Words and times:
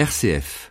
RCF. 0.00 0.70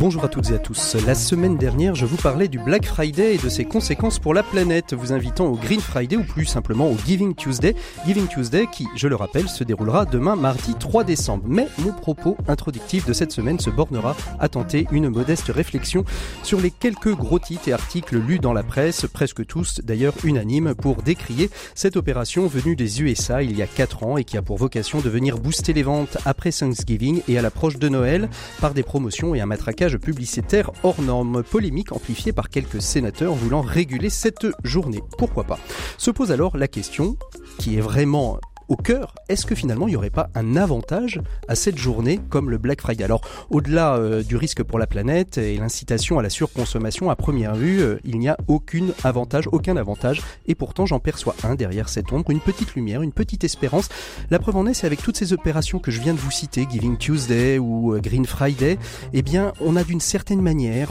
Bonjour 0.00 0.24
à 0.24 0.28
toutes 0.28 0.48
et 0.48 0.54
à 0.54 0.58
tous. 0.58 0.96
La 1.06 1.14
semaine 1.14 1.58
dernière, 1.58 1.94
je 1.94 2.06
vous 2.06 2.16
parlais 2.16 2.48
du 2.48 2.58
Black 2.58 2.86
Friday 2.86 3.34
et 3.34 3.36
de 3.36 3.50
ses 3.50 3.66
conséquences 3.66 4.18
pour 4.18 4.32
la 4.32 4.42
planète, 4.42 4.94
vous 4.94 5.12
invitant 5.12 5.44
au 5.44 5.56
Green 5.56 5.78
Friday 5.78 6.16
ou 6.16 6.24
plus 6.24 6.46
simplement 6.46 6.88
au 6.88 6.96
Giving 7.04 7.34
Tuesday. 7.34 7.76
Giving 8.06 8.26
Tuesday 8.26 8.66
qui, 8.72 8.86
je 8.96 9.08
le 9.08 9.14
rappelle, 9.14 9.46
se 9.50 9.62
déroulera 9.62 10.06
demain 10.06 10.36
mardi 10.36 10.74
3 10.74 11.04
décembre. 11.04 11.44
Mais 11.46 11.68
mon 11.76 11.92
propos 11.92 12.38
introductif 12.48 13.04
de 13.04 13.12
cette 13.12 13.30
semaine 13.30 13.60
se 13.60 13.68
bornera 13.68 14.16
à 14.38 14.48
tenter 14.48 14.86
une 14.90 15.10
modeste 15.10 15.48
réflexion 15.54 16.06
sur 16.42 16.62
les 16.62 16.70
quelques 16.70 17.14
gros 17.14 17.38
titres 17.38 17.68
et 17.68 17.74
articles 17.74 18.16
lus 18.16 18.38
dans 18.38 18.54
la 18.54 18.62
presse, 18.62 19.04
presque 19.04 19.44
tous 19.44 19.82
d'ailleurs 19.84 20.14
unanimes, 20.24 20.74
pour 20.74 21.02
décrier 21.02 21.50
cette 21.74 21.98
opération 21.98 22.46
venue 22.46 22.74
des 22.74 23.02
USA 23.02 23.42
il 23.42 23.54
y 23.54 23.60
a 23.60 23.66
4 23.66 24.04
ans 24.04 24.16
et 24.16 24.24
qui 24.24 24.38
a 24.38 24.42
pour 24.42 24.56
vocation 24.56 25.00
de 25.00 25.10
venir 25.10 25.36
booster 25.36 25.74
les 25.74 25.82
ventes 25.82 26.16
après 26.24 26.52
Thanksgiving 26.52 27.20
et 27.28 27.36
à 27.36 27.42
l'approche 27.42 27.76
de 27.76 27.90
Noël 27.90 28.30
par 28.62 28.72
des 28.72 28.82
promotions 28.82 29.34
et 29.34 29.42
un 29.42 29.46
matraquage 29.46 29.89
publicitaire 29.98 30.70
hors 30.82 31.00
norme, 31.02 31.42
polémique 31.42 31.92
amplifiée 31.92 32.32
par 32.32 32.48
quelques 32.48 32.82
sénateurs 32.82 33.34
voulant 33.34 33.62
réguler 33.62 34.10
cette 34.10 34.46
journée. 34.64 35.02
Pourquoi 35.18 35.44
pas? 35.44 35.58
Se 35.98 36.10
pose 36.10 36.32
alors 36.32 36.56
la 36.56 36.68
question, 36.68 37.16
qui 37.58 37.76
est 37.76 37.80
vraiment 37.80 38.38
au 38.70 38.76
cœur, 38.76 39.16
est-ce 39.28 39.46
que 39.46 39.56
finalement 39.56 39.88
il 39.88 39.90
n'y 39.90 39.96
aurait 39.96 40.10
pas 40.10 40.30
un 40.36 40.56
avantage 40.56 41.20
à 41.48 41.56
cette 41.56 41.76
journée 41.76 42.20
comme 42.30 42.50
le 42.50 42.56
Black 42.56 42.80
Friday? 42.80 43.02
Alors 43.02 43.20
au-delà 43.50 43.96
euh, 43.96 44.22
du 44.22 44.36
risque 44.36 44.62
pour 44.62 44.78
la 44.78 44.86
planète 44.86 45.38
et 45.38 45.56
l'incitation 45.56 46.20
à 46.20 46.22
la 46.22 46.30
surconsommation 46.30 47.10
à 47.10 47.16
première 47.16 47.56
vue, 47.56 47.80
euh, 47.80 47.98
il 48.04 48.20
n'y 48.20 48.28
a 48.28 48.36
aucun 48.46 48.86
avantage, 49.02 49.48
aucun 49.50 49.76
avantage 49.76 50.22
et 50.46 50.54
pourtant 50.54 50.86
j'en 50.86 51.00
perçois 51.00 51.34
un 51.42 51.56
derrière 51.56 51.88
cette 51.88 52.12
ombre, 52.12 52.30
une 52.30 52.38
petite 52.38 52.76
lumière, 52.76 53.02
une 53.02 53.10
petite 53.10 53.42
espérance. 53.42 53.88
La 54.30 54.38
preuve 54.38 54.56
en 54.56 54.66
est, 54.66 54.74
c'est 54.74 54.86
avec 54.86 55.02
toutes 55.02 55.16
ces 55.16 55.32
opérations 55.32 55.80
que 55.80 55.90
je 55.90 56.00
viens 56.00 56.14
de 56.14 56.20
vous 56.20 56.30
citer, 56.30 56.64
Giving 56.70 56.96
Tuesday 56.96 57.58
ou 57.58 57.94
euh, 57.94 57.98
Green 57.98 58.24
Friday, 58.24 58.78
eh 59.12 59.22
bien 59.22 59.52
on 59.60 59.74
a 59.74 59.82
d'une 59.82 60.00
certaine 60.00 60.40
manière 60.40 60.90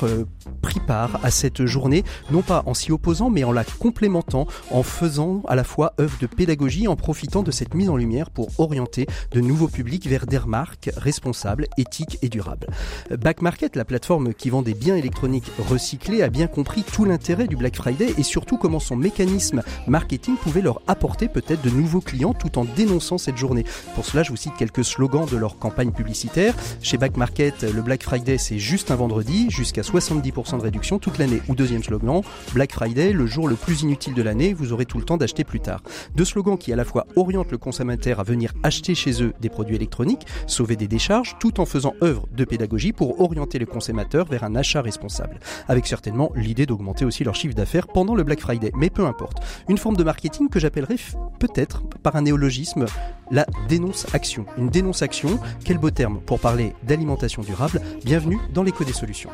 pris 0.62 0.82
part 0.82 1.22
à 1.24 1.32
cette 1.32 1.66
journée, 1.66 2.04
non 2.30 2.42
pas 2.42 2.64
en 2.66 2.74
s'y 2.74 2.92
opposant 2.92 3.30
mais 3.30 3.46
en 3.46 3.54
la 3.54 3.64
complémentant, 3.64 4.48
en 4.70 4.84
faisant 4.84 5.44
à 5.48 5.56
la 5.56 5.64
fois 5.64 5.94
œuvre 6.02 6.18
de 6.20 6.28
pédagogie, 6.28 6.90
en 6.90 6.98
profitant 6.98 7.42
de 7.42 7.52
cette 7.52 7.69
mise 7.74 7.90
en 7.90 7.98
lumière 7.98 8.30
pour 8.30 8.50
orienter 8.60 9.06
de 9.32 9.42
nouveaux 9.42 9.68
publics 9.68 10.08
vers 10.08 10.26
des 10.26 10.40
marques 10.48 10.90
responsables, 10.96 11.68
éthiques 11.78 12.18
et 12.22 12.30
durables. 12.30 12.68
Back 13.12 13.42
Market, 13.42 13.76
la 13.76 13.86
plateforme 13.86 14.34
qui 14.34 14.50
vend 14.50 14.62
des 14.62 14.74
biens 14.74 14.96
électroniques 14.96 15.52
recyclés, 15.58 16.22
a 16.22 16.30
bien 16.30 16.48
compris 16.48 16.84
tout 16.84 17.06
l'intérêt 17.06 17.48
du 17.48 17.56
Black 17.56 17.76
Friday 17.76 18.14
et 18.18 18.24
surtout 18.24 18.58
comment 18.58 18.80
son 18.80 18.96
mécanisme 18.96 19.62
marketing 19.88 20.36
pouvait 20.38 20.62
leur 20.62 20.82
apporter 20.88 21.28
peut-être 21.28 21.62
de 21.62 21.70
nouveaux 21.70 22.02
clients 22.02 22.34
tout 22.34 22.58
en 22.58 22.66
dénonçant 22.66 23.18
cette 23.18 23.38
journée. 23.38 23.66
Pour 23.96 24.06
cela, 24.06 24.24
je 24.24 24.30
vous 24.30 24.38
cite 24.38 24.54
quelques 24.58 24.84
slogans 24.84 25.26
de 25.26 25.38
leur 25.38 25.58
campagne 25.58 25.92
publicitaire. 25.92 26.56
Chez 26.82 26.98
Back 26.98 27.18
Market, 27.18 27.64
le 27.64 27.82
Black 27.82 28.04
Friday, 28.04 28.38
c'est 28.38 28.60
juste 28.60 28.92
un 28.92 28.96
vendredi, 28.96 29.50
jusqu'à 29.50 29.82
70% 29.82 30.58
de 30.58 30.64
réduction 30.64 31.00
toute 31.00 31.18
l'année. 31.18 31.42
Ou 31.48 31.56
deuxième 31.56 31.84
slogan, 31.84 32.22
Black 32.54 32.74
Friday, 32.74 33.14
le 33.14 33.26
jour 33.26 33.48
le 33.48 33.56
plus 33.56 33.82
inutile 33.82 34.14
de 34.14 34.22
l'année, 34.22 34.54
vous 34.54 34.74
aurez 34.74 34.86
tout 34.86 34.98
le 34.98 35.04
temps 35.06 35.18
d'acheter 35.18 35.44
plus 35.44 35.60
tard. 35.60 35.82
Deux 36.16 36.26
slogans 36.26 36.58
qui 36.58 36.74
à 36.74 36.76
la 36.76 36.86
fois 36.86 37.06
orientent 37.16 37.52
le 37.52 37.58
consommateurs 37.60 38.20
à 38.20 38.24
venir 38.24 38.54
acheter 38.64 38.96
chez 38.96 39.22
eux 39.22 39.34
des 39.40 39.50
produits 39.50 39.76
électroniques, 39.76 40.26
sauver 40.48 40.76
des 40.76 40.88
décharges, 40.88 41.36
tout 41.40 41.60
en 41.60 41.66
faisant 41.66 41.94
œuvre 42.02 42.26
de 42.36 42.46
pédagogie 42.46 42.94
pour 42.94 43.22
orienter 43.22 43.60
les 43.60 43.66
consommateurs 43.66 44.26
vers 44.26 44.44
un 44.44 44.56
achat 44.56 44.82
responsable. 44.82 45.40
Avec 45.68 45.88
certainement 45.88 46.32
l'idée 46.36 46.66
d'augmenter 46.66 47.06
aussi 47.06 47.24
leur 47.24 47.36
chiffre 47.36 47.56
d'affaires 47.56 47.88
pendant 47.88 48.16
le 48.16 48.24
Black 48.24 48.40
Friday. 48.40 48.72
Mais 48.76 48.90
peu 48.90 49.06
importe. 49.06 49.38
Une 49.68 49.78
forme 49.78 49.98
de 49.98 50.04
marketing 50.04 50.50
que 50.50 50.60
j'appellerais 50.60 50.98
peut-être 51.40 51.84
par 52.02 52.16
un 52.16 52.22
néologisme 52.22 52.86
la 53.32 53.46
dénonce-action. 53.68 54.46
Une 54.58 54.70
dénonce-action, 54.70 55.40
quel 55.64 55.78
beau 55.78 55.92
terme 55.92 56.20
pour 56.22 56.40
parler 56.40 56.74
d'alimentation 56.84 57.42
durable. 57.42 57.82
Bienvenue 58.04 58.40
dans 58.54 58.64
l'écho 58.64 58.84
des 58.84 58.94
solutions. 58.94 59.30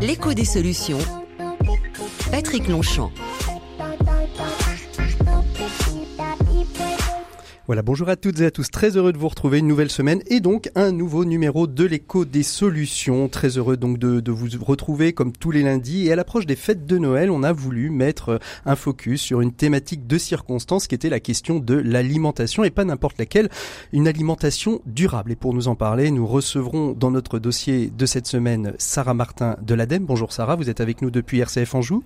L'écho 0.00 0.34
des 0.34 0.44
solutions. 0.44 0.98
Patrick 2.30 2.68
Longchamp. 2.68 3.12
Voilà, 7.66 7.80
bonjour 7.80 8.10
à 8.10 8.16
toutes 8.16 8.40
et 8.40 8.44
à 8.44 8.50
tous. 8.50 8.70
Très 8.70 8.98
heureux 8.98 9.14
de 9.14 9.16
vous 9.16 9.28
retrouver 9.28 9.60
une 9.60 9.66
nouvelle 9.66 9.90
semaine 9.90 10.20
et 10.26 10.40
donc 10.40 10.70
un 10.74 10.92
nouveau 10.92 11.24
numéro 11.24 11.66
de 11.66 11.84
l'écho 11.84 12.26
des 12.26 12.42
solutions. 12.42 13.26
Très 13.30 13.56
heureux 13.56 13.78
donc 13.78 13.96
de, 13.96 14.20
de, 14.20 14.32
vous 14.32 14.62
retrouver 14.62 15.14
comme 15.14 15.32
tous 15.32 15.50
les 15.50 15.62
lundis. 15.62 16.06
Et 16.06 16.12
à 16.12 16.16
l'approche 16.16 16.44
des 16.44 16.56
fêtes 16.56 16.84
de 16.84 16.98
Noël, 16.98 17.30
on 17.30 17.42
a 17.42 17.54
voulu 17.54 17.88
mettre 17.88 18.38
un 18.66 18.76
focus 18.76 19.22
sur 19.22 19.40
une 19.40 19.50
thématique 19.50 20.06
de 20.06 20.18
circonstance 20.18 20.86
qui 20.86 20.94
était 20.94 21.08
la 21.08 21.20
question 21.20 21.58
de 21.58 21.74
l'alimentation 21.74 22.64
et 22.64 22.70
pas 22.70 22.84
n'importe 22.84 23.16
laquelle, 23.16 23.48
une 23.94 24.08
alimentation 24.08 24.82
durable. 24.84 25.32
Et 25.32 25.36
pour 25.36 25.54
nous 25.54 25.66
en 25.66 25.74
parler, 25.74 26.10
nous 26.10 26.26
recevrons 26.26 26.92
dans 26.92 27.10
notre 27.10 27.38
dossier 27.38 27.90
de 27.96 28.04
cette 28.04 28.26
semaine 28.26 28.74
Sarah 28.76 29.14
Martin 29.14 29.56
de 29.62 29.74
l'ADEME. 29.74 30.04
Bonjour 30.04 30.34
Sarah, 30.34 30.56
vous 30.56 30.68
êtes 30.68 30.82
avec 30.82 31.00
nous 31.00 31.10
depuis 31.10 31.40
RCF 31.40 31.74
Anjou. 31.74 32.04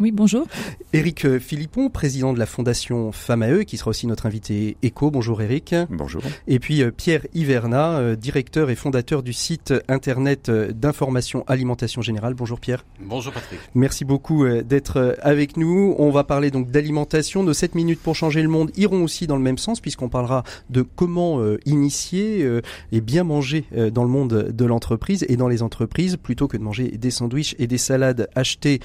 Oui, 0.00 0.10
bonjour. 0.10 0.48
Éric 0.92 1.24
euh, 1.24 1.38
Philippon, 1.38 1.88
président 1.88 2.32
de 2.32 2.38
la 2.40 2.46
Fondation 2.46 3.12
Femmes 3.12 3.42
à 3.42 3.50
eux, 3.50 3.62
qui 3.62 3.76
sera 3.76 3.90
aussi 3.90 4.08
notre 4.08 4.26
invité 4.26 4.76
éco. 4.82 5.12
Bonjour 5.12 5.40
Éric. 5.40 5.72
Bonjour. 5.88 6.20
Et 6.48 6.58
puis 6.58 6.82
euh, 6.82 6.90
Pierre 6.90 7.24
Hiverna, 7.32 7.98
euh, 7.98 8.16
directeur 8.16 8.70
et 8.70 8.74
fondateur 8.74 9.22
du 9.22 9.32
site 9.32 9.72
internet 9.86 10.50
d'information 10.50 11.44
alimentation 11.46 12.02
générale. 12.02 12.34
Bonjour 12.34 12.58
Pierre. 12.58 12.84
Bonjour 12.98 13.32
Patrick. 13.32 13.60
Merci 13.76 14.04
beaucoup 14.04 14.44
d'être 14.64 15.16
avec 15.22 15.56
nous. 15.56 15.94
On 15.98 16.10
va 16.10 16.24
parler 16.24 16.50
donc 16.50 16.72
d'alimentation. 16.72 17.44
Nos 17.44 17.52
7 17.52 17.76
minutes 17.76 18.00
pour 18.00 18.16
changer 18.16 18.42
le 18.42 18.48
monde 18.48 18.72
iront 18.76 19.04
aussi 19.04 19.28
dans 19.28 19.36
le 19.36 19.42
même 19.42 19.58
sens 19.58 19.80
puisqu'on 19.80 20.08
parlera 20.08 20.42
de 20.70 20.82
comment 20.82 21.40
initier 21.66 22.48
et 22.90 23.00
bien 23.00 23.24
manger 23.24 23.64
dans 23.92 24.02
le 24.02 24.10
monde 24.10 24.50
de 24.52 24.64
l'entreprise 24.64 25.24
et 25.28 25.36
dans 25.36 25.48
les 25.48 25.62
entreprises 25.62 26.16
plutôt 26.16 26.48
que 26.48 26.56
de 26.56 26.62
manger 26.62 26.88
des 26.88 27.10
sandwichs 27.10 27.54
et 27.58 27.66
des 27.66 27.78
salades 27.78 28.28
achetées 28.34 28.80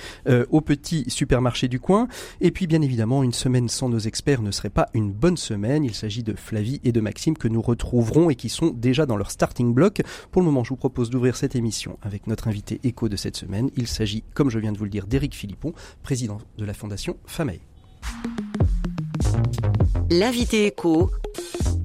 aux 0.50 0.62
petits 0.62 0.99
supermarché 1.08 1.68
du 1.68 1.80
coin. 1.80 2.08
Et 2.42 2.52
puis 2.52 2.68
bien 2.68 2.82
évidemment, 2.82 3.24
une 3.24 3.34
semaine 3.34 3.70
sans 3.70 3.90
nos 3.90 4.00
experts 4.00 4.42
ne 4.42 4.52
serait 4.52 4.70
pas 4.70 4.90
une 4.94 5.12
bonne 5.12 5.38
semaine. 5.38 5.84
Il 5.84 5.94
s'agit 5.94 6.24
de 6.24 6.34
Flavie 6.34 6.82
et 6.84 6.92
de 6.92 7.02
Maxime 7.02 7.38
que 7.38 7.48
nous 7.48 7.62
retrouverons 7.62 8.30
et 8.30 8.36
qui 8.36 8.50
sont 8.50 8.68
déjà 8.68 9.06
dans 9.06 9.18
leur 9.18 9.32
starting 9.32 9.74
block. 9.74 10.02
Pour 10.32 10.42
le 10.42 10.46
moment, 10.46 10.64
je 10.64 10.70
vous 10.70 10.76
propose 10.76 11.10
d'ouvrir 11.10 11.36
cette 11.36 11.56
émission 11.56 11.98
avec 12.02 12.28
notre 12.28 12.48
invité 12.48 12.80
écho 12.84 13.10
de 13.10 13.16
cette 13.16 13.38
semaine. 13.38 13.70
Il 13.76 13.88
s'agit, 13.88 14.24
comme 14.34 14.50
je 14.50 14.60
viens 14.60 14.72
de 14.72 14.78
vous 14.78 14.86
le 14.86 14.90
dire, 14.90 15.08
d'Éric 15.08 15.36
Philippon, 15.36 15.74
président 16.04 16.40
de 16.58 16.66
la 16.66 16.74
Fondation 16.74 17.18
Famaille. 17.26 17.62
L'invité 20.10 20.66
écho, 20.66 21.12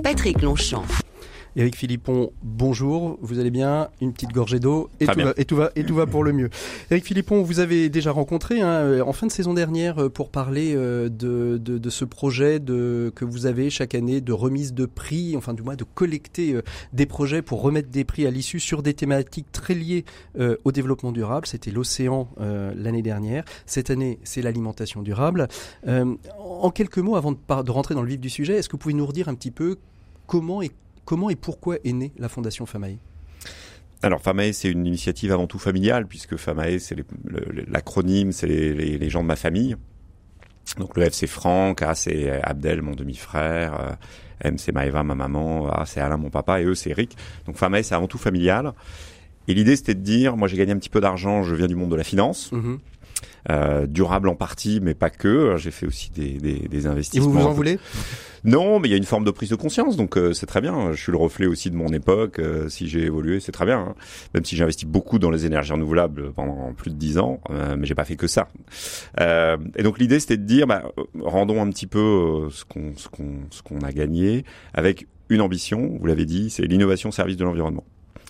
Patrick 0.02 0.42
Longchamp. 0.42 0.84
Éric 1.56 1.76
Philippon, 1.76 2.32
bonjour, 2.42 3.16
vous 3.22 3.38
allez 3.38 3.52
bien? 3.52 3.88
Une 4.00 4.12
petite 4.12 4.32
gorgée 4.32 4.58
d'eau 4.58 4.90
et, 4.98 5.06
tout 5.06 5.20
va, 5.20 5.34
et, 5.36 5.44
tout 5.44 5.54
va, 5.54 5.70
et 5.76 5.84
tout 5.84 5.94
va 5.94 6.04
pour 6.04 6.24
le 6.24 6.32
mieux. 6.32 6.50
Éric 6.90 7.04
Philippon, 7.04 7.42
vous 7.42 7.60
avez 7.60 7.88
déjà 7.88 8.10
rencontré 8.10 8.60
hein, 8.60 8.66
euh, 8.66 9.02
en 9.02 9.12
fin 9.12 9.28
de 9.28 9.32
saison 9.32 9.54
dernière 9.54 10.02
euh, 10.02 10.08
pour 10.08 10.30
parler 10.30 10.74
euh, 10.74 11.08
de, 11.08 11.58
de, 11.58 11.78
de, 11.78 11.90
ce 11.90 12.04
projet 12.04 12.58
de, 12.58 13.12
que 13.14 13.24
vous 13.24 13.46
avez 13.46 13.70
chaque 13.70 13.94
année 13.94 14.20
de 14.20 14.32
remise 14.32 14.74
de 14.74 14.84
prix, 14.84 15.36
enfin 15.36 15.54
du 15.54 15.62
moins 15.62 15.76
de 15.76 15.84
collecter 15.84 16.60
des 16.92 17.06
projets 17.06 17.40
pour 17.40 17.62
remettre 17.62 17.88
des 17.88 18.02
prix 18.02 18.26
à 18.26 18.32
l'issue 18.32 18.58
sur 18.58 18.82
des 18.82 18.94
thématiques 18.94 19.52
très 19.52 19.74
liées 19.74 20.04
au 20.64 20.72
développement 20.72 21.12
durable. 21.12 21.46
C'était 21.46 21.70
l'océan 21.70 22.28
l'année 22.38 23.02
dernière. 23.02 23.44
Cette 23.66 23.90
année, 23.90 24.18
c'est 24.24 24.42
l'alimentation 24.42 25.02
durable. 25.02 25.48
en 25.86 26.70
quelques 26.70 26.98
mots, 26.98 27.16
avant 27.16 27.32
de, 27.32 27.62
de 27.62 27.70
rentrer 27.70 27.94
dans 27.94 28.02
le 28.02 28.08
vif 28.08 28.20
du 28.20 28.30
sujet, 28.30 28.56
est-ce 28.56 28.68
que 28.68 28.72
vous 28.72 28.78
pouvez 28.78 28.94
nous 28.94 29.06
redire 29.06 29.28
un 29.28 29.34
petit 29.34 29.50
peu 29.50 29.76
comment 30.26 30.62
et 30.62 30.70
Comment 31.04 31.30
et 31.30 31.36
pourquoi 31.36 31.76
est 31.84 31.92
née 31.92 32.12
la 32.18 32.28
Fondation 32.28 32.66
Famae 32.66 32.96
alors 34.02 34.20
Famae, 34.20 34.52
c'est 34.52 34.68
une 34.68 34.84
initiative 34.84 35.32
avant 35.32 35.46
tout 35.46 35.58
familiale, 35.58 36.06
puisque 36.06 36.36
Famae, 36.36 36.78
c'est 36.78 36.94
l'acronyme, 37.68 38.32
c'est 38.32 38.46
les, 38.46 38.98
les, 38.98 39.08
gens 39.08 39.22
de 39.22 39.26
ma 39.28 39.36
famille. 39.36 39.76
Donc 40.78 40.94
le 40.98 41.08
F 41.08 41.14
c'est 41.14 41.26
Franck, 41.26 41.80
A 41.80 41.94
c'est 41.94 42.30
Abdel, 42.42 42.82
mon 42.82 42.94
demi-frère, 42.94 43.80
euh, 43.80 43.92
M 44.42 44.58
c'est 44.58 44.72
Maëva, 44.72 45.04
ma 45.04 45.14
maman, 45.14 45.70
A 45.70 45.86
c'est 45.86 46.00
Alain, 46.00 46.18
mon 46.18 46.28
papa, 46.28 46.60
et 46.60 46.64
E 46.64 46.74
c'est 46.74 46.90
Eric. 46.90 47.16
Donc 47.46 47.56
Famae, 47.56 47.82
c'est 47.82 47.94
avant 47.94 48.06
tout 48.06 48.18
familial. 48.18 48.72
Et 49.48 49.54
l'idée 49.54 49.74
c'était 49.74 49.94
de 49.94 50.02
dire, 50.02 50.36
moi 50.36 50.48
j'ai 50.48 50.58
gagné 50.58 50.72
un 50.72 50.78
petit 50.78 50.90
peu 50.90 51.00
d'argent, 51.00 51.42
je 51.42 51.54
viens 51.54 51.66
du 51.66 51.74
monde 51.74 51.90
de 51.90 51.96
la 51.96 52.04
finance. 52.04 52.52
Mm-hmm. 52.52 52.78
Euh, 53.50 53.86
durable 53.86 54.30
en 54.30 54.34
partie, 54.34 54.80
mais 54.80 54.94
pas 54.94 55.10
que. 55.10 55.56
J'ai 55.58 55.70
fait 55.70 55.86
aussi 55.86 56.10
des, 56.10 56.38
des, 56.38 56.66
des 56.66 56.86
investissements. 56.86 57.26
Et 57.26 57.32
vous 57.32 57.40
vous 57.40 57.46
en 57.46 57.52
voulez? 57.52 57.78
Non, 58.42 58.78
mais 58.78 58.88
il 58.88 58.90
y 58.90 58.94
a 58.94 58.96
une 58.96 59.04
forme 59.04 59.24
de 59.24 59.30
prise 59.30 59.50
de 59.50 59.54
conscience, 59.54 59.96
donc 59.96 60.16
euh, 60.16 60.32
c'est 60.32 60.46
très 60.46 60.62
bien. 60.62 60.92
Je 60.92 61.02
suis 61.02 61.12
le 61.12 61.18
reflet 61.18 61.46
aussi 61.46 61.70
de 61.70 61.76
mon 61.76 61.88
époque. 61.88 62.38
Euh, 62.38 62.70
si 62.70 62.88
j'ai 62.88 63.02
évolué, 63.02 63.40
c'est 63.40 63.52
très 63.52 63.66
bien. 63.66 63.80
Hein. 63.80 63.94
Même 64.32 64.46
si 64.46 64.56
j'ai 64.56 64.62
investi 64.62 64.86
beaucoup 64.86 65.18
dans 65.18 65.30
les 65.30 65.44
énergies 65.44 65.72
renouvelables 65.72 66.32
pendant 66.32 66.72
plus 66.72 66.90
de 66.90 66.96
dix 66.96 67.18
ans, 67.18 67.40
mais 67.50 67.84
j'ai 67.84 67.94
pas 67.94 68.06
fait 68.06 68.16
que 68.16 68.26
ça. 68.26 68.48
et 69.20 69.82
donc 69.82 69.98
l'idée, 69.98 70.20
c'était 70.20 70.38
de 70.38 70.44
dire, 70.44 70.66
bah, 70.66 70.82
rendons 71.20 71.60
un 71.60 71.68
petit 71.68 71.86
peu 71.86 72.48
ce 72.50 72.64
qu'on 72.64 72.92
ce 72.96 73.08
qu'on 73.08 73.40
ce 73.50 73.62
qu'on 73.62 73.80
a 73.80 73.92
gagné 73.92 74.44
avec 74.72 75.06
une 75.28 75.42
ambition. 75.42 75.98
Vous 76.00 76.06
l'avez 76.06 76.24
dit, 76.24 76.48
c'est 76.48 76.62
l'innovation 76.62 77.10
au 77.10 77.12
service 77.12 77.36
de 77.36 77.44
l'environnement. 77.44 77.84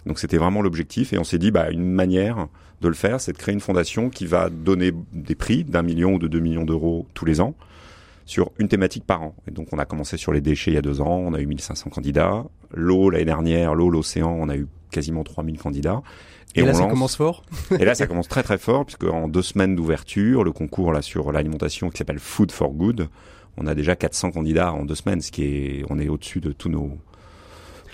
Donc 0.06 0.18
c'était 0.18 0.38
vraiment 0.38 0.60
l'objectif 0.60 1.12
et 1.12 1.18
on 1.18 1.24
s'est 1.24 1.38
dit 1.38 1.50
bah 1.50 1.70
une 1.70 1.90
manière 1.90 2.48
de 2.84 2.88
le 2.88 2.94
faire, 2.94 3.20
c'est 3.20 3.32
de 3.32 3.38
créer 3.38 3.54
une 3.54 3.60
fondation 3.60 4.10
qui 4.10 4.26
va 4.26 4.50
donner 4.50 4.92
des 5.12 5.34
prix 5.34 5.64
d'un 5.64 5.82
million 5.82 6.14
ou 6.14 6.18
de 6.18 6.28
deux 6.28 6.40
millions 6.40 6.64
d'euros 6.64 7.06
tous 7.14 7.24
les 7.24 7.40
ans 7.40 7.54
sur 8.26 8.52
une 8.58 8.68
thématique 8.68 9.04
par 9.04 9.22
an. 9.22 9.34
Et 9.48 9.50
donc 9.50 9.68
on 9.72 9.78
a 9.78 9.84
commencé 9.84 10.16
sur 10.16 10.32
les 10.32 10.40
déchets 10.40 10.70
il 10.70 10.74
y 10.74 10.78
a 10.78 10.82
deux 10.82 11.00
ans, 11.00 11.16
on 11.16 11.34
a 11.34 11.40
eu 11.40 11.46
1500 11.46 11.90
candidats. 11.90 12.44
L'eau 12.72 13.10
l'année 13.10 13.24
dernière, 13.24 13.74
l'eau, 13.74 13.90
l'océan, 13.90 14.36
on 14.38 14.48
a 14.48 14.56
eu 14.56 14.66
quasiment 14.90 15.24
3000 15.24 15.58
candidats. 15.58 16.02
Et, 16.54 16.62
là, 16.62 16.72
ça 16.72 16.86
commence 16.86 17.16
fort. 17.16 17.42
et 17.80 17.84
là, 17.84 17.96
ça 17.96 18.06
commence 18.06 18.28
très 18.28 18.44
très 18.44 18.58
fort, 18.58 18.84
puisque 18.84 19.04
en 19.04 19.26
deux 19.26 19.42
semaines 19.42 19.74
d'ouverture, 19.74 20.44
le 20.44 20.52
concours 20.52 20.92
là 20.92 21.02
sur 21.02 21.32
l'alimentation 21.32 21.90
qui 21.90 21.98
s'appelle 21.98 22.20
Food 22.20 22.52
for 22.52 22.70
Good, 22.70 23.08
on 23.56 23.66
a 23.66 23.74
déjà 23.74 23.96
400 23.96 24.30
candidats 24.30 24.72
en 24.72 24.84
deux 24.84 24.94
semaines, 24.94 25.20
ce 25.20 25.32
qui 25.32 25.44
est, 25.44 25.84
on 25.90 25.98
est 25.98 26.08
au-dessus 26.08 26.40
de 26.40 26.52
tous 26.52 26.68
nos 26.68 26.98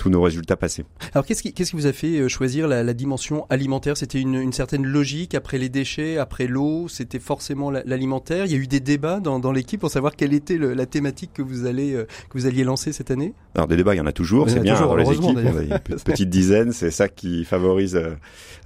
tous 0.00 0.08
nos 0.08 0.22
résultats 0.22 0.56
passés. 0.56 0.86
Alors 1.12 1.26
qu'est-ce 1.26 1.42
qui, 1.42 1.52
qu'est-ce 1.52 1.72
qui 1.72 1.76
vous 1.76 1.86
a 1.86 1.92
fait 1.92 2.20
euh, 2.20 2.28
choisir 2.28 2.66
la, 2.66 2.82
la 2.82 2.94
dimension 2.94 3.46
alimentaire? 3.50 3.98
C'était 3.98 4.18
une, 4.18 4.34
une, 4.34 4.54
certaine 4.54 4.86
logique 4.86 5.34
après 5.34 5.58
les 5.58 5.68
déchets, 5.68 6.16
après 6.16 6.46
l'eau, 6.46 6.88
c'était 6.88 7.18
forcément 7.18 7.70
l'alimentaire? 7.70 8.46
Il 8.46 8.52
y 8.52 8.54
a 8.54 8.58
eu 8.58 8.66
des 8.66 8.80
débats 8.80 9.20
dans, 9.20 9.38
dans 9.38 9.52
l'équipe 9.52 9.78
pour 9.78 9.90
savoir 9.90 10.16
quelle 10.16 10.32
était 10.32 10.56
le, 10.56 10.72
la 10.72 10.86
thématique 10.86 11.32
que 11.34 11.42
vous 11.42 11.66
allez 11.66 11.92
euh, 11.92 12.06
que 12.30 12.38
vous 12.38 12.46
alliez 12.46 12.64
lancer 12.64 12.92
cette 12.92 13.10
année? 13.10 13.34
Alors 13.54 13.68
des 13.68 13.76
débats, 13.76 13.94
il 13.94 13.98
y 13.98 14.00
en 14.00 14.06
a 14.06 14.12
toujours. 14.12 14.48
C'est 14.48 14.60
bien 14.60 14.72
toujours, 14.74 14.88
dans 14.88 14.96
les 14.96 15.10
équipes, 15.10 15.36
on 15.36 15.58
a 15.58 15.62
une 15.62 15.78
petite 15.78 16.30
dizaine. 16.30 16.72
C'est 16.72 16.90
ça 16.90 17.08
qui 17.08 17.44
favorise 17.44 17.96
euh, 17.96 18.14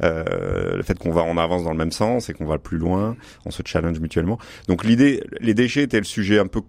euh, 0.05 0.77
le 0.77 0.83
fait 0.85 0.97
qu'on 0.97 1.11
va 1.11 1.23
on 1.23 1.37
avance 1.37 1.65
dans 1.65 1.73
le 1.73 1.79
même 1.79 1.91
sens 1.91 2.29
et 2.29 2.33
qu'on 2.33 2.47
va 2.47 2.59
plus 2.59 2.79
loin. 2.79 3.17
On 3.45 3.51
se 3.51 3.63
challenge 3.65 3.99
mutuellement. 3.99 4.39
Donc 4.69 4.85
l'idée, 4.85 5.25
les 5.41 5.55
déchets 5.55 5.83
étaient 5.83 5.99
le 5.99 6.05
sujet 6.05 6.39
un 6.39 6.47
peu 6.47 6.61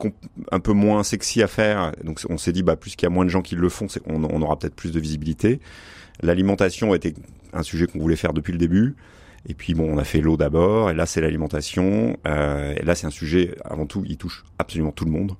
un 0.51 0.59
peu 0.59 0.73
moins 0.73 1.03
sexy 1.03 1.43
à 1.43 1.47
faire. 1.47 1.91
Donc 2.03 2.19
on 2.29 2.39
s'est 2.39 2.51
dit 2.51 2.63
bah 2.63 2.77
plus 2.77 2.95
qu'il 2.95 3.05
y 3.05 3.11
a 3.11 3.13
moins 3.13 3.25
de 3.25 3.29
gens 3.29 3.43
qui 3.43 3.55
le 3.55 3.69
font, 3.69 3.85
on, 4.07 4.23
on 4.23 4.41
aura 4.41 4.54
peut-être 4.55 4.75
plus 4.75 4.91
de 4.91 4.99
visibilité. 4.99 5.59
L'alimentation 6.21 6.93
était 6.95 7.13
un 7.53 7.63
sujet 7.63 7.87
qu'on 7.87 7.99
voulait 7.99 8.15
faire 8.15 8.33
depuis 8.33 8.51
le 8.51 8.57
début. 8.57 8.95
Et 9.47 9.53
puis 9.53 9.73
bon, 9.75 9.93
on 9.93 9.97
a 9.97 10.03
fait 10.03 10.21
l'eau 10.21 10.37
d'abord, 10.37 10.89
et 10.89 10.95
là 10.95 11.05
c'est 11.05 11.21
l'alimentation. 11.21 12.17
Euh, 12.25 12.73
et 12.75 12.83
là 12.83 12.95
c'est 12.95 13.05
un 13.05 13.11
sujet 13.11 13.55
avant 13.63 13.85
tout, 13.85 14.03
il 14.07 14.17
touche 14.17 14.43
absolument 14.57 14.91
tout 14.91 15.05
le 15.05 15.11
monde 15.11 15.35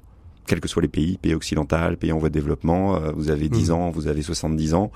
quels 0.46 0.60
que 0.60 0.68
soient 0.68 0.82
les 0.82 0.88
pays, 0.88 1.18
pays 1.18 1.34
occidental, 1.34 1.98
pays 1.98 2.12
en 2.12 2.18
voie 2.18 2.30
de 2.30 2.34
développement, 2.34 2.96
euh, 2.96 3.12
vous 3.16 3.30
avez 3.30 3.50
10 3.50 3.70
mmh. 3.70 3.74
ans, 3.74 3.90
vous 3.90 4.08
avez 4.08 4.22
70 4.22 4.74
ans, 4.74 4.92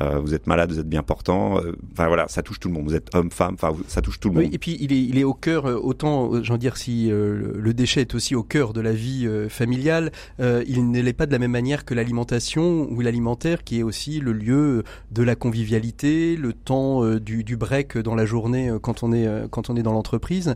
euh, 0.00 0.18
vous 0.18 0.34
êtes 0.34 0.46
malade, 0.46 0.70
vous 0.70 0.78
êtes 0.78 0.88
bien 0.88 1.02
portant, 1.02 1.58
euh, 1.58 1.76
enfin 1.92 2.06
voilà, 2.06 2.28
ça 2.28 2.42
touche 2.42 2.60
tout 2.60 2.68
le 2.68 2.74
monde, 2.74 2.84
vous 2.84 2.94
êtes 2.94 3.14
homme, 3.14 3.30
femme, 3.30 3.54
enfin 3.54 3.74
ça 3.88 4.00
touche 4.00 4.20
tout 4.20 4.28
le 4.28 4.34
monde. 4.34 4.44
Oui, 4.44 4.50
et 4.52 4.58
puis 4.58 4.76
il 4.80 4.92
est, 4.92 5.02
il 5.02 5.18
est 5.18 5.24
au 5.24 5.34
cœur, 5.34 5.64
autant, 5.84 6.42
j'en 6.42 6.56
dire, 6.56 6.76
si 6.76 7.08
le 7.10 7.72
déchet 7.72 8.02
est 8.02 8.14
aussi 8.14 8.34
au 8.34 8.42
cœur 8.42 8.72
de 8.72 8.80
la 8.80 8.92
vie 8.92 9.28
familiale, 9.48 10.12
il 10.38 10.90
ne 10.90 11.00
l'est 11.00 11.12
pas 11.12 11.26
de 11.26 11.32
la 11.32 11.38
même 11.38 11.50
manière 11.50 11.84
que 11.84 11.94
l'alimentation 11.94 12.88
ou 12.90 13.00
l'alimentaire 13.00 13.64
qui 13.64 13.80
est 13.80 13.82
aussi 13.82 14.20
le 14.20 14.32
lieu 14.32 14.84
de 15.10 15.22
la 15.22 15.34
convivialité, 15.34 16.36
le 16.36 16.52
temps 16.52 17.04
du, 17.16 17.44
du 17.44 17.56
break 17.56 17.98
dans 17.98 18.14
la 18.14 18.24
journée 18.24 18.72
quand 18.80 19.02
on 19.02 19.12
est, 19.12 19.28
quand 19.50 19.70
on 19.70 19.76
est 19.76 19.82
dans 19.82 19.92
l'entreprise. 19.92 20.54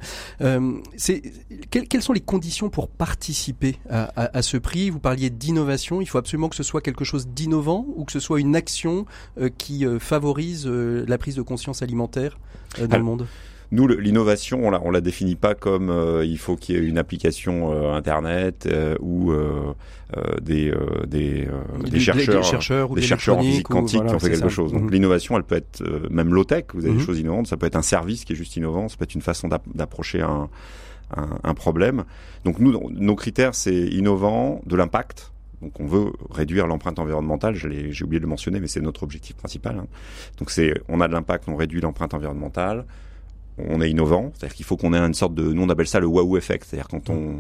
c'est, 0.96 1.22
quelles, 1.70 1.88
quelles, 1.88 2.02
sont 2.02 2.12
les 2.12 2.20
conditions 2.20 2.70
pour 2.70 2.88
participer 2.88 3.76
à, 3.90 4.35
à 4.35 4.35
à 4.36 4.42
ce 4.42 4.58
prix. 4.58 4.90
Vous 4.90 5.00
parliez 5.00 5.30
d'innovation. 5.30 6.02
Il 6.02 6.06
faut 6.06 6.18
absolument 6.18 6.50
que 6.50 6.56
ce 6.56 6.62
soit 6.62 6.82
quelque 6.82 7.04
chose 7.04 7.26
d'innovant 7.26 7.86
ou 7.96 8.04
que 8.04 8.12
ce 8.12 8.20
soit 8.20 8.38
une 8.38 8.54
action 8.54 9.06
euh, 9.40 9.48
qui 9.48 9.86
euh, 9.86 9.98
favorise 9.98 10.66
euh, 10.66 11.04
la 11.08 11.16
prise 11.16 11.36
de 11.36 11.42
conscience 11.42 11.82
alimentaire 11.82 12.38
dans 12.78 12.98
le 12.98 13.02
monde. 13.02 13.26
Nous, 13.72 13.88
l'innovation, 13.88 14.60
on 14.62 14.70
la, 14.70 14.80
on 14.84 14.90
la 14.90 15.00
définit 15.00 15.34
pas 15.34 15.54
comme 15.56 15.92
il 16.22 16.38
faut 16.38 16.54
qu'il 16.54 16.76
y 16.76 16.78
ait 16.78 16.82
une 16.82 16.98
application 16.98 17.92
internet 17.92 18.68
ou 19.00 19.32
des, 20.40 20.72
des, 21.08 21.48
des, 21.90 21.98
chercheurs, 21.98 22.42
des 22.42 22.46
chercheurs, 22.46 22.94
des 22.94 23.02
chercheurs 23.02 23.38
en 23.38 23.42
physique 23.42 23.66
quantique 23.66 24.06
qui 24.06 24.14
ont 24.14 24.18
fait 24.20 24.30
quelque 24.30 24.48
chose. 24.50 24.72
Donc 24.72 24.82
mhm. 24.82 24.90
l'innovation, 24.90 25.36
elle 25.36 25.42
peut 25.42 25.56
être 25.56 25.82
même 26.10 26.32
low 26.32 26.44
tech. 26.44 26.66
Vous 26.74 26.84
avez 26.84 26.92
des 26.92 27.00
mhm. 27.00 27.06
choses 27.06 27.18
innovantes. 27.18 27.48
Ça 27.48 27.56
peut 27.56 27.66
être 27.66 27.74
un 27.74 27.82
service 27.82 28.24
qui 28.24 28.34
est 28.34 28.36
juste 28.36 28.54
innovant. 28.54 28.88
Ça 28.88 28.96
peut 28.98 29.04
être 29.04 29.16
une 29.16 29.20
façon 29.20 29.48
d'approcher 29.48 30.20
un 30.20 30.48
un, 31.14 31.54
problème. 31.54 32.04
Donc 32.44 32.58
nous, 32.58 32.90
nos 32.90 33.14
critères, 33.14 33.54
c'est 33.54 33.74
innovant, 33.74 34.60
de 34.66 34.76
l'impact. 34.76 35.32
Donc 35.62 35.80
on 35.80 35.86
veut 35.86 36.12
réduire 36.30 36.66
l'empreinte 36.66 36.98
environnementale, 36.98 37.54
j'ai 37.54 38.04
oublié 38.04 38.20
de 38.20 38.24
le 38.24 38.28
mentionner, 38.28 38.60
mais 38.60 38.66
c'est 38.66 38.80
notre 38.80 39.02
objectif 39.02 39.36
principal. 39.36 39.78
Hein. 39.78 39.86
Donc 40.38 40.50
c'est, 40.50 40.74
on 40.88 41.00
a 41.00 41.08
de 41.08 41.12
l'impact, 41.12 41.48
on 41.48 41.56
réduit 41.56 41.80
l'empreinte 41.80 42.12
environnementale, 42.12 42.84
on 43.58 43.80
est 43.80 43.90
innovant, 43.90 44.32
c'est-à-dire 44.34 44.54
qu'il 44.54 44.66
faut 44.66 44.76
qu'on 44.76 44.92
ait 44.92 44.98
une 44.98 45.14
sorte 45.14 45.34
de, 45.34 45.42
nous 45.42 45.62
on 45.62 45.68
appelle 45.68 45.86
ça 45.86 46.00
le 46.00 46.06
waouh 46.06 46.36
effect, 46.36 46.66
c'est-à-dire 46.68 46.88
quand 46.88 47.10
on 47.10 47.36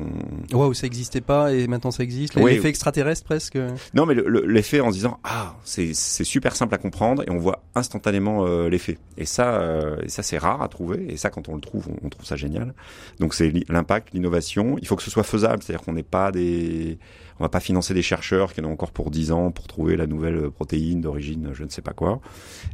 waouh 0.52 0.74
ça 0.74 0.86
n'existait 0.86 1.20
pas 1.20 1.52
et 1.52 1.66
maintenant 1.66 1.90
ça 1.90 2.02
existe, 2.02 2.36
l'effet 2.36 2.68
extraterrestre 2.68 3.24
presque. 3.24 3.58
Non 3.94 4.06
mais 4.06 4.14
l'effet 4.46 4.80
en 4.80 4.90
se 4.90 4.96
disant 4.96 5.18
ah 5.24 5.54
c'est 5.64 5.94
c'est 5.94 6.24
super 6.24 6.56
simple 6.56 6.74
à 6.74 6.78
comprendre 6.78 7.22
et 7.26 7.30
on 7.30 7.38
voit 7.38 7.62
instantanément 7.74 8.46
euh, 8.46 8.68
l'effet. 8.68 8.98
Et 9.18 9.26
ça 9.26 9.54
euh, 9.60 9.96
et 10.02 10.08
ça 10.08 10.22
c'est 10.22 10.38
rare 10.38 10.62
à 10.62 10.68
trouver. 10.68 11.06
Et 11.12 11.16
ça 11.16 11.30
quand 11.30 11.48
on 11.48 11.54
le 11.54 11.60
trouve 11.60 11.88
on, 11.88 12.06
on 12.06 12.08
trouve 12.08 12.24
ça 12.24 12.36
génial. 12.36 12.74
Donc 13.20 13.34
c'est 13.34 13.52
l'impact, 13.68 14.14
l'innovation, 14.14 14.76
il 14.80 14.86
faut 14.86 14.96
que 14.96 15.02
ce 15.02 15.10
soit 15.10 15.22
faisable, 15.22 15.62
c'est-à-dire 15.62 15.84
qu'on 15.84 15.92
n'ait 15.92 16.02
pas 16.02 16.32
des 16.32 16.98
on 17.38 17.44
va 17.44 17.48
pas 17.48 17.60
financer 17.60 17.94
des 17.94 18.02
chercheurs 18.02 18.52
qui 18.52 18.60
en 18.60 18.64
ont 18.64 18.72
encore 18.72 18.92
pour 18.92 19.10
10 19.10 19.32
ans 19.32 19.50
pour 19.50 19.66
trouver 19.66 19.96
la 19.96 20.06
nouvelle 20.06 20.50
protéine 20.50 21.00
d'origine 21.00 21.50
je 21.52 21.64
ne 21.64 21.68
sais 21.68 21.82
pas 21.82 21.92
quoi. 21.92 22.20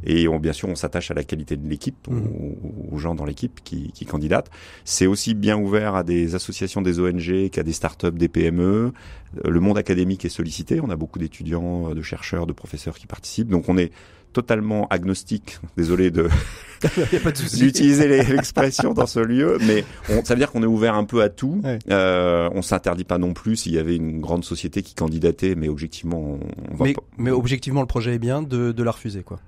Et 0.05 0.27
on, 0.27 0.39
bien 0.39 0.53
sûr, 0.53 0.69
on 0.69 0.75
s'attache 0.75 1.11
à 1.11 1.13
la 1.13 1.23
qualité 1.23 1.57
de 1.57 1.67
l'équipe, 1.67 2.07
mmh. 2.07 2.91
aux, 2.91 2.97
gens 2.97 3.15
dans 3.15 3.25
l'équipe 3.25 3.59
qui, 3.63 3.91
qui 3.91 4.05
candidatent. 4.05 4.49
C'est 4.85 5.07
aussi 5.07 5.33
bien 5.33 5.57
ouvert 5.57 5.95
à 5.95 6.03
des 6.03 6.35
associations, 6.35 6.81
des 6.81 6.99
ONG, 6.99 7.49
qu'à 7.49 7.63
des 7.63 7.73
startups, 7.73 8.11
des 8.11 8.27
PME. 8.27 8.93
Le 9.43 9.59
monde 9.59 9.77
académique 9.77 10.25
est 10.25 10.29
sollicité. 10.29 10.79
On 10.81 10.89
a 10.89 10.95
beaucoup 10.95 11.19
d'étudiants, 11.19 11.93
de 11.93 12.01
chercheurs, 12.01 12.45
de 12.45 12.53
professeurs 12.53 12.97
qui 12.97 13.07
participent. 13.07 13.49
Donc 13.49 13.69
on 13.69 13.77
est 13.77 13.91
totalement 14.33 14.87
agnostique. 14.89 15.59
Désolé 15.77 16.11
de 16.11 16.27
d'utiliser 17.57 18.07
l'expression 18.07 18.93
dans 18.93 19.05
ce 19.05 19.19
lieu, 19.19 19.57
mais 19.65 19.85
on, 20.09 20.23
ça 20.23 20.33
veut 20.33 20.39
dire 20.39 20.51
qu'on 20.51 20.63
est 20.63 20.67
ouvert 20.67 20.95
un 20.95 21.05
peu 21.05 21.21
à 21.21 21.29
tout. 21.29 21.61
Euh, 21.89 22.49
on 22.53 22.61
s'interdit 22.61 23.05
pas 23.05 23.17
non 23.17 23.33
plus 23.33 23.55
s'il 23.55 23.73
y 23.73 23.77
avait 23.77 23.95
une 23.95 24.19
grande 24.19 24.43
société 24.43 24.81
qui 24.81 24.95
candidatait, 24.95 25.55
mais 25.55 25.69
objectivement, 25.69 26.19
on, 26.19 26.39
on 26.77 26.83
mais, 26.83 26.95
mais 27.17 27.31
objectivement, 27.31 27.81
le 27.81 27.87
projet 27.87 28.15
est 28.15 28.19
bien 28.19 28.41
de, 28.41 28.71
de 28.71 28.83
la 28.83 28.91
refuser, 28.91 29.23
quoi. 29.23 29.39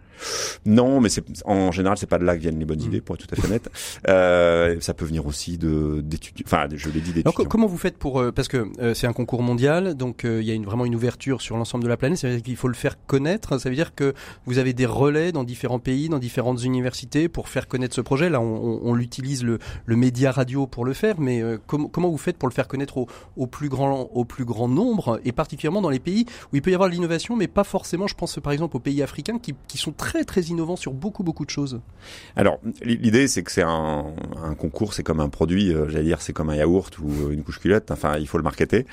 Non, 0.65 1.01
mais 1.01 1.09
c'est 1.09 1.23
en 1.45 1.71
général 1.71 1.97
c'est 1.97 2.05
pas 2.07 2.19
de 2.19 2.25
là 2.25 2.35
que 2.35 2.41
viennent 2.41 2.59
les 2.59 2.65
bonnes 2.65 2.81
mm. 2.81 2.87
idées, 2.87 3.01
pour 3.01 3.15
être 3.15 3.27
tout 3.27 3.35
à 3.35 3.41
fait 3.41 3.47
honnête. 3.47 3.69
Euh, 4.07 4.77
ça 4.81 4.93
peut 4.93 5.05
venir 5.05 5.25
aussi 5.25 5.57
de 5.57 6.01
d'étudiants. 6.01 6.43
Enfin, 6.45 6.67
je 6.71 6.89
l'ai 6.89 7.01
dit 7.01 7.11
d'étudiants. 7.11 7.45
comment 7.45 7.67
vous 7.67 7.77
faites 7.77 7.97
pour 7.97 8.19
euh, 8.19 8.31
parce 8.31 8.47
que 8.47 8.67
euh, 8.79 8.93
c'est 8.93 9.07
un 9.07 9.13
concours 9.13 9.41
mondial, 9.41 9.95
donc 9.95 10.25
euh, 10.25 10.41
il 10.41 10.47
y 10.47 10.51
a 10.51 10.53
une, 10.53 10.65
vraiment 10.65 10.85
une 10.85 10.95
ouverture 10.95 11.41
sur 11.41 11.57
l'ensemble 11.57 11.83
de 11.83 11.89
la 11.89 11.97
planète. 11.97 12.19
Ça 12.19 12.27
veut 12.27 12.35
dire 12.35 12.43
qu'il 12.43 12.55
faut 12.55 12.67
le 12.67 12.73
faire 12.75 12.97
connaître. 13.05 13.59
Ça 13.59 13.69
veut 13.69 13.75
dire 13.75 13.95
que 13.95 14.13
vous 14.45 14.57
avez 14.57 14.73
des 14.73 14.85
relais 14.85 15.31
dans 15.31 15.43
différents 15.43 15.79
pays, 15.79 16.09
dans 16.09 16.19
différentes 16.19 16.63
universités 16.63 17.29
pour 17.29 17.49
faire 17.49 17.67
connaître 17.67 17.95
ce 17.95 18.01
projet. 18.01 18.29
Là, 18.29 18.41
on, 18.41 18.79
on, 18.83 18.93
l'utilise 18.93 19.43
le, 19.43 19.59
le 19.85 19.95
média 19.95 20.31
radio 20.31 20.67
pour 20.67 20.85
le 20.85 20.93
faire, 20.93 21.19
mais 21.19 21.43
comment 21.67 22.09
vous 22.09 22.17
faites 22.17 22.37
pour 22.37 22.49
le 22.49 22.53
faire 22.53 22.67
connaître 22.67 22.97
au, 22.97 23.07
au, 23.37 23.47
plus 23.47 23.69
grand 23.69 24.09
au 24.13 24.25
plus 24.25 24.45
grand 24.45 24.67
nombre 24.67 25.19
et 25.25 25.31
particulièrement 25.31 25.81
dans 25.81 25.89
les 25.89 25.99
pays 25.99 26.25
où 26.51 26.55
il 26.55 26.61
peut 26.61 26.71
y 26.71 26.73
avoir 26.73 26.89
de 26.89 26.95
l'innovation, 26.95 27.35
mais 27.35 27.47
pas 27.47 27.63
forcément. 27.63 28.07
Je 28.07 28.15
pense 28.15 28.39
par 28.39 28.53
exemple 28.53 28.77
aux 28.77 28.79
pays 28.79 29.01
africains 29.01 29.39
qui, 29.39 29.55
qui 29.67 29.77
sont 29.77 29.91
très 29.91 30.04
très 30.25 30.41
innovant 30.43 30.75
sur 30.75 30.93
beaucoup 30.93 31.23
beaucoup 31.23 31.45
de 31.45 31.49
choses. 31.49 31.81
Alors 32.35 32.59
l'idée 32.81 33.27
c'est 33.27 33.43
que 33.43 33.51
c'est 33.51 33.63
un, 33.63 34.05
un, 34.43 34.53
concours, 34.55 34.93
c'est 34.93 35.03
comme 35.03 35.19
un 35.19 35.29
produit, 35.29 35.73
euh, 35.73 35.89
j'allais 35.89 36.05
dire 36.05 36.21
c'est 36.21 36.33
comme 36.33 36.49
un 36.49 36.55
yaourt 36.55 36.97
ou 36.99 37.09
euh, 37.09 37.31
une 37.31 37.43
couche 37.43 37.59
culotte. 37.59 37.91
Enfin 37.91 38.17
il 38.17 38.27
faut 38.27 38.37
le 38.37 38.43
marketer. 38.43 38.85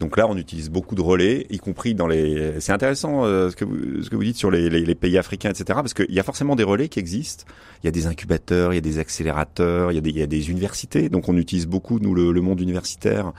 Donc 0.00 0.16
là, 0.16 0.26
on 0.28 0.36
utilise 0.36 0.70
beaucoup 0.70 0.96
de 0.96 1.00
relais, 1.00 1.46
y 1.50 1.58
compris 1.58 1.94
dans 1.94 2.08
les. 2.08 2.60
C'est 2.60 2.72
intéressant 2.72 3.24
euh, 3.24 3.50
ce 3.50 3.56
que 3.56 3.64
vous 3.64 4.02
ce 4.02 4.10
que 4.10 4.16
vous 4.16 4.24
dites 4.24 4.36
sur 4.36 4.50
les, 4.50 4.68
les, 4.68 4.84
les 4.84 4.94
pays 4.94 5.16
africains, 5.18 5.50
etc. 5.50 5.64
Parce 5.66 5.94
qu'il 5.94 6.12
y 6.12 6.18
a 6.18 6.22
forcément 6.24 6.56
des 6.56 6.64
relais 6.64 6.88
qui 6.88 6.98
existent. 6.98 7.44
Il 7.82 7.86
y 7.86 7.88
a 7.88 7.92
des 7.92 8.06
incubateurs, 8.06 8.72
il 8.72 8.76
y 8.76 8.78
a 8.78 8.82
des 8.82 8.98
accélérateurs, 8.98 9.92
il 9.92 9.94
y 9.94 9.98
a 9.98 10.00
des, 10.00 10.10
y 10.10 10.22
a 10.22 10.26
des 10.26 10.50
universités. 10.50 11.08
Donc 11.08 11.28
on 11.28 11.36
utilise 11.36 11.66
beaucoup 11.66 12.00
nous 12.00 12.14
le, 12.14 12.32
le 12.32 12.40
monde 12.40 12.60
universitaire 12.60 13.32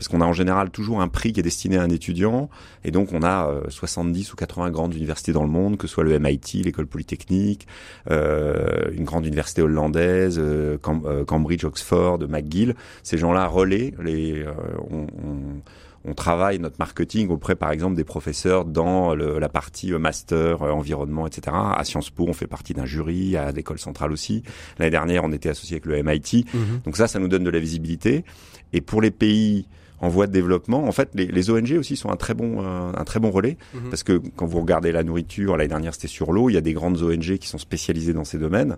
parce 0.00 0.08
qu'on 0.08 0.22
a 0.22 0.24
en 0.24 0.32
général 0.32 0.70
toujours 0.70 1.02
un 1.02 1.08
prix 1.08 1.34
qui 1.34 1.40
est 1.40 1.42
destiné 1.42 1.76
à 1.76 1.82
un 1.82 1.90
étudiant, 1.90 2.48
et 2.84 2.90
donc 2.90 3.12
on 3.12 3.22
a 3.22 3.52
70 3.68 4.30
euh, 4.30 4.32
ou 4.32 4.36
80 4.36 4.70
grandes 4.70 4.94
universités 4.94 5.34
dans 5.34 5.42
le 5.42 5.50
monde, 5.50 5.76
que 5.76 5.86
ce 5.86 5.92
soit 5.92 6.04
le 6.04 6.18
MIT, 6.18 6.62
l'école 6.64 6.86
polytechnique, 6.86 7.66
euh, 8.10 8.90
une 8.92 9.04
grande 9.04 9.26
université 9.26 9.60
hollandaise, 9.60 10.38
euh, 10.42 10.78
Cambridge, 10.78 11.64
Oxford, 11.64 12.18
McGill. 12.30 12.76
Ces 13.02 13.18
gens-là 13.18 13.46
relaient 13.46 13.92
les, 14.02 14.42
on, 14.90 15.02
on 15.02 15.60
on 16.06 16.14
travaille 16.14 16.58
notre 16.58 16.76
marketing 16.78 17.28
auprès, 17.28 17.54
par 17.54 17.70
exemple, 17.72 17.94
des 17.94 18.04
professeurs 18.04 18.64
dans 18.64 19.14
le, 19.14 19.38
la 19.38 19.50
partie 19.50 19.92
master, 19.92 20.62
environnement, 20.62 21.26
etc. 21.26 21.54
À 21.54 21.84
Sciences 21.84 22.08
Po, 22.08 22.24
on 22.26 22.32
fait 22.32 22.46
partie 22.46 22.72
d'un 22.72 22.86
jury, 22.86 23.36
à 23.36 23.52
l'école 23.52 23.78
centrale 23.78 24.10
aussi. 24.10 24.42
L'année 24.78 24.90
dernière, 24.90 25.24
on 25.24 25.32
était 25.32 25.50
associé 25.50 25.74
avec 25.74 25.84
le 25.84 26.02
MIT. 26.02 26.46
Mm-hmm. 26.46 26.84
Donc 26.86 26.96
ça, 26.96 27.06
ça 27.06 27.18
nous 27.18 27.28
donne 27.28 27.44
de 27.44 27.50
la 27.50 27.58
visibilité. 27.58 28.24
Et 28.72 28.80
pour 28.80 29.02
les 29.02 29.10
pays 29.10 29.66
en 30.00 30.08
voie 30.08 30.26
de 30.26 30.32
développement. 30.32 30.84
En 30.84 30.92
fait, 30.92 31.10
les, 31.14 31.26
les 31.26 31.50
ONG 31.50 31.76
aussi 31.78 31.96
sont 31.96 32.10
un 32.10 32.16
très 32.16 32.34
bon, 32.34 32.62
euh, 32.62 32.92
un 32.96 33.04
très 33.04 33.20
bon 33.20 33.30
relais 33.30 33.56
mhm. 33.74 33.90
parce 33.90 34.02
que 34.02 34.20
quand 34.36 34.46
vous 34.46 34.60
regardez 34.60 34.92
la 34.92 35.02
nourriture, 35.02 35.56
l'année 35.56 35.68
dernière 35.68 35.94
c'était 35.94 36.08
sur 36.08 36.32
l'eau, 36.32 36.50
il 36.50 36.54
y 36.54 36.58
a 36.58 36.62
des 36.62 36.72
grandes 36.72 37.02
ONG 37.02 37.38
qui 37.38 37.48
sont 37.48 37.58
spécialisées 37.58 38.12
dans 38.12 38.24
ces 38.24 38.38
domaines 38.38 38.76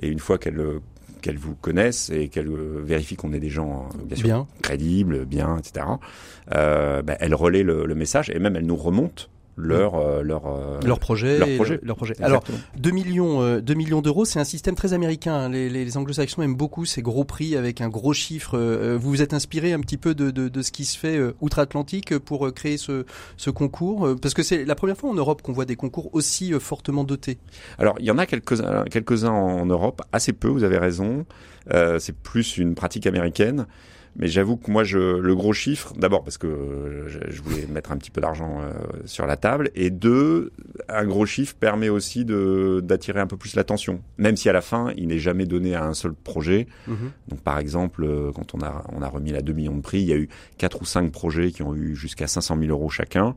et 0.00 0.08
une 0.08 0.18
fois 0.18 0.38
qu'elles 0.38 0.80
qu'elles 1.24 1.38
vous 1.38 1.54
connaissent 1.54 2.10
et 2.10 2.28
qu'elles 2.28 2.48
euh, 2.48 2.82
vérifient 2.84 3.16
qu'on 3.16 3.32
est 3.32 3.40
des 3.40 3.48
gens 3.48 3.88
euh, 3.94 4.04
bien 4.04 4.16
sûr 4.16 4.46
crédibles, 4.60 5.24
bien, 5.24 5.56
etc. 5.56 5.86
Euh, 6.54 7.00
ben, 7.00 7.16
elles 7.18 7.34
relaient 7.34 7.62
le, 7.62 7.86
le, 7.86 7.94
message 7.94 8.28
et 8.28 8.38
même 8.38 8.56
elles 8.56 8.66
nous 8.66 8.76
remontent 8.76 9.24
leur 9.56 9.94
euh, 9.94 10.22
leur 10.22 10.46
euh, 10.46 10.80
leur 10.84 10.98
projet, 10.98 11.38
leur 11.38 11.48
et 11.48 11.56
projet. 11.56 11.74
le- 11.80 11.86
leur 11.86 11.96
projet. 11.96 12.14
Alors 12.22 12.42
Exactement. 12.42 12.58
2 12.78 12.90
millions, 12.90 13.42
euh, 13.42 13.60
2 13.60 13.74
millions 13.74 14.02
d'euros, 14.02 14.24
c'est 14.24 14.40
un 14.40 14.44
système 14.44 14.74
très 14.74 14.92
américain. 14.92 15.34
hein. 15.34 15.48
Les, 15.48 15.68
les, 15.70 15.84
les 15.84 15.96
anglo-saxons 15.96 16.42
aiment 16.42 16.56
beaucoup 16.56 16.84
ces 16.84 17.02
gros 17.02 17.24
prix 17.24 17.56
avec 17.56 17.80
un 17.80 17.88
gros 17.88 18.12
chiffre. 18.12 18.58
Euh, 18.58 18.98
vous 19.00 19.10
vous 19.10 19.22
êtes 19.22 19.32
inspiré 19.34 19.72
un 19.72 19.80
petit 19.80 19.96
peu 19.96 20.14
de, 20.14 20.30
de, 20.30 20.48
de 20.48 20.62
ce 20.62 20.72
qui 20.72 20.84
se 20.84 20.98
fait 20.98 21.16
euh, 21.16 21.34
outre-Atlantique 21.40 22.18
pour 22.18 22.46
euh, 22.46 22.50
créer 22.50 22.76
ce, 22.78 23.04
ce 23.36 23.50
concours 23.50 24.06
Euh, 24.06 24.16
Parce 24.16 24.34
que 24.34 24.42
c'est 24.42 24.64
la 24.64 24.74
première 24.74 24.96
fois 24.96 25.10
en 25.10 25.14
Europe 25.14 25.42
qu'on 25.42 25.52
voit 25.52 25.64
des 25.66 25.76
concours 25.76 26.10
aussi 26.14 26.52
euh, 26.52 26.58
fortement 26.58 27.04
dotés. 27.04 27.38
Alors, 27.78 27.94
il 28.00 28.06
y 28.06 28.10
en 28.10 28.18
a 28.18 28.26
quelques-uns 28.26 28.84
quelques-uns 28.90 29.30
en 29.30 29.66
Europe, 29.66 30.02
assez 30.12 30.32
peu, 30.32 30.48
vous 30.48 30.64
avez 30.64 30.78
raison. 30.78 31.24
Euh, 31.72 31.98
c'est 31.98 32.14
plus 32.16 32.58
une 32.58 32.74
pratique 32.74 33.06
américaine. 33.06 33.66
Mais 34.16 34.28
j'avoue 34.28 34.56
que 34.56 34.70
moi, 34.70 34.84
je, 34.84 34.98
le 35.18 35.34
gros 35.34 35.52
chiffre, 35.52 35.92
d'abord 35.96 36.22
parce 36.22 36.38
que 36.38 36.46
euh, 36.46 37.08
je, 37.08 37.42
voulais 37.42 37.66
mettre 37.66 37.90
un 37.90 37.96
petit 37.96 38.12
peu 38.12 38.20
d'argent 38.20 38.60
euh, 38.62 38.72
sur 39.06 39.26
la 39.26 39.36
table, 39.36 39.70
et 39.74 39.90
deux, 39.90 40.52
un 40.88 41.04
gros 41.04 41.26
chiffre 41.26 41.56
permet 41.58 41.88
aussi 41.88 42.24
de 42.24 42.80
d'attirer 42.82 43.18
un 43.18 43.26
peu 43.26 43.36
plus 43.36 43.56
l'attention, 43.56 44.02
même 44.18 44.36
si 44.36 44.48
à 44.48 44.52
la 44.52 44.60
fin, 44.60 44.92
il 44.96 45.08
n'est 45.08 45.18
jamais 45.18 45.46
donné 45.46 45.74
à 45.74 45.84
un 45.84 45.94
seul 45.94 46.12
projet. 46.14 46.68
Donc 47.28 47.40
par 47.42 47.58
exemple, 47.58 48.04
euh, 48.04 48.30
quand 48.32 48.54
on 48.54 48.60
a, 48.60 48.84
on 48.92 49.02
a 49.02 49.08
remis 49.08 49.32
la 49.32 49.42
2 49.42 49.52
millions 49.52 49.76
de 49.76 49.82
prix, 49.82 50.00
il 50.02 50.06
y 50.08 50.12
a 50.12 50.16
eu 50.16 50.28
quatre 50.58 50.80
ou 50.82 50.84
cinq 50.84 51.10
projets 51.10 51.50
qui 51.50 51.62
ont 51.62 51.74
eu 51.74 51.96
jusqu'à 51.96 52.28
500 52.28 52.56
000 52.60 52.70
euros 52.70 52.90
chacun. 52.90 53.34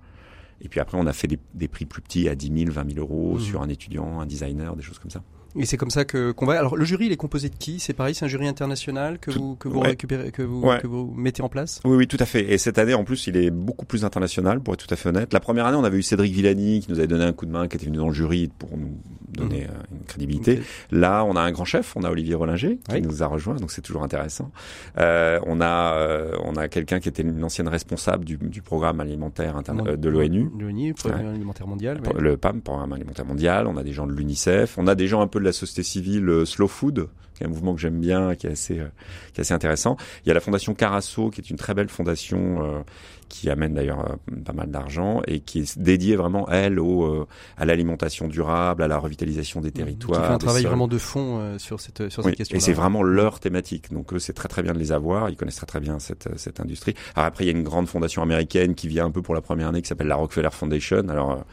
Et 0.62 0.70
puis 0.70 0.80
après, 0.80 0.98
on 1.00 1.08
a 1.08 1.14
fait 1.14 1.28
des, 1.28 1.40
des 1.56 1.68
prix 1.68 1.86
plus 1.86 2.02
petits 2.02 2.30
à 2.30 2.36
10 2.36 2.66
000, 2.66 2.72
20 2.72 2.94
000 2.94 3.00
euros 3.00 3.34
Mhm. 3.36 3.40
sur 3.40 3.62
un 3.64 3.70
étudiant, 3.70 4.20
un 4.20 4.26
designer, 4.26 4.76
des 4.76 4.84
choses 4.84 5.00
comme 5.00 5.12
ça. 5.12 5.24
Et 5.60 5.66
c'est 5.66 5.78
comme 5.78 5.90
ça 5.90 6.06
que 6.06 6.32
qu'on 6.32 6.46
va. 6.46 6.58
Alors 6.60 6.76
le 6.76 6.86
jury, 6.86 7.08
il 7.08 7.12
est 7.12 7.18
composé 7.18 7.50
de 7.50 7.56
qui? 7.56 7.80
C'est 7.80 7.94
pareil, 7.94 8.14
c'est 8.16 8.26
un 8.26 8.28
jury 8.28 8.48
international 8.48 9.20
que 9.20 9.32
Tout- 9.32 9.40
vous 9.42 9.56
que 9.56 9.68
vous 9.68 9.80
ouais. 9.80 9.90
récupérez, 9.90 10.32
que 10.32 10.42
vous 10.44 10.62
Ouais. 10.62 10.80
que 10.80 10.88
vous 10.88 11.14
mettez 11.16 11.42
en 11.42 11.50
place? 11.50 11.80
Oui, 11.86 11.98
oui, 11.98 12.08
tout 12.08 12.18
à 12.20 12.26
fait. 12.26 12.52
Et 12.54 12.58
cette 12.58 12.78
année, 12.78 12.94
en 12.94 13.04
plus, 13.04 13.28
il 13.28 13.38
est 13.38 13.50
beaucoup 13.52 13.86
plus 13.86 14.06
international, 14.06 14.60
pour 14.60 14.74
être 14.74 14.86
tout 14.86 14.94
à 14.94 14.98
fait 14.98 15.10
honnête. 15.10 15.34
La 15.34 15.40
première 15.40 15.66
année, 15.66 15.78
on 15.78 15.84
avait 15.84 15.98
eu 15.98 16.04
Cédric 16.04 16.34
Villani 16.34 16.80
qui 16.82 16.92
nous 16.92 17.00
avait 17.00 17.08
donné 17.08 17.24
un 17.26 17.34
coup 17.34 17.46
de 17.46 17.52
main, 17.52 17.68
qui 17.68 17.78
était 17.78 17.86
venu 17.86 17.98
dans 17.98 18.08
le 18.08 18.14
jury 18.14 18.50
pour 18.60 18.70
nous 18.78 18.98
donner 19.30 19.62
Mhm. 19.66 19.70
euh, 19.70 19.96
une 20.00 20.06
crédibilité. 20.06 20.62
Là, 20.92 21.24
on 21.26 21.36
a 21.36 21.42
un 21.42 21.52
grand 21.52 21.66
chef, 21.66 21.96
on 21.96 22.04
a 22.04 22.10
Olivier 22.12 22.36
Rollinger 22.36 22.78
qui 22.90 22.96
Oui. 22.96 23.02
nous 23.02 23.22
a 23.24 23.28
rejoint, 23.28 23.56
donc 23.56 23.72
c'est 23.72 23.82
toujours 23.82 24.04
intéressant. 24.04 24.52
Euh, 24.98 25.40
on 25.46 25.60
a 25.62 25.94
euh, 25.98 26.32
on 26.44 26.56
a 26.56 26.68
quelqu'un 26.68 27.00
qui 27.00 27.10
était 27.10 27.24
une 27.24 27.44
ancienne 27.44 27.68
responsable 27.68 28.26
du, 28.26 28.38
du 28.38 28.62
programme 28.62 29.00
alimentaire 29.00 29.62
de 29.64 30.10
l'ONU. 30.10 30.50
L'ONU, 30.60 30.94
Programme 30.94 31.28
alimentaire 31.28 31.68
mondial. 31.68 32.02
le 32.18 32.38
PAM, 32.38 32.62
Programme 32.62 32.94
alimentaire 32.94 33.26
mondial, 33.26 33.68
on 33.68 33.78
a 33.78 33.84
des 33.84 33.92
gens 33.94 34.08
de 34.08 34.14
l'UNICEF, 34.14 34.78
on 34.78 34.88
a 34.88 34.96
des 34.96 35.08
gens 35.08 35.22
un 35.22 35.28
peu 35.28 35.40
de 35.40 35.46
la 35.48 35.54
société 35.54 35.84
civile 35.84 36.30
euh, 36.30 36.46
Slow 36.46 36.68
Food, 36.68 37.08
qui 37.36 37.44
est 37.44 37.46
un 37.46 37.50
mouvement 37.50 37.74
que 37.74 37.82
j'aime 37.82 38.00
bien, 38.00 38.36
qui 38.36 38.48
est 38.48 38.52
assez, 38.52 38.80
euh, 38.80 38.88
qui 39.34 39.40
est 39.40 39.42
assez 39.42 39.54
intéressant. 39.54 39.98
Il 40.24 40.28
y 40.28 40.32
a 40.32 40.34
la 40.34 40.40
fondation 40.40 40.74
Carasso, 40.74 41.30
qui 41.30 41.42
est 41.42 41.50
une 41.50 41.58
très 41.58 41.74
belle 41.74 41.90
fondation 41.90 42.64
euh, 42.64 42.82
qui 43.30 43.50
amène 43.50 43.74
d'ailleurs 43.74 44.18
pas 44.46 44.54
mal 44.54 44.72
d'argent 44.72 45.22
et 45.28 45.42
qui 45.42 45.60
est 45.60 45.78
dédiée 45.78 46.16
vraiment 46.16 46.48
elle 46.50 46.80
au 46.80 47.28
à 47.58 47.66
l'alimentation 47.66 48.30
durable, 48.30 48.82
à 48.84 48.88
la 48.88 48.98
revitalisation 48.98 49.60
des 49.60 49.72
territoires. 49.72 50.22
Qui 50.22 50.28
fait 50.28 50.34
un 50.34 50.38
travail 50.38 50.62
sols. 50.62 50.70
vraiment 50.70 50.88
de 50.88 50.98
fond 50.98 51.58
sur 51.58 51.82
cette 51.82 52.08
sur 52.10 52.24
Oui, 52.24 52.32
cette 52.32 52.38
question. 52.38 52.58
et 52.58 52.62
c'est 52.62 52.72
vraiment 52.72 53.04
leur 53.04 53.42
thématique. 53.42 53.92
Donc 53.92 54.14
eux, 54.14 54.20
c'est 54.20 54.32
très 54.32 54.48
très 54.48 54.64
bien 54.64 54.74
de 54.74 54.80
les 54.80 54.94
avoir. 54.94 55.30
Ils 55.30 55.36
connaissent 55.36 55.58
très 55.58 55.66
très 55.66 55.82
bien 55.82 56.00
cette, 56.00 56.30
cette 56.38 56.62
industrie. 56.62 56.94
Alors 57.16 57.28
après, 57.28 57.44
il 57.44 57.48
y 57.48 57.50
a 57.50 57.58
une 57.58 57.64
grande 57.66 57.90
fondation 57.90 58.22
américaine 58.22 58.76
qui 58.76 58.88
vient 58.88 59.06
un 59.06 59.12
peu 59.12 59.22
pour 59.22 59.36
la 59.36 59.42
première 59.42 59.68
année 59.68 59.82
qui 59.82 59.90
s'appelle 59.90 60.08
la 60.08 60.16
Rockefeller 60.16 60.52
Foundation. 60.54 61.10
Alors 61.10 61.44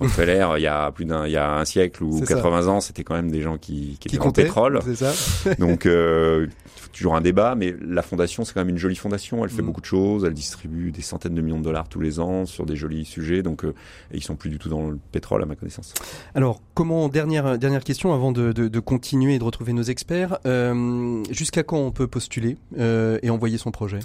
Rockefeller, 0.00 0.48
il 0.56 0.62
y 0.62 0.66
a 0.66 0.90
plus 0.92 1.04
d'un, 1.04 1.26
il 1.26 1.32
y 1.32 1.36
a 1.36 1.56
un 1.58 1.64
siècle 1.64 2.02
ou 2.02 2.18
C'est 2.18 2.26
ça. 2.26 2.34
80 2.36 2.66
ans, 2.68 2.80
c'était 2.80 3.04
quand 3.04 3.14
même 3.14 3.30
des 3.30 3.40
gens 3.42 3.58
qui, 3.58 3.96
qui, 4.00 4.08
qui 4.08 4.08
étaient 4.08 4.16
dans 4.16 4.24
le 4.24 4.28
comptait, 4.30 4.42
pétrole. 4.44 4.80
ça. 4.96 5.12
Donc 5.58 5.86
euh, 5.86 6.46
toujours 6.92 7.14
un 7.14 7.20
débat, 7.20 7.54
mais 7.54 7.74
la 7.86 8.02
fondation, 8.02 8.44
c'est 8.44 8.52
quand 8.54 8.60
même 8.60 8.70
une 8.70 8.78
jolie 8.78 8.96
fondation. 8.96 9.44
Elle 9.44 9.50
fait 9.50 9.62
Mm. 9.62 9.66
beaucoup 9.66 9.80
de 9.80 9.86
choses. 9.86 10.24
Elle 10.24 10.34
distribue 10.34 10.90
des 10.90 11.02
centaines 11.02 11.34
de 11.34 11.40
millions 11.42 11.58
de 11.58 11.64
dollars 11.64 11.88
tous 11.88 12.00
les 12.00 12.18
ans 12.18 12.46
sur 12.46 12.66
des 12.66 12.76
jolis 12.76 13.04
sujets. 13.04 13.42
Donc 13.42 13.64
euh, 13.64 13.74
et 14.12 14.16
ils 14.16 14.22
sont 14.24 14.36
plus 14.36 14.50
du 14.50 14.58
tout 14.58 14.68
dans 14.68 14.88
le 14.90 14.98
pétrole, 15.12 15.42
à 15.42 15.46
ma 15.46 15.54
connaissance. 15.56 15.94
Alors, 16.34 16.60
comment 16.74 17.08
dernière 17.08 17.58
dernière 17.58 17.84
question 17.84 18.12
avant 18.14 18.32
de, 18.32 18.52
de, 18.52 18.68
de 18.68 18.80
continuer 18.80 19.34
et 19.34 19.38
de 19.38 19.44
retrouver 19.44 19.72
nos 19.72 19.82
experts. 19.82 20.38
euh, 20.46 21.22
Jusqu'à 21.30 21.62
quand 21.62 21.78
on 21.78 21.90
peut 21.90 22.06
postuler 22.06 22.56
et 22.78 23.30
envoyer 23.30 23.58
son 23.58 23.70
projet? 23.70 23.98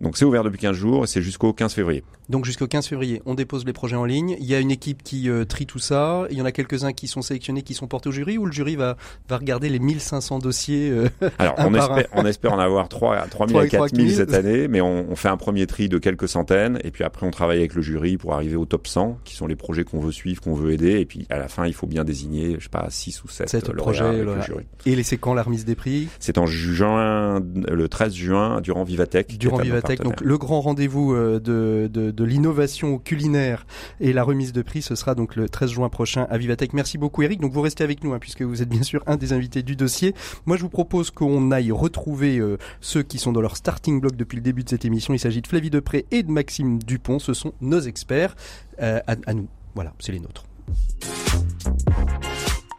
Donc 0.00 0.16
c'est 0.16 0.24
ouvert 0.24 0.44
depuis 0.44 0.58
15 0.58 0.76
jours 0.76 1.04
et 1.04 1.06
c'est 1.06 1.22
jusqu'au 1.22 1.52
15 1.52 1.72
février. 1.74 2.04
Donc 2.28 2.44
jusqu'au 2.44 2.66
15 2.66 2.86
février, 2.86 3.22
on 3.26 3.34
dépose 3.34 3.64
les 3.64 3.72
projets 3.72 3.96
en 3.96 4.04
ligne. 4.04 4.36
Il 4.38 4.44
y 4.46 4.54
a 4.54 4.60
une 4.60 4.70
équipe 4.70 5.02
qui 5.02 5.28
euh, 5.30 5.44
trie 5.44 5.64
tout 5.66 5.78
ça. 5.78 6.26
Il 6.30 6.36
y 6.36 6.42
en 6.42 6.44
a 6.44 6.52
quelques-uns 6.52 6.92
qui 6.92 7.08
sont 7.08 7.22
sélectionnés, 7.22 7.62
qui 7.62 7.74
sont 7.74 7.86
portés 7.88 8.10
au 8.10 8.12
jury, 8.12 8.36
ou 8.38 8.44
le 8.46 8.52
jury 8.52 8.76
va 8.76 8.96
va 9.28 9.38
regarder 9.38 9.68
les 9.68 9.78
1500 9.78 10.38
dossiers. 10.38 10.90
euh, 10.90 11.08
Alors, 11.38 11.54
on 11.58 11.74
espère, 11.74 12.06
on 12.12 12.26
espère 12.26 12.52
en 12.52 12.58
avoir 12.58 12.88
3 12.88 13.16
à 13.16 13.26
3 13.26 13.46
000 13.48 13.58
Trois 13.58 13.62
à 13.62 13.66
et 13.66 13.68
trois 13.70 13.86
4 13.88 13.96
000 13.96 14.06
mille. 14.06 14.16
cette 14.16 14.34
année, 14.34 14.68
mais 14.68 14.80
on, 14.80 15.10
on 15.10 15.16
fait 15.16 15.28
un 15.28 15.36
premier 15.38 15.66
tri 15.66 15.88
de 15.88 15.98
quelques 15.98 16.28
centaines, 16.28 16.78
et 16.84 16.90
puis 16.90 17.02
après 17.02 17.26
on 17.26 17.30
travaille 17.30 17.58
avec 17.58 17.74
le 17.74 17.82
jury 17.82 18.18
pour 18.18 18.34
arriver 18.34 18.56
au 18.56 18.66
top 18.66 18.86
100, 18.86 19.18
qui 19.24 19.34
sont 19.34 19.46
les 19.46 19.56
projets 19.56 19.84
qu'on 19.84 20.00
veut 20.00 20.12
suivre, 20.12 20.40
qu'on 20.42 20.54
veut 20.54 20.72
aider, 20.72 21.00
et 21.00 21.06
puis 21.06 21.26
à 21.30 21.38
la 21.38 21.48
fin 21.48 21.66
il 21.66 21.74
faut 21.74 21.86
bien 21.86 22.04
désigner, 22.04 22.56
je 22.58 22.64
sais 22.64 22.68
pas, 22.68 22.86
6 22.90 23.24
ou 23.24 23.28
7, 23.28 23.48
Sept 23.48 23.68
lauréats 23.68 23.82
projets, 23.82 24.04
avec 24.04 24.24
le 24.24 24.42
jury. 24.42 24.66
et 24.86 25.02
c'est 25.02 25.16
quand 25.16 25.34
la 25.34 25.42
remise 25.42 25.64
des 25.64 25.74
prix? 25.74 26.08
C'est 26.20 26.36
en 26.38 26.46
juin, 26.46 27.40
le 27.68 27.88
13 27.88 28.14
juin, 28.14 28.60
durant 28.60 28.84
Vivatech. 28.84 29.38
Durant 29.38 29.58
à 29.58 29.62
donc 29.96 30.20
le 30.20 30.38
grand 30.38 30.60
rendez-vous 30.60 31.14
euh, 31.14 31.40
de, 31.40 31.88
de, 31.92 32.10
de 32.10 32.24
l'innovation 32.24 32.98
culinaire 32.98 33.66
et 34.00 34.12
la 34.12 34.22
remise 34.22 34.52
de 34.52 34.62
prix, 34.62 34.82
ce 34.82 34.94
sera 34.94 35.14
donc 35.14 35.36
le 35.36 35.48
13 35.48 35.70
juin 35.70 35.88
prochain 35.88 36.26
à 36.30 36.38
Vivatech. 36.38 36.72
Merci 36.72 36.98
beaucoup 36.98 37.22
Eric. 37.22 37.40
Donc 37.40 37.52
vous 37.52 37.60
restez 37.60 37.84
avec 37.84 38.04
nous 38.04 38.12
hein, 38.12 38.18
puisque 38.18 38.42
vous 38.42 38.62
êtes 38.62 38.68
bien 38.68 38.82
sûr 38.82 39.02
un 39.06 39.16
des 39.16 39.32
invités 39.32 39.62
du 39.62 39.76
dossier. 39.76 40.14
Moi 40.46 40.56
je 40.56 40.62
vous 40.62 40.68
propose 40.68 41.10
qu'on 41.10 41.50
aille 41.50 41.72
retrouver 41.72 42.38
euh, 42.38 42.58
ceux 42.80 43.02
qui 43.02 43.18
sont 43.18 43.32
dans 43.32 43.40
leur 43.40 43.56
starting 43.56 44.00
block 44.00 44.16
depuis 44.16 44.36
le 44.36 44.42
début 44.42 44.64
de 44.64 44.68
cette 44.68 44.84
émission. 44.84 45.14
Il 45.14 45.18
s'agit 45.18 45.42
de 45.42 45.46
Flavie 45.46 45.70
Depré 45.70 46.06
et 46.10 46.22
de 46.22 46.30
Maxime 46.30 46.78
Dupont. 46.82 47.18
Ce 47.18 47.34
sont 47.34 47.52
nos 47.60 47.80
experts. 47.80 48.36
Euh, 48.80 49.00
à, 49.06 49.16
à 49.26 49.34
nous. 49.34 49.48
Voilà, 49.74 49.92
c'est 49.98 50.12
les 50.12 50.20
nôtres. 50.20 50.44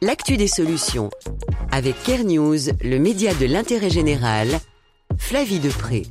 L'actu 0.02 0.38
des 0.38 0.48
solutions. 0.48 1.10
Avec 1.72 2.02
Care 2.04 2.24
News, 2.24 2.58
le 2.82 2.98
média 3.00 3.34
de 3.34 3.46
l'intérêt 3.46 3.90
général. 3.90 4.48
Flavie 5.18 5.60
Depré. 5.60 6.04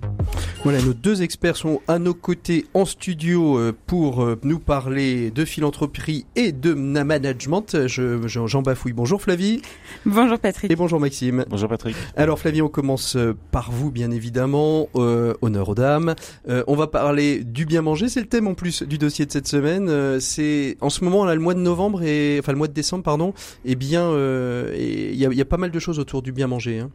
Voilà, 0.65 0.83
nos 0.83 0.93
deux 0.93 1.23
experts 1.23 1.57
sont 1.57 1.81
à 1.89 1.99
nos 1.99 2.15
côtés 2.15 2.67
en 2.75 2.85
studio 2.85 3.57
euh, 3.59 3.73
pour 3.87 4.23
euh, 4.23 4.39
nous 4.43 4.59
parler 4.59 5.31
de 5.31 5.45
philanthropie 5.45 6.27
et 6.37 6.53
de 6.53 6.75
na- 6.75 7.05
management. 7.05 7.87
Je, 7.87 8.27
je- 8.27 8.47
J'en 8.47 8.63
bafouille. 8.63 8.93
Bonjour 8.93 9.21
Flavie 9.23 9.63
Bonjour 10.05 10.39
Patrick. 10.39 10.71
et 10.71 10.77
bonjour 10.77 11.01
Maxime. 11.01 11.45
Bonjour 11.49 11.69
Patrick. 11.69 11.97
Alors 12.17 12.39
Flavie, 12.39 12.61
on 12.61 12.69
commence 12.69 13.17
euh, 13.17 13.35
par 13.51 13.71
vous 13.73 13.91
bien 13.91 14.11
évidemment. 14.11 14.89
Euh, 14.97 15.33
honneur 15.43 15.69
aux 15.69 15.75
dames. 15.75 16.15
Euh, 16.49 16.63
on 16.67 16.75
va 16.77 16.87
parler 16.87 17.43
du 17.45 17.67
bien 17.67 17.83
manger. 17.83 18.09
C'est 18.09 18.21
le 18.21 18.27
thème 18.29 18.47
en 18.49 18.55
plus 18.55 18.83
du 18.83 18.99
dossier 18.99 19.27
de 19.27 19.33
cette 19.33 19.49
semaine. 19.49 19.89
Euh, 19.89 20.21
c'est 20.21 20.77
en 20.81 20.91
ce 20.91 21.03
moment 21.05 21.25
là 21.25 21.35
le 21.35 21.41
mois 21.41 21.55
de 21.55 21.61
novembre 21.61 22.03
et 22.03 22.39
enfin 22.41 22.53
le 22.53 22.59
mois 22.59 22.69
de 22.69 22.75
décembre 22.75 23.05
pardon. 23.05 23.33
Et 23.65 23.75
bien 23.77 24.03
euh, 24.03 24.75
il 24.77 25.17
y, 25.17 25.25
a, 25.25 25.33
y 25.33 25.41
a 25.41 25.45
pas 25.47 25.57
mal 25.57 25.71
de 25.71 25.79
choses 25.79 25.99
autour 25.99 26.21
du 26.23 26.33
bien 26.33 26.47
manger. 26.49 26.81
Hein. 26.81 26.91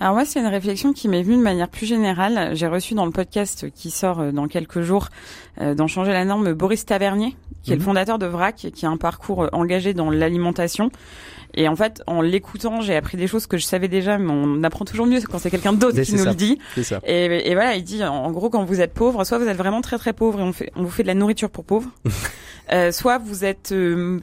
Alors 0.00 0.14
moi, 0.14 0.24
c'est 0.24 0.38
une 0.38 0.46
réflexion 0.46 0.92
qui 0.92 1.08
m'est 1.08 1.22
venue 1.22 1.36
de 1.36 1.42
manière 1.42 1.68
plus 1.68 1.84
générale. 1.86 2.54
J'ai 2.54 2.68
reçu 2.68 2.94
dans 2.94 3.04
le 3.04 3.10
podcast 3.10 3.66
qui 3.74 3.90
sort 3.90 4.20
euh, 4.20 4.30
dans 4.30 4.46
quelques 4.46 4.80
jours 4.80 5.08
euh, 5.60 5.74
d'en 5.74 5.88
changer 5.88 6.12
la 6.12 6.24
norme 6.24 6.52
Boris 6.52 6.86
Tavernier, 6.86 7.36
qui 7.64 7.72
est 7.72 7.74
Mhm. 7.74 7.78
le 7.80 7.84
fondateur 7.84 8.18
de 8.18 8.26
VRAC, 8.26 8.68
qui 8.72 8.86
a 8.86 8.90
un 8.90 8.96
parcours 8.96 9.42
euh, 9.44 9.48
engagé 9.52 9.94
dans 9.94 10.08
l'alimentation. 10.10 10.90
Et 11.54 11.66
en 11.66 11.74
fait, 11.74 12.00
en 12.06 12.20
l'écoutant, 12.20 12.80
j'ai 12.80 12.94
appris 12.94 13.16
des 13.16 13.26
choses 13.26 13.48
que 13.48 13.56
je 13.56 13.64
savais 13.64 13.88
déjà, 13.88 14.18
mais 14.18 14.30
on 14.30 14.62
apprend 14.62 14.84
toujours 14.84 15.06
mieux 15.06 15.20
quand 15.22 15.38
c'est 15.40 15.50
quelqu'un 15.50 15.72
d'autre 15.72 16.00
qui 16.00 16.12
nous 16.12 16.18
ça. 16.24 16.30
le 16.30 16.34
dit. 16.36 16.58
Ça. 16.82 17.00
Et, 17.04 17.50
et 17.50 17.54
voilà, 17.54 17.74
il 17.74 17.82
dit 17.82 18.04
en 18.04 18.30
gros 18.30 18.50
quand 18.50 18.64
vous 18.64 18.80
êtes 18.80 18.94
pauvre, 18.94 19.24
soit 19.24 19.38
vous 19.38 19.48
êtes 19.48 19.56
vraiment 19.56 19.80
très 19.80 19.98
très 19.98 20.12
pauvre 20.12 20.38
et 20.38 20.42
on, 20.44 20.52
fait, 20.52 20.70
on 20.76 20.82
vous 20.84 20.90
fait 20.90 21.02
de 21.02 21.08
la 21.08 21.14
nourriture 21.14 21.50
pour 21.50 21.64
pauvres, 21.64 21.90
euh, 22.72 22.92
soit 22.92 23.18
vous 23.18 23.44
êtes 23.44 23.72
euh, 23.72 24.20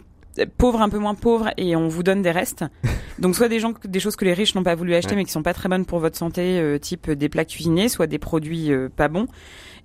pauvre 0.57 0.81
un 0.81 0.89
peu 0.89 0.97
moins 0.99 1.15
pauvre 1.15 1.49
et 1.57 1.75
on 1.75 1.87
vous 1.87 2.03
donne 2.03 2.21
des 2.21 2.31
restes. 2.31 2.65
Donc 3.19 3.35
soit 3.35 3.47
des 3.49 3.59
gens 3.59 3.73
des 3.85 3.99
choses 3.99 4.15
que 4.15 4.25
les 4.25 4.33
riches 4.33 4.55
n'ont 4.55 4.63
pas 4.63 4.75
voulu 4.75 4.93
acheter 4.95 5.11
Ouais. 5.11 5.17
mais 5.17 5.25
qui 5.25 5.31
sont 5.31 5.43
pas 5.43 5.53
très 5.53 5.69
bonnes 5.69 5.85
pour 5.85 5.99
votre 5.99 6.17
santé, 6.17 6.59
euh, 6.59 6.77
type 6.77 7.09
des 7.11 7.29
plats 7.29 7.45
cuisinés, 7.45 7.87
soit 7.89 8.07
des 8.07 8.19
produits 8.19 8.71
euh, 8.71 8.89
pas 8.93 9.07
bons. 9.07 9.27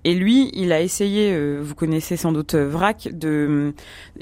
Et 0.03 0.15
lui, 0.15 0.49
il 0.53 0.71
a 0.71 0.81
essayé, 0.81 1.31
euh, 1.31 1.59
vous 1.61 1.75
connaissez 1.75 2.17
sans 2.17 2.31
doute 2.31 2.55
euh, 2.55 2.67
Vrac, 2.67 3.07
de, 3.11 3.71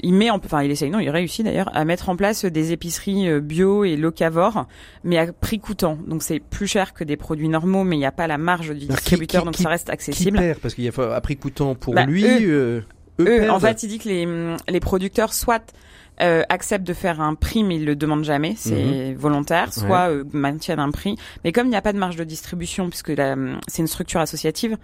il 0.02 0.12
met, 0.12 0.28
en, 0.30 0.36
enfin 0.36 0.62
il 0.62 0.70
essaye, 0.70 0.90
non, 0.90 0.98
il 1.00 1.08
réussit 1.08 1.42
d'ailleurs 1.42 1.70
à 1.74 1.86
mettre 1.86 2.10
en 2.10 2.16
place 2.16 2.44
des 2.44 2.72
épiceries 2.72 3.30
euh, 3.30 3.40
bio 3.40 3.84
et 3.84 3.96
locavores, 3.96 4.66
mais 5.04 5.16
à 5.16 5.32
prix 5.32 5.58
coûtant. 5.58 5.96
Donc 6.06 6.22
c'est 6.22 6.38
plus 6.38 6.66
cher 6.66 6.92
que 6.92 7.02
des 7.02 7.16
produits 7.16 7.48
normaux, 7.48 7.82
mais 7.82 7.96
il 7.96 8.00
n'y 8.00 8.04
a 8.04 8.12
pas 8.12 8.26
la 8.26 8.36
marge 8.36 8.68
du 8.74 8.80
qui- 8.80 8.88
distributeur, 8.88 9.40
qui- 9.40 9.46
donc 9.46 9.54
qui- 9.54 9.62
ça 9.62 9.70
reste 9.70 9.86
Qui 9.86 9.92
accessible. 9.92 10.38
perd 10.38 10.58
parce 10.60 10.74
qu'il 10.74 10.84
y 10.84 10.88
a 10.90 11.14
à 11.14 11.20
prix 11.22 11.38
coûtant 11.38 11.74
pour 11.74 11.94
Bah, 11.94 12.04
lui. 12.04 12.24
eux- 12.24 12.84
euh, 13.20 13.46
eux 13.46 13.50
en 13.50 13.58
fait, 13.58 13.82
il 13.82 13.88
dit 13.88 13.98
que 13.98 14.08
les, 14.10 14.28
les 14.68 14.80
producteurs 14.80 15.32
soit 15.32 15.62
euh, 16.20 16.42
acceptent 16.48 16.86
de 16.86 16.92
faire 16.92 17.20
un 17.20 17.34
prix, 17.34 17.64
mais 17.64 17.76
ils 17.76 17.84
le 17.84 17.96
demandent 17.96 18.24
jamais, 18.24 18.54
c'est 18.56 19.14
volontaire, 19.14 19.72
soit 19.72 20.10
euh, 20.10 20.24
maintiennent 20.32 20.78
un 20.80 20.90
prix. 20.90 21.16
Mais 21.44 21.52
comme 21.52 21.66
il 21.66 21.70
n'y 21.70 21.76
a 21.76 21.82
pas 21.82 21.92
de 21.92 21.98
marge 21.98 22.16
de 22.16 22.24
distribution, 22.24 22.88
puisque 22.90 23.08
la, 23.10 23.36
c'est 23.68 23.82
une 23.82 23.88
structure 23.88 24.20
associative, 24.20 24.76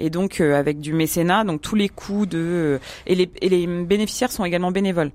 et 0.00 0.10
donc 0.10 0.40
euh, 0.40 0.54
avec 0.58 0.80
du 0.80 0.92
mécénat, 0.92 1.44
donc 1.44 1.60
tous 1.60 1.74
les 1.74 1.88
coûts 1.88 2.26
de 2.26 2.38
euh, 2.38 2.78
et 3.06 3.14
les, 3.14 3.30
et 3.42 3.48
les 3.48 3.66
bénéficiaires 3.66 4.30
sont 4.30 4.44
également 4.44 4.70
bénévoles. 4.70 5.10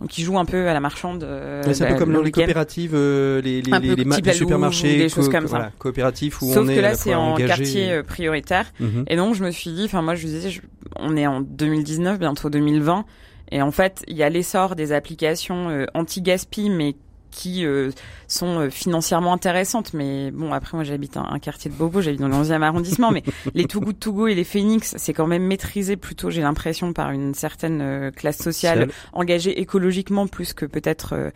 Donc 0.00 0.16
ils 0.18 0.24
jouent 0.24 0.38
un 0.38 0.44
peu 0.46 0.66
à 0.68 0.72
la 0.72 0.80
marchande. 0.80 1.22
euh, 1.22 1.62
Ouais, 1.64 1.74
c'est 1.74 1.84
un 1.86 1.92
peu 1.92 1.98
comme 1.98 2.12
dans 2.12 2.22
les 2.22 2.32
coopératives, 2.32 2.92
euh, 2.94 3.40
les, 3.42 3.62
les, 3.62 3.70
les, 3.78 3.94
les 3.94 4.32
supermarchés, 4.32 4.96
des 4.98 5.08
choses 5.08 5.26
co- 5.26 5.32
comme 5.32 5.44
ça. 5.44 5.48
voilà, 5.56 5.70
coopératifs 5.78 6.42
où 6.42 6.52
Sauf 6.52 6.64
on 6.64 6.68
est 6.68 6.74
que 6.76 6.80
là 6.80 6.94
c'est 6.94 7.14
en 7.14 7.34
quartier 7.36 8.02
prioritaire. 8.02 8.72
Mhm. 8.80 9.04
Et 9.06 9.16
donc 9.16 9.34
je 9.34 9.44
me 9.44 9.50
suis 9.50 9.70
dit, 9.70 9.84
enfin 9.84 10.02
moi 10.02 10.14
je 10.16 10.26
disais, 10.26 10.50
je- 10.50 10.62
on 10.96 11.16
est 11.16 11.26
en 11.26 11.40
2019, 11.42 12.18
bientôt 12.18 12.50
2020, 12.50 13.04
Et 13.52 13.62
en 13.62 13.70
fait, 13.70 14.02
il 14.08 14.16
y 14.16 14.24
a 14.24 14.28
l'essor 14.28 14.74
des 14.74 14.92
applications 14.92 15.86
anti-gaspi, 15.94 16.70
mais 16.70 16.96
qui 17.32 17.66
euh, 17.66 17.90
sont 18.28 18.60
euh, 18.60 18.70
financièrement 18.70 19.32
intéressantes. 19.32 19.92
Mais 19.94 20.30
bon, 20.30 20.52
après 20.52 20.76
moi 20.76 20.84
j'habite 20.84 21.16
un, 21.16 21.26
un, 21.28 21.38
quartier 21.40 21.70
de 21.70 21.74
Bobo, 21.74 22.00
j'habite 22.00 22.20
dans 22.20 22.28
le 22.28 22.34
11e 22.34 22.62
arrondissement, 22.62 23.10
mais 23.10 23.24
les 23.54 23.64
Too 23.64 23.80
Good 23.80 23.98
To 23.98 24.12
Go 24.12 24.26
et 24.28 24.34
les 24.36 24.44
Phoenix, 24.44 24.94
c'est 24.98 25.12
quand 25.12 25.26
même 25.26 25.44
maîtrisé 25.44 25.96
plutôt, 25.96 26.30
j'ai 26.30 26.42
l'impression, 26.42 26.92
par 26.92 27.10
une 27.10 27.34
certaine 27.34 27.80
euh, 27.80 28.10
classe 28.12 28.38
sociale 28.38 28.88
engagée 29.12 29.60
écologiquement 29.60 30.28
plus 30.28 30.52
que 30.52 30.66
peut-être 30.66 31.32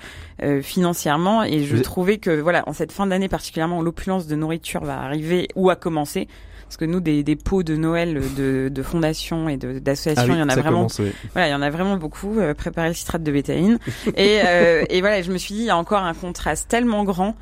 financièrement. 0.62 1.42
Et 1.42 1.64
je 1.64 1.76
trouvais 1.78 2.18
que 2.18 2.30
voilà, 2.40 2.62
en 2.68 2.74
cette 2.74 2.92
fin 2.92 3.06
d'année 3.06 3.28
particulièrement, 3.28 3.80
l'opulence 3.80 4.26
de 4.26 4.36
nourriture 4.36 4.84
va 4.84 5.00
arriver 5.00 5.48
ou 5.54 5.70
a 5.70 5.76
commencé 5.76 6.28
parce 6.66 6.76
que 6.76 6.84
nous 6.84 7.00
des, 7.00 7.22
des 7.22 7.36
pots 7.36 7.62
de 7.62 7.76
Noël 7.76 8.20
de, 8.36 8.68
de 8.68 8.82
fondations 8.82 9.48
et 9.48 9.56
d'associations, 9.56 10.32
ah 10.32 10.36
il 10.36 10.40
y 10.40 10.42
en 10.42 10.48
a 10.48 10.56
vraiment. 10.56 10.88
Voilà, 11.32 11.48
il 11.48 11.52
y 11.52 11.54
en 11.54 11.62
a 11.62 11.70
vraiment 11.70 11.96
beaucoup. 11.96 12.38
Euh, 12.38 12.54
préparer 12.54 12.88
le 12.88 12.94
citrate 12.94 13.22
de 13.22 13.30
bétaïne. 13.30 13.78
et, 14.16 14.40
euh, 14.44 14.84
et 14.90 15.00
voilà, 15.00 15.22
je 15.22 15.30
me 15.30 15.38
suis 15.38 15.54
dit, 15.54 15.60
il 15.60 15.66
y 15.66 15.70
a 15.70 15.76
encore 15.76 16.02
un 16.02 16.14
contraste 16.14 16.68
tellement 16.68 17.04
grand. 17.04 17.36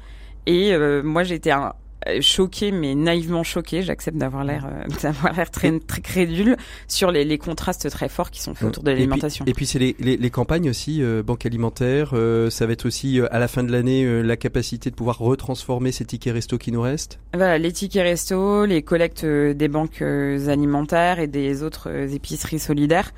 Et 0.47 0.75
euh, 0.75 1.03
moi, 1.03 1.23
j'étais 1.23 1.51
un, 1.51 1.73
euh, 2.07 2.21
choqué, 2.21 2.71
mais 2.71 2.95
naïvement 2.95 3.43
choqué. 3.43 3.83
J'accepte 3.83 4.17
d'avoir 4.17 4.45
l'air, 4.45 4.67
euh, 4.67 4.85
d'avoir 5.03 5.33
l'air 5.33 5.51
très, 5.51 5.79
très 5.81 6.01
crédule 6.01 6.57
sur 6.89 7.11
les, 7.11 7.25
les, 7.25 7.39
contrastes 7.39 7.89
très 7.91 8.09
forts 8.09 8.31
qui 8.31 8.43
sont 8.43 8.55
faits 8.55 8.69
autour 8.69 8.83
de 8.83 8.91
l'alimentation. 8.91 9.45
Et 9.47 9.55
puis, 9.55 9.67
c'est 9.67 9.79
les, 9.79 9.97
les, 9.99 10.17
les, 10.17 10.31
campagnes 10.31 10.69
aussi, 10.69 11.03
euh, 11.03 11.23
banque 11.23 11.47
alimentaire. 11.47 12.11
ça 12.51 12.67
va 12.67 12.73
être 12.73 12.87
aussi 12.87 13.21
à 13.31 13.39
la 13.39 13.49
fin 13.49 13.63
de 13.63 13.73
l'année 13.73 14.23
la 14.23 14.37
capacité 14.37 14.91
de 14.91 14.95
pouvoir 14.95 15.19
retransformer 15.19 15.93
ces 15.93 16.05
tickets 16.05 16.35
resto 16.35 16.59
qui 16.59 16.73
nous 16.73 16.81
restent. 16.81 17.19
Voilà, 17.33 17.59
les 17.59 17.73
tickets 17.73 18.03
resto, 18.03 18.65
les 18.67 18.83
collectes 18.83 19.25
des 19.25 19.69
banques 19.69 20.03
alimentaires 20.03 21.19
et 21.21 21.27
des 21.27 21.63
autres 21.63 21.91
épiceries 22.13 22.59
solidaires. 22.59 23.13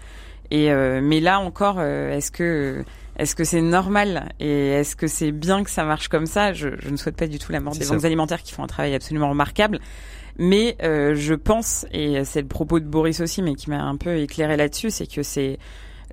Et 0.50 0.70
mais 1.00 1.20
là 1.20 1.40
encore, 1.40 1.80
est-ce 1.80 2.30
que 2.30 2.84
est-ce 3.18 3.34
que 3.34 3.44
c'est 3.44 3.62
normal 3.62 4.30
et 4.40 4.68
est-ce 4.68 4.96
que 4.96 5.06
c'est 5.06 5.32
bien 5.32 5.64
que 5.64 5.70
ça 5.70 5.84
marche 5.84 6.08
comme 6.08 6.26
ça? 6.26 6.52
Je, 6.52 6.68
je, 6.78 6.90
ne 6.90 6.96
souhaite 6.96 7.16
pas 7.16 7.26
du 7.26 7.38
tout 7.38 7.52
la 7.52 7.60
mort 7.60 7.74
des 7.74 7.86
banques 7.86 8.04
alimentaires 8.04 8.42
qui 8.42 8.52
font 8.52 8.62
un 8.62 8.68
travail 8.68 8.94
absolument 8.94 9.30
remarquable. 9.30 9.80
Mais 10.38 10.76
euh, 10.82 11.14
je 11.14 11.34
pense, 11.34 11.86
et 11.92 12.24
c'est 12.24 12.42
le 12.42 12.48
propos 12.48 12.78
de 12.78 12.84
Boris 12.84 13.20
aussi, 13.20 13.42
mais 13.42 13.54
qui 13.54 13.70
m'a 13.70 13.82
un 13.82 13.96
peu 13.96 14.18
éclairé 14.18 14.56
là-dessus, 14.56 14.90
c'est 14.90 15.06
que 15.06 15.22
c'est 15.22 15.58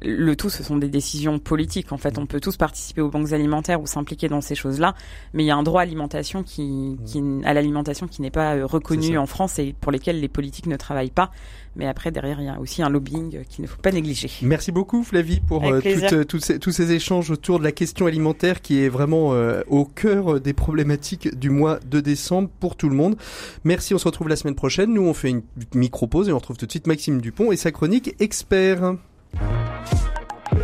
le 0.03 0.35
tout, 0.35 0.49
ce 0.49 0.63
sont 0.63 0.77
des 0.77 0.89
décisions 0.89 1.39
politiques. 1.39 1.91
En 1.91 1.97
fait, 1.97 2.17
on 2.17 2.25
peut 2.25 2.39
tous 2.39 2.57
participer 2.57 3.01
aux 3.01 3.09
banques 3.09 3.31
alimentaires 3.31 3.81
ou 3.81 3.87
s'impliquer 3.87 4.27
dans 4.27 4.41
ces 4.41 4.55
choses-là, 4.55 4.95
mais 5.33 5.43
il 5.43 5.47
y 5.47 5.51
a 5.51 5.55
un 5.55 5.63
droit 5.63 5.81
à 5.81 5.85
l'alimentation 5.85 6.43
qui, 6.43 6.97
qui, 7.05 7.21
à 7.43 7.53
l'alimentation 7.53 8.07
qui 8.07 8.21
n'est 8.21 8.31
pas 8.31 8.55
euh, 8.55 8.65
reconnu 8.65 9.17
en 9.17 9.25
France 9.25 9.59
et 9.59 9.73
pour 9.79 9.91
lesquels 9.91 10.19
les 10.19 10.27
politiques 10.27 10.67
ne 10.67 10.75
travaillent 10.75 11.11
pas. 11.11 11.31
Mais 11.75 11.87
après, 11.87 12.11
derrière, 12.11 12.39
il 12.39 12.45
y 12.45 12.49
a 12.49 12.59
aussi 12.59 12.83
un 12.83 12.89
lobbying 12.89 13.43
qu'il 13.49 13.63
ne 13.63 13.67
faut 13.67 13.81
pas 13.81 13.91
négliger. 13.91 14.29
Merci 14.43 14.71
beaucoup, 14.71 15.03
Flavie, 15.03 15.39
pour 15.39 15.65
euh, 15.65 15.81
euh, 15.83 16.23
ces, 16.39 16.59
tous 16.59 16.71
ces 16.71 16.91
échanges 16.91 17.31
autour 17.31 17.57
de 17.57 17.63
la 17.63 17.71
question 17.71 18.05
alimentaire 18.05 18.61
qui 18.61 18.83
est 18.83 18.89
vraiment 18.89 19.33
au 19.67 19.85
cœur 19.85 20.39
des 20.39 20.53
problématiques 20.53 21.35
du 21.37 21.49
mois 21.49 21.79
de 21.89 21.99
décembre 21.99 22.49
pour 22.59 22.75
tout 22.75 22.89
le 22.89 22.95
monde. 22.95 23.15
Merci, 23.63 23.95
on 23.95 23.97
se 23.97 24.05
retrouve 24.05 24.29
la 24.29 24.35
semaine 24.35 24.55
prochaine. 24.55 24.93
Nous, 24.93 25.01
on 25.01 25.15
fait 25.15 25.29
une 25.29 25.41
micro-pause 25.73 26.29
et 26.29 26.31
on 26.31 26.37
retrouve 26.37 26.57
tout 26.57 26.67
de 26.67 26.71
suite 26.71 26.85
Maxime 26.85 27.21
Dupont 27.21 27.51
et 27.51 27.55
sa 27.57 27.71
chronique 27.71 28.15
Expert. 28.19 28.95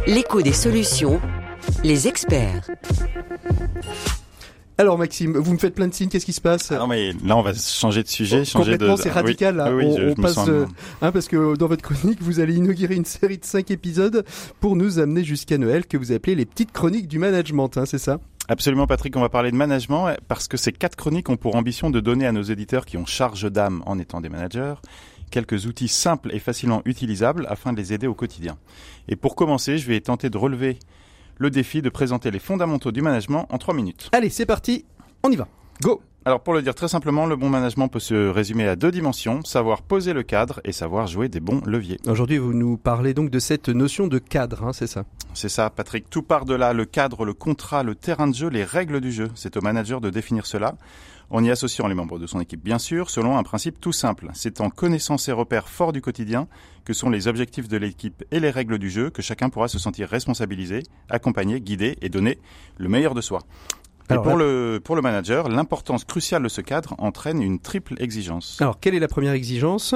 L'écho 0.07 0.41
des 0.41 0.53
solutions, 0.53 1.19
les 1.83 2.07
experts. 2.07 2.67
Alors 4.79 4.97
Maxime, 4.97 5.35
vous 5.37 5.51
me 5.51 5.57
faites 5.57 5.75
plein 5.75 5.89
de 5.89 5.93
signes, 5.93 6.07
qu'est-ce 6.07 6.25
qui 6.25 6.31
se 6.31 6.39
passe? 6.39 6.71
Ah 6.71 6.77
Non 6.77 6.87
mais 6.87 7.11
là 7.25 7.35
on 7.35 7.41
va 7.41 7.53
changer 7.53 8.01
de 8.01 8.07
sujet, 8.07 8.45
changer 8.45 8.71
Complètement, 8.71 8.95
c'est 8.95 9.09
radical 9.09 9.57
là. 9.57 9.69
on, 9.73 10.15
passe 10.15 10.37
euh, 10.47 10.65
hein, 11.01 11.11
parce 11.11 11.27
que 11.27 11.57
dans 11.57 11.67
votre 11.67 11.81
chronique, 11.81 12.21
vous 12.21 12.39
allez 12.39 12.55
inaugurer 12.55 12.95
une 12.95 13.03
série 13.03 13.37
de 13.37 13.43
cinq 13.43 13.71
épisodes 13.71 14.23
pour 14.61 14.77
nous 14.77 14.99
amener 14.99 15.25
jusqu'à 15.25 15.57
Noël 15.57 15.85
que 15.85 15.97
vous 15.97 16.13
appelez 16.13 16.33
les 16.33 16.45
petites 16.45 16.71
chroniques 16.71 17.09
du 17.09 17.19
management, 17.19 17.75
hein, 17.75 17.85
c'est 17.85 17.97
ça? 17.97 18.19
Absolument 18.47 18.87
Patrick, 18.87 19.15
on 19.17 19.21
va 19.21 19.27
parler 19.27 19.51
de 19.51 19.57
management 19.57 20.15
parce 20.29 20.47
que 20.47 20.55
ces 20.55 20.71
quatre 20.71 20.95
chroniques 20.95 21.27
ont 21.27 21.35
pour 21.35 21.57
ambition 21.57 21.89
de 21.89 21.99
donner 21.99 22.25
à 22.25 22.31
nos 22.31 22.41
éditeurs 22.41 22.85
qui 22.85 22.95
ont 22.95 23.05
charge 23.05 23.51
d'âme 23.51 23.83
en 23.85 23.99
étant 23.99 24.21
des 24.21 24.29
managers 24.29 24.75
quelques 25.29 25.65
outils 25.65 25.87
simples 25.87 26.33
et 26.33 26.39
facilement 26.39 26.81
utilisables 26.85 27.45
afin 27.49 27.73
de 27.73 27.77
les 27.77 27.93
aider 27.93 28.07
au 28.07 28.13
quotidien. 28.13 28.57
Et 29.07 29.15
pour 29.15 29.35
commencer, 29.35 29.77
je 29.77 29.87
vais 29.87 29.99
tenter 30.01 30.29
de 30.29 30.37
relever 30.37 30.77
le 31.37 31.49
défi 31.49 31.81
de 31.81 31.89
présenter 31.89 32.31
les 32.31 32.39
fondamentaux 32.39 32.91
du 32.91 33.01
management 33.01 33.47
en 33.49 33.57
trois 33.57 33.73
minutes. 33.73 34.09
Allez, 34.11 34.29
c'est 34.29 34.45
parti, 34.45 34.85
on 35.23 35.31
y 35.31 35.35
va. 35.35 35.47
Go 35.81 36.01
alors 36.25 36.41
pour 36.41 36.53
le 36.53 36.61
dire 36.61 36.75
très 36.75 36.89
simplement, 36.89 37.25
le 37.25 37.37
bon 37.37 37.49
management 37.49 37.87
peut 37.87 38.01
se 38.01 38.29
résumer 38.29 38.67
à 38.67 38.75
deux 38.75 38.91
dimensions, 38.91 39.41
savoir 39.45 39.81
poser 39.81 40.11
le 40.11 40.21
cadre 40.21 40.59
et 40.65 40.73
savoir 40.73 41.07
jouer 41.07 41.29
des 41.29 41.39
bons 41.39 41.61
leviers. 41.65 41.97
Aujourd'hui, 42.05 42.37
vous 42.37 42.53
nous 42.53 42.75
parlez 42.77 43.13
donc 43.13 43.29
de 43.29 43.39
cette 43.39 43.69
notion 43.69 44.07
de 44.07 44.19
cadre, 44.19 44.65
hein, 44.65 44.73
c'est 44.73 44.85
ça? 44.85 45.05
C'est 45.33 45.47
ça, 45.47 45.69
Patrick. 45.69 46.09
Tout 46.09 46.21
part 46.21 46.43
de 46.43 46.53
là, 46.53 46.73
le 46.73 46.83
cadre, 46.83 47.23
le 47.23 47.33
contrat, 47.33 47.83
le 47.83 47.95
terrain 47.95 48.27
de 48.27 48.35
jeu, 48.35 48.49
les 48.49 48.65
règles 48.65 48.99
du 48.99 49.13
jeu. 49.13 49.29
C'est 49.33 49.55
au 49.55 49.61
manager 49.61 50.01
de 50.01 50.09
définir 50.09 50.45
cela 50.45 50.75
en 51.29 51.43
y 51.43 51.51
associant 51.51 51.87
les 51.87 51.95
membres 51.95 52.19
de 52.19 52.27
son 52.27 52.39
équipe, 52.39 52.63
bien 52.63 52.79
sûr, 52.79 53.09
selon 53.09 53.37
un 53.37 53.43
principe 53.43 53.79
tout 53.79 53.91
simple. 53.91 54.29
C'est 54.33 54.61
en 54.61 54.69
connaissant 54.69 55.17
ses 55.17 55.31
repères 55.31 55.69
forts 55.69 55.93
du 55.93 56.01
quotidien 56.01 56.47
que 56.85 56.93
sont 56.93 57.09
les 57.09 57.27
objectifs 57.27 57.67
de 57.67 57.77
l'équipe 57.77 58.23
et 58.31 58.39
les 58.39 58.49
règles 58.49 58.79
du 58.79 58.89
jeu 58.89 59.09
que 59.09 59.21
chacun 59.21 59.49
pourra 59.49 59.67
se 59.67 59.79
sentir 59.79 60.09
responsabilisé, 60.09 60.83
accompagné, 61.09 61.61
guidé 61.61 61.97
et 62.01 62.09
donner 62.09 62.39
le 62.77 62.89
meilleur 62.89 63.13
de 63.13 63.21
soi. 63.21 63.41
Et 64.11 64.15
pour, 64.15 64.37
le, 64.37 64.79
pour 64.83 64.95
le 64.95 65.03
manager, 65.03 65.49
l'importance 65.49 66.03
cruciale 66.03 66.41
de 66.41 66.49
ce 66.49 66.61
cadre 66.61 66.95
entraîne 66.97 67.43
une 67.43 67.59
triple 67.59 67.93
exigence. 67.99 68.57
Alors, 68.59 68.79
quelle 68.79 68.95
est 68.95 68.99
la 68.99 69.07
première 69.07 69.33
exigence? 69.33 69.93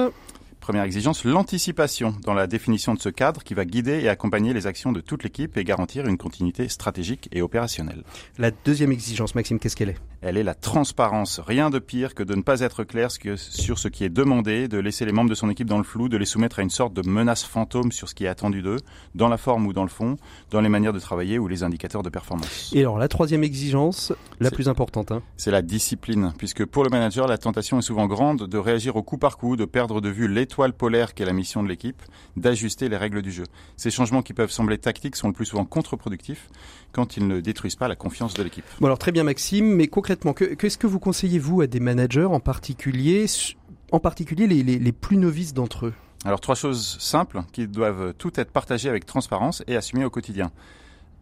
Première 0.64 0.84
exigence, 0.84 1.26
l'anticipation 1.26 2.14
dans 2.22 2.32
la 2.32 2.46
définition 2.46 2.94
de 2.94 2.98
ce 2.98 3.10
cadre 3.10 3.42
qui 3.42 3.52
va 3.52 3.66
guider 3.66 4.00
et 4.00 4.08
accompagner 4.08 4.54
les 4.54 4.66
actions 4.66 4.92
de 4.92 5.02
toute 5.02 5.22
l'équipe 5.22 5.58
et 5.58 5.62
garantir 5.62 6.06
une 6.06 6.16
continuité 6.16 6.70
stratégique 6.70 7.28
et 7.32 7.42
opérationnelle. 7.42 8.02
La 8.38 8.50
deuxième 8.50 8.90
exigence, 8.90 9.34
Maxime, 9.34 9.58
qu'est-ce 9.58 9.76
qu'elle 9.76 9.90
est? 9.90 9.98
Elle 10.22 10.38
est 10.38 10.42
la 10.42 10.54
transparence. 10.54 11.38
Rien 11.46 11.68
de 11.68 11.78
pire 11.78 12.14
que 12.14 12.22
de 12.22 12.34
ne 12.34 12.40
pas 12.40 12.60
être 12.60 12.82
clair 12.82 13.10
sur 13.10 13.78
ce 13.78 13.88
qui 13.88 14.04
est 14.04 14.08
demandé, 14.08 14.66
de 14.66 14.78
laisser 14.78 15.04
les 15.04 15.12
membres 15.12 15.28
de 15.28 15.34
son 15.34 15.50
équipe 15.50 15.68
dans 15.68 15.76
le 15.76 15.84
flou, 15.84 16.08
de 16.08 16.16
les 16.16 16.24
soumettre 16.24 16.60
à 16.60 16.62
une 16.62 16.70
sorte 16.70 16.94
de 16.94 17.06
menace 17.06 17.44
fantôme 17.44 17.92
sur 17.92 18.08
ce 18.08 18.14
qui 18.14 18.24
est 18.24 18.28
attendu 18.28 18.62
d'eux, 18.62 18.78
dans 19.14 19.28
la 19.28 19.36
forme 19.36 19.66
ou 19.66 19.74
dans 19.74 19.82
le 19.82 19.90
fond, 19.90 20.16
dans 20.50 20.62
les 20.62 20.70
manières 20.70 20.94
de 20.94 20.98
travailler 20.98 21.38
ou 21.38 21.46
les 21.46 21.62
indicateurs 21.62 22.02
de 22.02 22.08
performance. 22.08 22.72
Et 22.74 22.80
alors, 22.80 22.96
la 22.96 23.08
troisième 23.08 23.44
exigence, 23.44 24.14
la 24.40 24.50
plus 24.50 24.70
importante 24.70 25.12
hein 25.12 25.20
C'est 25.36 25.50
la 25.50 25.60
discipline, 25.60 26.32
puisque 26.38 26.64
pour 26.64 26.84
le 26.84 26.88
manager, 26.88 27.26
la 27.26 27.36
tentation 27.36 27.80
est 27.80 27.82
souvent 27.82 28.06
grande 28.06 28.48
de 28.48 28.56
réagir 28.56 28.96
au 28.96 29.02
coup 29.02 29.18
par 29.18 29.36
coup, 29.36 29.56
de 29.56 29.66
perdre 29.66 30.00
de 30.00 30.08
vue 30.08 30.26
l'étoile 30.26 30.53
l'étoile 30.54 30.72
polaire 30.72 31.14
qu'est 31.14 31.24
la 31.24 31.32
mission 31.32 31.64
de 31.64 31.68
l'équipe, 31.68 32.00
d'ajuster 32.36 32.88
les 32.88 32.96
règles 32.96 33.22
du 33.22 33.32
jeu. 33.32 33.42
Ces 33.76 33.90
changements 33.90 34.22
qui 34.22 34.34
peuvent 34.34 34.52
sembler 34.52 34.78
tactiques 34.78 35.16
sont 35.16 35.26
le 35.26 35.34
plus 35.34 35.46
souvent 35.46 35.64
contre-productifs 35.64 36.48
quand 36.92 37.16
ils 37.16 37.26
ne 37.26 37.40
détruisent 37.40 37.74
pas 37.74 37.88
la 37.88 37.96
confiance 37.96 38.34
de 38.34 38.42
l'équipe. 38.44 38.64
Bon 38.78 38.86
alors 38.86 38.98
très 38.98 39.10
bien 39.10 39.24
Maxime, 39.24 39.66
mais 39.74 39.88
concrètement, 39.88 40.32
qu'est-ce 40.32 40.78
que 40.78 40.86
vous 40.86 41.00
conseillez 41.00 41.40
vous 41.40 41.60
à 41.60 41.66
des 41.66 41.80
managers 41.80 42.26
en 42.26 42.38
particulier, 42.38 43.26
en 43.90 43.98
particulier 43.98 44.46
les, 44.46 44.62
les 44.62 44.92
plus 44.92 45.16
novices 45.16 45.54
d'entre 45.54 45.86
eux? 45.86 45.94
Alors 46.24 46.40
trois 46.40 46.54
choses 46.54 46.98
simples 47.00 47.42
qui 47.50 47.66
doivent 47.66 48.14
toutes 48.16 48.38
être 48.38 48.52
partagées 48.52 48.88
avec 48.88 49.06
transparence 49.06 49.64
et 49.66 49.74
assumées 49.74 50.04
au 50.04 50.10
quotidien. 50.10 50.52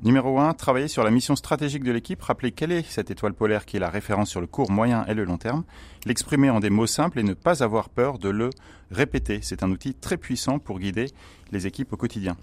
Numéro 0.04 0.40
1, 0.40 0.54
travailler 0.54 0.88
sur 0.88 1.04
la 1.04 1.12
mission 1.12 1.36
stratégique 1.36 1.84
de 1.84 1.92
l'équipe, 1.92 2.20
rappeler 2.20 2.50
quelle 2.50 2.72
est 2.72 2.84
cette 2.90 3.12
étoile 3.12 3.34
polaire 3.34 3.64
qui 3.64 3.76
est 3.76 3.80
la 3.80 3.88
référence 3.88 4.30
sur 4.30 4.40
le 4.40 4.48
court, 4.48 4.68
moyen 4.68 5.06
et 5.06 5.14
le 5.14 5.22
long 5.22 5.38
terme, 5.38 5.62
l'exprimer 6.06 6.50
en 6.50 6.58
des 6.58 6.70
mots 6.70 6.88
simples 6.88 7.20
et 7.20 7.22
ne 7.22 7.34
pas 7.34 7.62
avoir 7.62 7.88
peur 7.88 8.18
de 8.18 8.28
le 8.28 8.50
répéter. 8.90 9.38
C'est 9.42 9.62
un 9.62 9.70
outil 9.70 9.94
très 9.94 10.16
puissant 10.16 10.58
pour 10.58 10.80
guider 10.80 11.12
les 11.52 11.68
équipes 11.68 11.92
au 11.92 11.96
quotidien. 11.96 12.36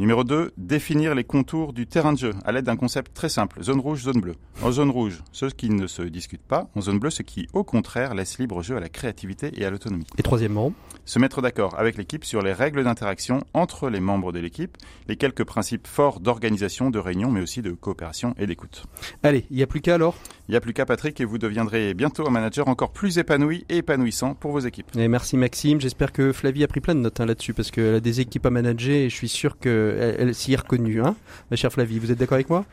Numéro 0.00 0.24
2, 0.24 0.52
définir 0.56 1.14
les 1.14 1.24
contours 1.24 1.74
du 1.74 1.86
terrain 1.86 2.14
de 2.14 2.18
jeu 2.18 2.32
à 2.46 2.52
l'aide 2.52 2.64
d'un 2.64 2.76
concept 2.76 3.12
très 3.12 3.28
simple, 3.28 3.62
zone 3.62 3.80
rouge, 3.80 4.04
zone 4.04 4.22
bleue. 4.22 4.34
En 4.62 4.72
zone 4.72 4.88
rouge, 4.88 5.22
ce 5.32 5.44
qui 5.44 5.68
ne 5.68 5.86
se 5.86 6.00
discute 6.00 6.40
pas. 6.40 6.70
En 6.74 6.80
zone 6.80 6.98
bleue, 6.98 7.10
ce 7.10 7.20
qui, 7.22 7.48
au 7.52 7.64
contraire, 7.64 8.14
laisse 8.14 8.38
libre 8.38 8.62
jeu 8.62 8.78
à 8.78 8.80
la 8.80 8.88
créativité 8.88 9.52
et 9.60 9.66
à 9.66 9.70
l'autonomie. 9.70 10.06
Et 10.16 10.22
troisièmement 10.22 10.72
Se 11.04 11.18
mettre 11.18 11.42
d'accord 11.42 11.78
avec 11.78 11.98
l'équipe 11.98 12.24
sur 12.24 12.40
les 12.40 12.54
règles 12.54 12.82
d'interaction 12.82 13.44
entre 13.52 13.90
les 13.90 14.00
membres 14.00 14.32
de 14.32 14.38
l'équipe, 14.38 14.78
les 15.06 15.16
quelques 15.16 15.44
principes 15.44 15.86
forts 15.86 16.20
d'organisation, 16.20 16.88
de 16.88 16.98
réunion, 16.98 17.30
mais 17.30 17.42
aussi 17.42 17.60
de 17.60 17.72
coopération 17.72 18.34
et 18.38 18.46
d'écoute. 18.46 18.84
Allez, 19.22 19.44
il 19.50 19.58
n'y 19.58 19.62
a 19.62 19.66
plus 19.66 19.82
qu'à 19.82 19.96
alors? 19.96 20.16
Il 20.48 20.52
n'y 20.52 20.56
a 20.56 20.60
plus 20.60 20.72
qu'à 20.72 20.86
Patrick 20.86 21.20
et 21.20 21.24
vous 21.24 21.38
deviendrez 21.38 21.94
bientôt 21.94 22.26
un 22.26 22.30
manager 22.30 22.68
encore 22.68 22.90
plus 22.90 23.18
épanoui 23.18 23.66
et 23.68 23.76
épanouissant 23.76 24.34
pour 24.34 24.50
vos 24.50 24.58
équipes. 24.60 24.96
Et 24.96 25.06
merci 25.06 25.36
Maxime, 25.36 25.80
j'espère 25.80 26.10
que 26.10 26.32
Flavie 26.32 26.64
a 26.64 26.68
pris 26.68 26.80
plein 26.80 26.96
de 26.96 27.00
notes 27.00 27.20
hein, 27.20 27.26
là-dessus 27.26 27.54
parce 27.54 27.70
qu'elle 27.70 27.94
a 27.94 28.00
des 28.00 28.20
équipes 28.20 28.46
à 28.46 28.50
manager 28.50 28.96
et 28.96 29.08
je 29.10 29.14
suis 29.14 29.28
sûr 29.28 29.58
que 29.60 29.89
elle, 29.98 30.34
s'y 30.34 30.52
est 30.52 30.56
reconnue. 30.56 31.02
Hein 31.02 31.16
Ma 31.50 31.56
chère 31.56 31.72
Flavie, 31.72 31.98
vous 31.98 32.10
êtes 32.10 32.18
d'accord 32.18 32.36
avec 32.36 32.50
moi? 32.50 32.64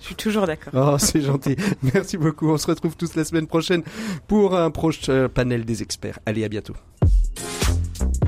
Je 0.00 0.06
suis 0.06 0.14
toujours 0.14 0.46
d'accord. 0.46 0.72
Oh, 0.74 0.98
c'est 0.98 1.20
gentil. 1.20 1.56
Merci 1.82 2.16
beaucoup. 2.16 2.50
On 2.50 2.58
se 2.58 2.66
retrouve 2.66 2.96
tous 2.96 3.14
la 3.16 3.24
semaine 3.24 3.46
prochaine 3.46 3.82
pour 4.28 4.56
un 4.56 4.70
prochain 4.70 5.28
panel 5.28 5.64
des 5.64 5.82
experts. 5.82 6.18
Allez, 6.24 6.44
à 6.44 6.48
bientôt. 6.48 6.74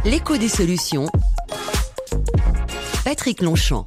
L'écho 0.04 0.36
des 0.36 0.48
solutions. 0.48 1.06
Patrick 3.04 3.40
Longchamp. 3.42 3.86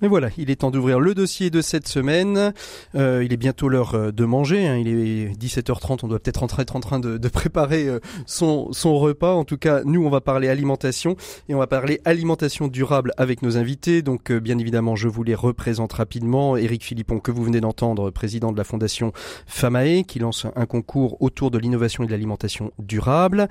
Et 0.00 0.06
voilà, 0.06 0.28
il 0.38 0.48
est 0.48 0.56
temps 0.56 0.70
d'ouvrir 0.70 1.00
le 1.00 1.12
dossier 1.12 1.50
de 1.50 1.60
cette 1.60 1.88
semaine. 1.88 2.52
Euh, 2.94 3.24
il 3.24 3.32
est 3.32 3.36
bientôt 3.36 3.68
l'heure 3.68 3.96
euh, 3.96 4.12
de 4.12 4.24
manger. 4.24 4.68
Hein. 4.68 4.76
Il 4.76 4.86
est 4.86 5.32
17h30. 5.36 6.00
On 6.04 6.08
doit 6.08 6.20
peut-être 6.20 6.44
être 6.60 6.76
en 6.76 6.80
train 6.80 7.00
de, 7.00 7.28
préparer 7.28 7.88
euh, 7.88 7.98
son, 8.24 8.70
repas. 8.70 9.32
En 9.32 9.42
tout 9.42 9.56
cas, 9.56 9.82
nous, 9.84 10.06
on 10.06 10.08
va 10.08 10.20
parler 10.20 10.48
alimentation 10.48 11.16
et 11.48 11.54
on 11.56 11.58
va 11.58 11.66
parler 11.66 12.00
alimentation 12.04 12.68
durable 12.68 13.12
avec 13.16 13.42
nos 13.42 13.56
invités. 13.56 14.02
Donc, 14.02 14.30
bien 14.30 14.58
évidemment, 14.58 14.94
je 14.94 15.08
vous 15.08 15.24
les 15.24 15.34
représente 15.34 15.94
rapidement. 15.94 16.56
Éric 16.56 16.84
Philippon, 16.84 17.18
que 17.18 17.32
vous 17.32 17.42
venez 17.42 17.60
d'entendre, 17.60 18.12
président 18.12 18.52
de 18.52 18.56
la 18.56 18.64
fondation 18.64 19.12
Famae, 19.46 20.04
qui 20.04 20.20
lance 20.20 20.46
un 20.54 20.66
concours 20.66 21.20
autour 21.20 21.50
de 21.50 21.58
l'innovation 21.58 22.04
et 22.04 22.06
de 22.06 22.12
l'alimentation 22.12 22.70
durable. 22.78 23.48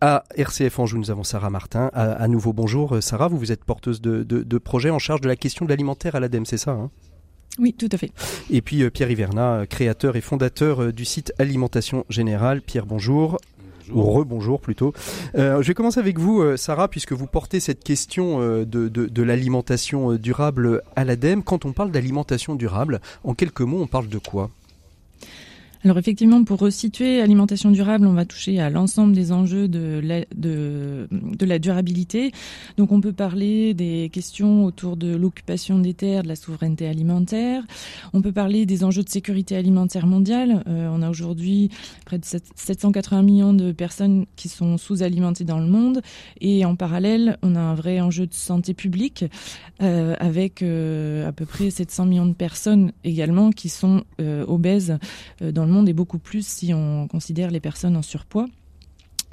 à 0.00 0.22
RCF 0.36 0.78
Anjou, 0.78 0.98
nous 0.98 1.10
avons 1.10 1.24
Sarah 1.24 1.50
Martin. 1.50 1.90
À, 1.94 2.28
nouveau, 2.28 2.52
bonjour 2.52 3.02
Sarah. 3.02 3.26
Vous, 3.26 3.38
vous 3.38 3.50
êtes 3.50 3.64
porteuse 3.64 4.00
de, 4.00 4.22
de, 4.22 4.44
de 4.44 4.58
projet 4.58 4.90
en 4.90 5.00
charge 5.00 5.20
de 5.20 5.28
la 5.28 5.34
question 5.34 5.47
question 5.48 5.64
de 5.64 5.70
l'alimentaire 5.70 6.14
à 6.14 6.20
l'ADEME, 6.20 6.44
c'est 6.44 6.58
ça 6.58 6.72
hein? 6.72 6.90
Oui, 7.58 7.72
tout 7.72 7.88
à 7.90 7.96
fait. 7.96 8.12
Et 8.50 8.60
puis 8.60 8.82
euh, 8.82 8.90
Pierre 8.90 9.10
Hiverna, 9.10 9.64
créateur 9.66 10.14
et 10.16 10.20
fondateur 10.20 10.82
euh, 10.82 10.92
du 10.92 11.06
site 11.06 11.32
Alimentation 11.38 12.04
Générale. 12.10 12.60
Pierre, 12.60 12.84
bonjour. 12.84 13.38
Ou 13.90 14.02
rebonjour 14.02 14.60
plutôt. 14.60 14.92
Euh, 15.34 15.62
je 15.62 15.68
vais 15.68 15.72
commencer 15.72 15.98
avec 15.98 16.18
vous, 16.18 16.58
Sarah, 16.58 16.88
puisque 16.88 17.12
vous 17.12 17.26
portez 17.26 17.58
cette 17.58 17.82
question 17.82 18.40
de, 18.40 18.64
de, 18.64 18.88
de 18.88 19.22
l'alimentation 19.22 20.12
durable 20.16 20.82
à 20.94 21.04
l'ADEME. 21.04 21.42
Quand 21.42 21.64
on 21.64 21.72
parle 21.72 21.90
d'alimentation 21.90 22.54
durable, 22.54 23.00
en 23.24 23.32
quelques 23.32 23.62
mots, 23.62 23.80
on 23.80 23.86
parle 23.86 24.08
de 24.08 24.18
quoi? 24.18 24.50
Alors 25.84 25.96
effectivement, 25.96 26.42
pour 26.42 26.58
resituer 26.58 27.20
alimentation 27.20 27.70
durable, 27.70 28.06
on 28.06 28.12
va 28.12 28.24
toucher 28.24 28.58
à 28.58 28.68
l'ensemble 28.68 29.14
des 29.14 29.30
enjeux 29.30 29.68
de 29.68 30.00
la, 30.02 31.58
durabilité. 31.58 32.32
Donc 32.76 32.90
on 32.90 33.00
peut 33.00 33.12
parler 33.12 33.74
des 33.74 34.10
questions 34.12 34.64
autour 34.64 34.96
de 34.96 35.14
l'occupation 35.14 35.78
des 35.78 35.94
terres, 35.94 36.24
de 36.24 36.28
la 36.28 36.36
souveraineté 36.36 36.88
alimentaire. 36.88 37.62
On 38.12 38.22
peut 38.22 38.32
parler 38.32 38.66
des 38.66 38.82
enjeux 38.82 39.04
de 39.04 39.08
sécurité 39.08 39.56
alimentaire 39.56 40.06
mondiale. 40.06 40.64
Euh, 40.66 40.90
on 40.92 41.00
a 41.00 41.08
aujourd'hui 41.08 41.70
près 42.04 42.18
de 42.18 42.24
780 42.24 43.22
millions 43.22 43.52
de 43.52 43.70
personnes 43.70 44.26
qui 44.34 44.48
sont 44.48 44.78
sous-alimentées 44.78 45.44
dans 45.44 45.60
le 45.60 45.66
monde. 45.66 46.02
Et 46.40 46.64
en 46.64 46.74
parallèle, 46.74 47.38
on 47.42 47.54
a 47.54 47.60
un 47.60 47.74
vrai 47.74 48.00
enjeu 48.00 48.26
de 48.26 48.34
santé 48.34 48.74
publique 48.74 49.24
euh, 49.80 50.16
avec 50.18 50.62
euh, 50.62 51.28
à 51.28 51.32
peu 51.32 51.46
près 51.46 51.70
700 51.70 52.06
millions 52.06 52.26
de 52.26 52.34
personnes 52.34 52.92
également 53.04 53.50
qui 53.50 53.68
sont 53.68 54.02
obèses 54.48 54.98
dans 55.40 55.64
le 55.64 55.67
monde 55.68 55.88
et 55.88 55.92
beaucoup 55.92 56.18
plus 56.18 56.46
si 56.46 56.72
on 56.74 57.08
considère 57.08 57.50
les 57.50 57.60
personnes 57.60 57.96
en 57.96 58.02
surpoids. 58.02 58.46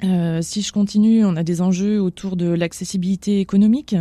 Euh, 0.04 0.42
si 0.42 0.62
je 0.62 0.72
continue, 0.72 1.24
on 1.24 1.36
a 1.36 1.42
des 1.42 1.62
enjeux 1.62 2.00
autour 2.00 2.36
de 2.36 2.46
l'accessibilité 2.46 3.40
économique. 3.40 3.94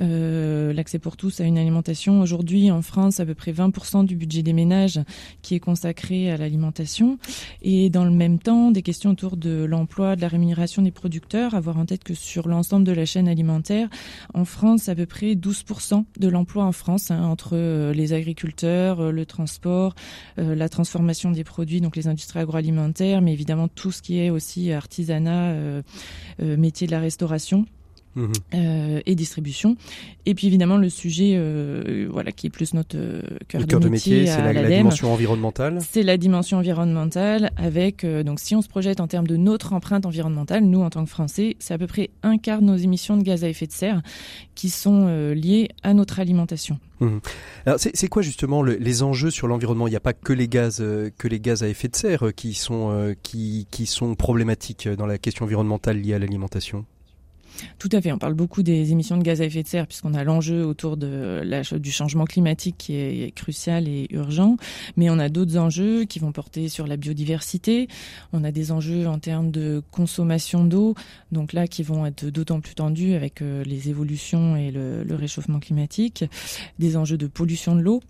Euh, 0.00 0.72
l'accès 0.72 0.98
pour 0.98 1.16
tous 1.16 1.40
à 1.40 1.44
une 1.44 1.58
alimentation. 1.58 2.20
Aujourd'hui, 2.20 2.70
en 2.70 2.82
France, 2.82 3.18
à 3.20 3.26
peu 3.26 3.34
près 3.34 3.52
20% 3.52 4.04
du 4.04 4.14
budget 4.14 4.42
des 4.42 4.52
ménages 4.52 5.00
qui 5.42 5.54
est 5.54 5.60
consacré 5.60 6.30
à 6.30 6.36
l'alimentation. 6.36 7.18
Et 7.62 7.90
dans 7.90 8.04
le 8.04 8.12
même 8.12 8.38
temps, 8.38 8.70
des 8.70 8.82
questions 8.82 9.10
autour 9.10 9.36
de 9.36 9.64
l'emploi, 9.64 10.14
de 10.14 10.20
la 10.20 10.28
rémunération 10.28 10.82
des 10.82 10.92
producteurs. 10.92 11.54
Avoir 11.54 11.78
en 11.78 11.84
tête 11.84 12.04
que 12.04 12.14
sur 12.14 12.48
l'ensemble 12.48 12.84
de 12.84 12.92
la 12.92 13.04
chaîne 13.04 13.28
alimentaire, 13.28 13.88
en 14.34 14.44
France, 14.44 14.88
à 14.88 14.94
peu 14.94 15.06
près 15.06 15.34
12% 15.34 16.04
de 16.18 16.28
l'emploi 16.28 16.64
en 16.64 16.72
France, 16.72 17.10
hein, 17.10 17.24
entre 17.24 17.50
euh, 17.54 17.92
les 17.92 18.12
agriculteurs, 18.12 19.12
le 19.12 19.26
transport, 19.26 19.94
la 20.36 20.68
transformation 20.68 21.30
des 21.30 21.44
produits, 21.44 21.80
donc 21.80 21.96
les 21.96 22.06
industries 22.06 22.38
agroalimentaires, 22.38 23.20
mais 23.20 23.32
évidemment 23.32 23.68
tout 23.68 23.90
ce 23.90 24.02
qui 24.02 24.18
est 24.18 24.30
aussi 24.30 24.72
artisanat, 25.26 25.82
métier 26.38 26.86
de 26.86 26.92
la 26.92 27.00
restauration. 27.00 27.66
Mhm. 28.18 28.32
Euh, 28.54 29.00
et 29.06 29.14
distribution. 29.14 29.76
Et 30.26 30.34
puis 30.34 30.48
évidemment 30.48 30.76
le 30.76 30.88
sujet, 30.88 31.34
euh, 31.36 32.08
voilà, 32.10 32.32
qui 32.32 32.48
est 32.48 32.50
plus 32.50 32.74
notre 32.74 32.96
euh, 32.96 33.22
cœur, 33.46 33.64
de, 33.64 33.88
métier, 33.88 34.26
c'est 34.26 34.52
la, 34.52 34.68
dimension 34.68 35.12
environnementale. 35.12 35.78
C'est 35.88 36.02
la 36.02 36.16
dimension 36.16 36.58
environnementale 36.58 37.52
avec 37.56 38.04
donc 38.04 38.40
si 38.40 38.56
on 38.56 38.62
se 38.62 38.68
projette 38.68 39.00
en 39.00 39.06
termes 39.06 39.28
de 39.28 39.36
notre 39.36 39.72
empreinte 39.72 40.04
environnementale, 40.04 40.64
nous 40.64 40.80
en 40.80 40.90
tant 40.90 41.04
que 41.04 41.10
Français, 41.10 41.56
c'est 41.60 41.74
à 41.74 41.78
peu 41.78 41.86
près 41.86 42.10
un 42.24 42.38
quart 42.38 42.60
de 42.60 42.66
nos 42.66 42.76
émissions 42.76 43.16
de 43.16 43.22
gaz 43.22 43.44
à 43.44 43.48
effet 43.48 43.66
de 43.66 43.72
serre 43.72 44.02
qui 44.56 44.68
sont 44.68 45.06
liées 45.32 45.68
à 45.84 45.94
notre 45.94 46.18
alimentation. 46.18 46.78
Mhm. 47.00 47.20
Alors 47.66 47.78
c'est 47.78 48.08
quoi 48.08 48.22
justement 48.22 48.64
les 48.64 49.02
enjeux 49.04 49.30
sur 49.30 49.46
l'environnement? 49.46 49.86
Il 49.86 49.90
n'y 49.90 49.96
a 49.96 50.00
pas 50.00 50.12
que 50.12 50.32
les 50.32 50.48
gaz 50.48 50.78
que 51.16 51.28
les 51.28 51.38
gaz 51.38 51.62
à 51.62 51.68
effet 51.68 51.86
de 51.86 51.94
serre 51.94 52.34
qui 52.34 52.54
sont 52.54 53.14
qui, 53.22 53.68
qui 53.70 53.86
sont 53.86 54.16
problématiques 54.16 54.88
dans 54.88 55.06
la 55.06 55.18
question 55.18 55.44
environnementale 55.44 55.98
liée 55.98 56.14
à 56.14 56.18
l'alimentation? 56.18 56.84
Tout 57.78 57.88
à 57.92 58.00
fait. 58.00 58.12
On 58.12 58.18
parle 58.18 58.34
beaucoup 58.34 58.62
des 58.62 58.92
émissions 58.92 59.16
de 59.16 59.22
gaz 59.22 59.40
à 59.40 59.44
effet 59.44 59.62
de 59.62 59.68
serre 59.68 59.86
puisqu'on 59.86 60.14
a 60.14 60.24
l'enjeu 60.24 60.64
autour 60.64 60.96
de 60.96 61.42
la, 61.44 61.62
du 61.62 61.90
changement 61.90 62.24
climatique 62.24 62.76
qui 62.78 62.94
est 62.94 63.34
crucial 63.34 63.88
et 63.88 64.06
urgent. 64.10 64.56
Mais 64.96 65.10
on 65.10 65.18
a 65.18 65.28
d'autres 65.28 65.56
enjeux 65.58 66.04
qui 66.04 66.18
vont 66.18 66.32
porter 66.32 66.68
sur 66.68 66.86
la 66.86 66.96
biodiversité. 66.96 67.88
On 68.32 68.44
a 68.44 68.50
des 68.50 68.72
enjeux 68.72 69.06
en 69.06 69.18
termes 69.18 69.50
de 69.50 69.82
consommation 69.90 70.64
d'eau, 70.64 70.94
donc 71.32 71.52
là 71.52 71.66
qui 71.66 71.82
vont 71.82 72.06
être 72.06 72.26
d'autant 72.26 72.60
plus 72.60 72.74
tendus 72.74 73.14
avec 73.14 73.42
euh, 73.42 73.62
les 73.64 73.88
évolutions 73.88 74.56
et 74.56 74.70
le, 74.70 75.02
le 75.04 75.14
réchauffement 75.14 75.60
climatique. 75.60 76.24
Des 76.78 76.96
enjeux 76.96 77.18
de 77.18 77.26
pollution 77.26 77.74
de 77.76 77.80
l'eau 77.80 78.00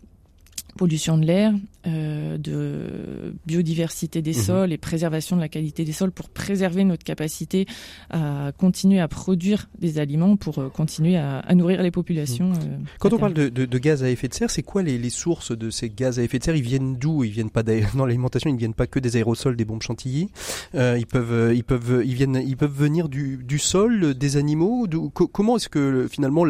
pollution 0.78 1.18
de 1.18 1.26
l'air, 1.26 1.52
euh, 1.86 2.38
de 2.38 3.34
biodiversité 3.46 4.22
des 4.22 4.32
mhm. 4.32 4.42
sols 4.42 4.72
et 4.72 4.78
préservation 4.78 5.36
de 5.36 5.40
la 5.40 5.48
qualité 5.48 5.84
des 5.84 5.92
sols 5.92 6.12
pour 6.12 6.30
préserver 6.30 6.84
notre 6.84 7.04
capacité 7.04 7.66
à 8.10 8.52
continuer 8.56 9.00
à 9.00 9.08
produire 9.08 9.68
des 9.78 9.98
aliments 9.98 10.36
pour 10.36 10.58
euh, 10.58 10.68
continuer 10.68 11.16
à, 11.16 11.54
nourrir 11.54 11.82
les 11.82 11.90
populations. 11.90 12.50
Mhm. 12.50 12.56
Euh, 12.62 12.76
Quand 13.00 13.12
on 13.12 13.18
parle 13.18 13.34
de, 13.34 13.78
gaz 13.78 14.02
à 14.02 14.10
effet 14.10 14.28
de 14.28 14.34
serre, 14.34 14.50
c'est 14.50 14.62
quoi 14.62 14.82
les, 14.82 15.10
sources 15.10 15.56
de 15.56 15.68
ces 15.70 15.90
gaz 15.90 16.18
à 16.18 16.22
effet 16.22 16.38
de 16.38 16.44
serre? 16.44 16.56
Ils 16.56 16.62
viennent 16.62 16.96
d'où? 16.96 17.24
Ils 17.24 17.32
viennent 17.32 17.50
pas 17.50 17.62
dans 17.62 18.06
l'alimentation, 18.06 18.48
ils 18.48 18.54
ne 18.54 18.58
viennent 18.58 18.74
pas 18.74 18.86
que 18.86 19.00
des 19.00 19.16
aérosols, 19.16 19.56
des 19.56 19.64
bombes 19.64 19.82
chantilly. 19.82 20.28
ils 20.74 21.06
peuvent, 21.06 21.52
ils 21.54 21.64
peuvent, 21.64 22.02
ils 22.04 22.14
viennent, 22.14 22.40
ils 22.46 22.56
peuvent 22.56 22.76
venir 22.76 23.08
du, 23.08 23.58
sol, 23.58 24.14
des 24.14 24.36
animaux. 24.36 24.86
comment 25.32 25.56
est-ce 25.56 25.68
que 25.68 26.06
finalement 26.08 26.44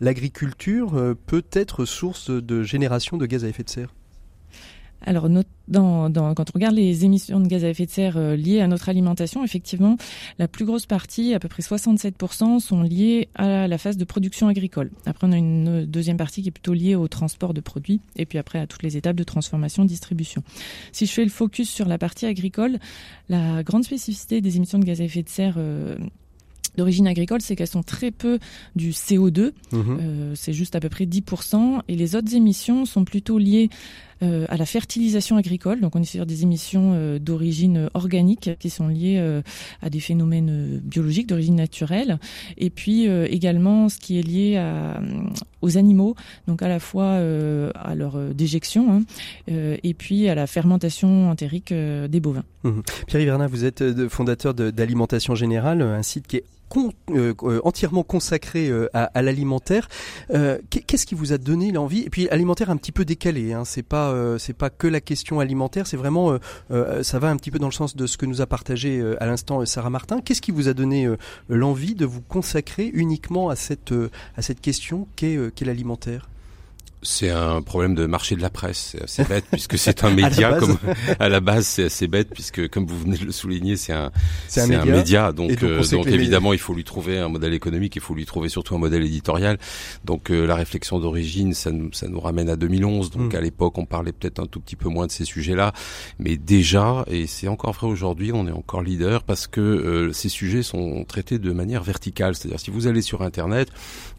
l'agriculture 0.00 1.14
peut 1.26 1.44
être 1.52 1.84
source 1.84 2.30
de 2.30 2.62
génération 2.62 3.18
de 3.18 3.26
gaz 3.26 3.44
à 3.44 3.48
effet 3.48 3.62
de 3.62 3.68
serre? 3.68 3.73
Alors, 5.06 5.28
quand 5.74 6.50
on 6.50 6.54
regarde 6.54 6.74
les 6.74 7.04
émissions 7.04 7.40
de 7.40 7.46
gaz 7.46 7.64
à 7.64 7.68
effet 7.68 7.84
de 7.84 7.90
serre 7.90 8.16
euh, 8.16 8.36
liées 8.36 8.60
à 8.60 8.66
notre 8.66 8.88
alimentation, 8.88 9.44
effectivement, 9.44 9.96
la 10.38 10.48
plus 10.48 10.64
grosse 10.64 10.86
partie, 10.86 11.34
à 11.34 11.38
peu 11.38 11.48
près 11.48 11.62
67%, 11.62 12.60
sont 12.60 12.82
liées 12.82 13.28
à 13.34 13.68
la 13.68 13.78
phase 13.78 13.96
de 13.96 14.04
production 14.04 14.48
agricole. 14.48 14.90
Après, 15.04 15.26
on 15.26 15.32
a 15.32 15.36
une 15.36 15.84
deuxième 15.84 16.16
partie 16.16 16.42
qui 16.42 16.48
est 16.48 16.52
plutôt 16.52 16.72
liée 16.72 16.94
au 16.94 17.08
transport 17.08 17.52
de 17.52 17.60
produits, 17.60 18.00
et 18.16 18.24
puis 18.24 18.38
après 18.38 18.58
à 18.58 18.66
toutes 18.66 18.82
les 18.82 18.96
étapes 18.96 19.16
de 19.16 19.24
transformation, 19.24 19.84
distribution. 19.84 20.42
Si 20.92 21.06
je 21.06 21.12
fais 21.12 21.24
le 21.24 21.30
focus 21.30 21.68
sur 21.68 21.86
la 21.86 21.98
partie 21.98 22.26
agricole, 22.26 22.78
la 23.28 23.62
grande 23.62 23.84
spécificité 23.84 24.40
des 24.40 24.56
émissions 24.56 24.78
de 24.78 24.84
gaz 24.84 25.00
à 25.00 25.04
effet 25.04 25.22
de 25.22 25.28
serre 25.28 25.56
euh, 25.58 25.96
d'origine 26.76 27.06
agricole, 27.06 27.40
c'est 27.40 27.56
qu'elles 27.56 27.66
sont 27.66 27.82
très 27.82 28.10
peu 28.10 28.38
du 28.76 28.90
CO2. 28.90 29.52
Mhm. 29.72 29.98
Euh, 30.00 30.32
c'est 30.34 30.52
juste 30.52 30.74
à 30.76 30.80
peu 30.80 30.88
près 30.88 31.06
10%. 31.06 31.82
Et 31.88 31.96
les 31.96 32.16
autres 32.16 32.34
émissions 32.34 32.84
sont 32.84 33.04
plutôt 33.04 33.38
liées 33.38 33.70
euh, 34.22 34.46
à 34.48 34.56
la 34.56 34.66
fertilisation 34.66 35.36
agricole. 35.36 35.80
Donc 35.80 35.96
on 35.96 36.02
est 36.02 36.04
sur 36.04 36.26
des 36.26 36.42
émissions 36.42 36.92
euh, 36.94 37.18
d'origine 37.18 37.88
organique 37.94 38.50
qui 38.58 38.70
sont 38.70 38.88
liées 38.88 39.16
euh, 39.18 39.42
à 39.82 39.90
des 39.90 40.00
phénomènes 40.00 40.80
biologiques 40.84 41.26
d'origine 41.26 41.56
naturelle. 41.56 42.18
Et 42.56 42.70
puis 42.70 43.04
également 43.04 43.88
ce 43.88 43.98
qui 43.98 44.18
est 44.18 44.22
lié 44.22 44.62
aux 45.62 45.78
animaux, 45.78 46.14
donc 46.46 46.62
à 46.62 46.68
la 46.68 46.78
fois 46.78 47.18
à 47.74 47.94
leur 47.94 48.18
déjection 48.34 48.92
hein, 48.92 49.02
et 49.48 49.94
puis 49.94 50.28
à 50.28 50.34
la 50.34 50.46
fermentation 50.46 51.30
entérique 51.30 51.72
des 51.72 52.20
bovins. 52.20 52.44
Mhm. 52.64 52.82
Pierre 53.06 53.22
Hivernin, 53.22 53.46
vous 53.46 53.64
êtes 53.64 54.08
fondateur 54.08 54.54
d'Alimentation 54.54 55.34
Générale, 55.34 55.82
un 55.82 56.02
site 56.02 56.26
qui 56.26 56.36
est 56.38 56.44
entièrement 57.62 58.02
consacré 58.02 58.70
à, 58.92 59.22
l'alimentaire. 59.22 59.88
Qu'est-ce 60.28 61.06
qui 61.06 61.14
vous 61.14 61.32
a 61.32 61.38
donné 61.38 61.72
l'envie? 61.72 62.02
Et 62.02 62.10
puis 62.10 62.28
alimentaire 62.28 62.70
un 62.70 62.76
petit 62.76 62.92
peu 62.92 63.04
décalé, 63.04 63.52
hein, 63.52 63.64
c'est 63.64 63.82
pas 63.82 64.03
euh, 64.12 64.38
pas 64.56 64.70
que 64.70 64.86
la 64.86 65.00
question 65.00 65.40
alimentaire, 65.40 65.86
c'est 65.86 65.96
vraiment 65.96 66.32
euh, 66.32 66.38
euh, 66.70 67.02
ça 67.02 67.18
va 67.18 67.28
un 67.28 67.36
petit 67.36 67.50
peu 67.50 67.58
dans 67.58 67.68
le 67.68 67.72
sens 67.72 67.96
de 67.96 68.06
ce 68.06 68.16
que 68.16 68.26
nous 68.26 68.40
a 68.40 68.46
partagé 68.46 69.02
à 69.20 69.26
l'instant 69.26 69.64
Sarah 69.64 69.90
Martin. 69.90 70.20
Qu'est-ce 70.20 70.42
qui 70.42 70.50
vous 70.50 70.68
a 70.68 70.74
donné 70.74 71.08
l'envie 71.48 71.94
de 71.94 72.06
vous 72.06 72.20
consacrer 72.20 72.90
uniquement 72.92 73.48
à 73.48 73.56
cette 73.56 73.92
question 74.60 75.06
qu'est 75.16 75.54
qu'est 75.54 75.64
l'alimentaire? 75.64 76.28
C'est 77.04 77.30
un 77.30 77.62
problème 77.62 77.94
de 77.94 78.06
marché 78.06 78.34
de 78.34 78.42
la 78.42 78.50
presse. 78.50 78.90
C'est 78.92 79.02
assez 79.02 79.24
bête 79.28 79.44
puisque 79.50 79.78
c'est 79.78 80.02
un 80.04 80.10
média. 80.10 80.54
comme 80.54 80.78
à 81.20 81.28
la 81.28 81.40
base, 81.40 81.66
c'est 81.66 81.84
assez 81.84 82.08
bête 82.08 82.30
puisque, 82.32 82.68
comme 82.68 82.86
vous 82.86 82.98
venez 82.98 83.16
de 83.16 83.24
le 83.24 83.32
souligner, 83.32 83.76
c'est 83.76 83.92
un, 83.92 84.10
c'est 84.48 84.62
un, 84.74 84.84
média. 84.84 85.32
Donc, 85.32 85.50
donc, 85.50 85.62
euh, 85.62 85.82
évidemment, 86.06 86.52
il 86.52 86.58
faut 86.58 86.74
lui 86.74 86.84
trouver 86.84 87.18
un 87.18 87.28
modèle 87.28 87.54
économique. 87.54 87.96
Il 87.96 88.02
faut 88.02 88.14
lui 88.14 88.24
trouver 88.24 88.48
surtout 88.48 88.74
un 88.74 88.78
modèle 88.78 89.04
éditorial. 89.04 89.58
Donc, 90.04 90.30
euh, 90.30 90.46
la 90.46 90.54
réflexion 90.54 90.98
d'origine, 90.98 91.52
ça 91.52 91.70
nous, 91.70 91.92
ça 91.92 92.08
nous 92.08 92.20
ramène 92.20 92.48
à 92.48 92.56
2011. 92.56 93.10
Donc, 93.10 93.32
hmm. 93.32 93.36
à 93.36 93.40
l'époque, 93.40 93.78
on 93.78 93.84
parlait 93.84 94.12
peut-être 94.12 94.40
un 94.40 94.46
tout 94.46 94.60
petit 94.60 94.76
peu 94.76 94.88
moins 94.88 95.06
de 95.06 95.12
ces 95.12 95.24
sujets-là, 95.24 95.72
mais 96.18 96.36
déjà, 96.36 97.04
et 97.08 97.26
c'est 97.26 97.48
encore 97.48 97.72
vrai 97.72 97.86
aujourd'hui, 97.86 98.32
on 98.32 98.46
est 98.48 98.52
encore 98.52 98.82
leader 98.82 99.22
parce 99.22 99.46
que 99.46 99.60
euh, 99.60 100.12
ces 100.12 100.28
sujets 100.28 100.62
sont 100.62 101.04
traités 101.04 101.38
de 101.38 101.52
manière 101.52 101.82
verticale. 101.82 102.34
C'est-à-dire, 102.34 102.60
si 102.60 102.70
vous 102.70 102.86
allez 102.86 103.02
sur 103.02 103.22
Internet, 103.22 103.68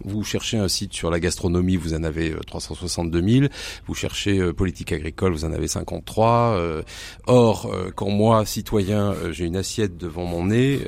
vous 0.03 0.23
cherchez 0.23 0.57
un 0.57 0.67
site 0.67 0.93
sur 0.93 1.09
la 1.09 1.19
gastronomie, 1.19 1.77
vous 1.77 1.93
en 1.93 2.03
avez 2.03 2.35
300 2.45 2.74
62 2.75 3.21
000. 3.21 3.45
Vous 3.87 3.93
cherchez 3.93 4.39
euh, 4.39 4.53
politique 4.53 4.91
agricole, 4.91 5.31
vous 5.31 5.45
en 5.45 5.51
avez 5.51 5.67
53. 5.67 6.55
Euh, 6.57 6.81
or, 7.27 7.71
euh, 7.73 7.91
quand 7.95 8.09
moi, 8.09 8.45
citoyen, 8.45 9.15
j'ai 9.31 9.45
une 9.45 9.57
assiette 9.57 9.97
devant 9.97 10.25
mon 10.25 10.45
nez, 10.45 10.79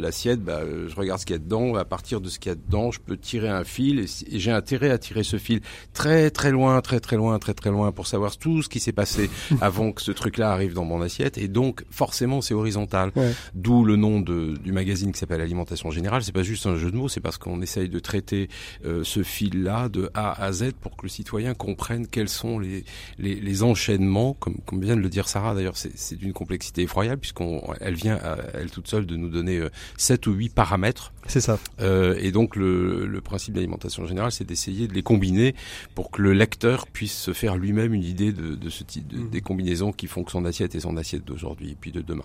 l'assiette, 0.00 0.40
bah, 0.42 0.60
je 0.64 0.94
regarde 0.94 1.20
ce 1.20 1.26
qu'il 1.26 1.34
y 1.34 1.38
a 1.38 1.40
dedans. 1.40 1.74
À 1.74 1.84
partir 1.84 2.20
de 2.20 2.28
ce 2.28 2.38
qu'il 2.38 2.50
y 2.50 2.52
a 2.52 2.56
dedans, 2.56 2.90
je 2.90 3.00
peux 3.00 3.16
tirer 3.16 3.48
un 3.48 3.64
fil 3.64 4.00
et, 4.00 4.06
j'ai 4.38 4.50
intérêt 4.50 4.90
à 4.90 4.98
tirer 4.98 5.22
ce 5.22 5.36
fil 5.36 5.60
très 5.92 6.30
très 6.30 6.50
loin, 6.50 6.80
très 6.80 7.00
très 7.00 7.16
loin, 7.16 7.38
très 7.38 7.54
très 7.54 7.70
loin 7.70 7.92
pour 7.92 8.06
savoir 8.06 8.36
tout 8.36 8.62
ce 8.62 8.68
qui 8.68 8.80
s'est 8.80 8.92
passé 8.92 9.30
avant 9.60 9.92
que 9.92 10.02
ce 10.02 10.12
truc-là 10.12 10.50
arrive 10.50 10.74
dans 10.74 10.84
mon 10.84 11.00
assiette. 11.02 11.38
Et 11.38 11.48
donc, 11.48 11.84
forcément, 11.90 12.40
c'est 12.40 12.54
horizontal. 12.54 13.12
D'où 13.54 13.84
le 13.84 13.96
nom 13.96 14.20
de, 14.20 14.54
du 14.56 14.72
magazine 14.72 15.12
qui 15.12 15.18
s'appelle 15.18 15.40
Alimentation 15.40 15.90
Générale. 15.90 16.22
C'est 16.22 16.32
pas 16.32 16.42
juste 16.42 16.66
un 16.66 16.76
jeu 16.76 16.90
de 16.90 16.96
mots, 16.96 17.08
c'est 17.08 17.20
parce 17.20 17.38
qu'on 17.38 17.60
essaye 17.62 17.88
de 17.88 17.98
traiter 17.98 18.48
ce 18.82 19.22
fil-là 19.22 19.88
de 19.88 20.10
A 20.14 20.42
à 20.42 20.52
Z 20.52 20.72
pour 20.80 20.96
que 20.96 21.04
le 21.04 21.08
citoyen 21.08 21.33
comprennent 21.56 22.06
quels 22.06 22.28
sont 22.28 22.58
les, 22.58 23.62
enchaînements, 23.62 24.34
comme, 24.34 24.56
vient 24.80 24.96
de 24.96 25.00
le 25.00 25.08
dire 25.08 25.28
Sarah 25.28 25.54
d'ailleurs, 25.54 25.76
c'est 25.76 26.16
d'une 26.16 26.32
complexité 26.32 26.82
effroyable 26.82 27.20
puisqu'elle 27.20 27.94
vient 27.94 28.20
elle 28.54 28.70
toute 28.70 28.88
seule 28.88 29.06
de 29.06 29.16
nous 29.16 29.28
donner 29.28 29.58
euh, 29.58 29.70
sept 29.96 30.26
ou 30.26 30.32
huit 30.32 30.50
paramètres. 30.50 31.12
C'est 31.26 31.40
ça. 31.40 31.58
Euh, 31.80 32.16
et 32.20 32.32
donc 32.32 32.56
le, 32.56 33.06
le 33.06 33.20
principe 33.20 33.54
d'alimentation 33.54 34.06
générale, 34.06 34.32
c'est 34.32 34.44
d'essayer 34.44 34.88
de 34.88 34.94
les 34.94 35.02
combiner 35.02 35.54
pour 35.94 36.10
que 36.10 36.20
le 36.20 36.32
lecteur 36.32 36.86
puisse 36.86 37.16
se 37.16 37.32
faire 37.32 37.56
lui-même 37.56 37.94
une 37.94 38.04
idée 38.04 38.32
de, 38.32 38.54
de 38.54 38.70
ce 38.70 38.84
type 38.84 39.08
de, 39.08 39.18
mmh. 39.18 39.30
des 39.30 39.40
combinaisons 39.40 39.92
qui 39.92 40.06
font 40.06 40.22
que 40.22 40.30
son 40.30 40.44
assiette 40.44 40.74
est 40.74 40.80
son 40.80 40.96
assiette 40.96 41.24
d'aujourd'hui 41.24 41.72
et 41.72 41.76
puis 41.80 41.92
de 41.92 42.02
demain. 42.02 42.24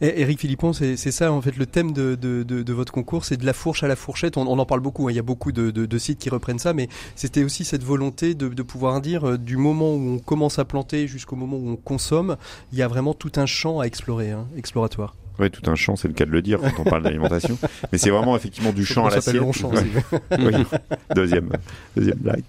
Et 0.00 0.20
Eric 0.20 0.40
Philippon, 0.40 0.72
c'est 0.72 0.96
ça 0.96 1.32
en 1.32 1.40
fait 1.40 1.56
le 1.56 1.66
thème 1.66 1.92
de, 1.92 2.14
de, 2.14 2.42
de, 2.42 2.72
votre 2.72 2.92
concours, 2.92 3.24
c'est 3.24 3.36
de 3.36 3.46
la 3.46 3.52
fourche 3.52 3.82
à 3.82 3.88
la 3.88 3.96
fourchette. 3.96 4.36
On, 4.36 4.46
on 4.46 4.58
en 4.58 4.66
parle 4.66 4.80
beaucoup, 4.80 5.08
hein. 5.08 5.12
il 5.12 5.16
y 5.16 5.20
a 5.20 5.22
beaucoup 5.22 5.52
de, 5.52 5.98
sites 5.98 6.18
qui 6.18 6.30
reprennent 6.30 6.58
ça, 6.58 6.72
mais 6.72 6.88
c'était 7.14 7.42
aussi 7.42 7.64
cette 7.64 7.82
volonté 7.82 8.34
de, 8.34 8.48
de 8.48 8.62
pouvoir 8.62 9.00
dire 9.00 9.28
euh, 9.28 9.38
du 9.38 9.56
moment 9.56 9.94
où 9.94 10.10
on 10.10 10.18
commence 10.18 10.58
à 10.58 10.64
planter 10.64 11.08
jusqu'au 11.08 11.36
moment 11.36 11.56
où 11.56 11.70
on 11.70 11.76
consomme, 11.76 12.36
il 12.72 12.78
y 12.78 12.82
a 12.82 12.88
vraiment 12.88 13.14
tout 13.14 13.32
un 13.36 13.46
champ 13.46 13.80
à 13.80 13.84
explorer, 13.84 14.30
hein, 14.30 14.46
exploratoire. 14.56 15.14
Oui, 15.38 15.50
tout 15.50 15.68
un 15.70 15.74
champ, 15.74 15.96
c'est 15.96 16.08
le 16.08 16.14
cas 16.14 16.24
de 16.24 16.30
le 16.30 16.42
dire 16.42 16.60
quand 16.60 16.80
on 16.80 16.84
parle 16.84 17.02
d'alimentation. 17.02 17.58
Mais 17.92 17.98
c'est 17.98 18.10
vraiment 18.10 18.36
effectivement 18.36 18.72
du 18.72 18.84
champ 18.84 19.06
à 19.06 19.10
l'assiette. 19.10 19.40
oui. 19.40 20.66
Deuxième, 21.14 21.50
deuxième 21.96 22.18
blague. 22.18 22.42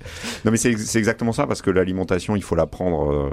Non, 0.46 0.52
mais 0.52 0.58
c'est 0.58 0.72
exactement 0.98 1.32
ça 1.32 1.48
parce 1.48 1.62
que 1.62 1.70
l'alimentation, 1.70 2.36
il 2.36 2.44
faut 2.44 2.56
la 2.56 2.66
prendre 2.66 3.32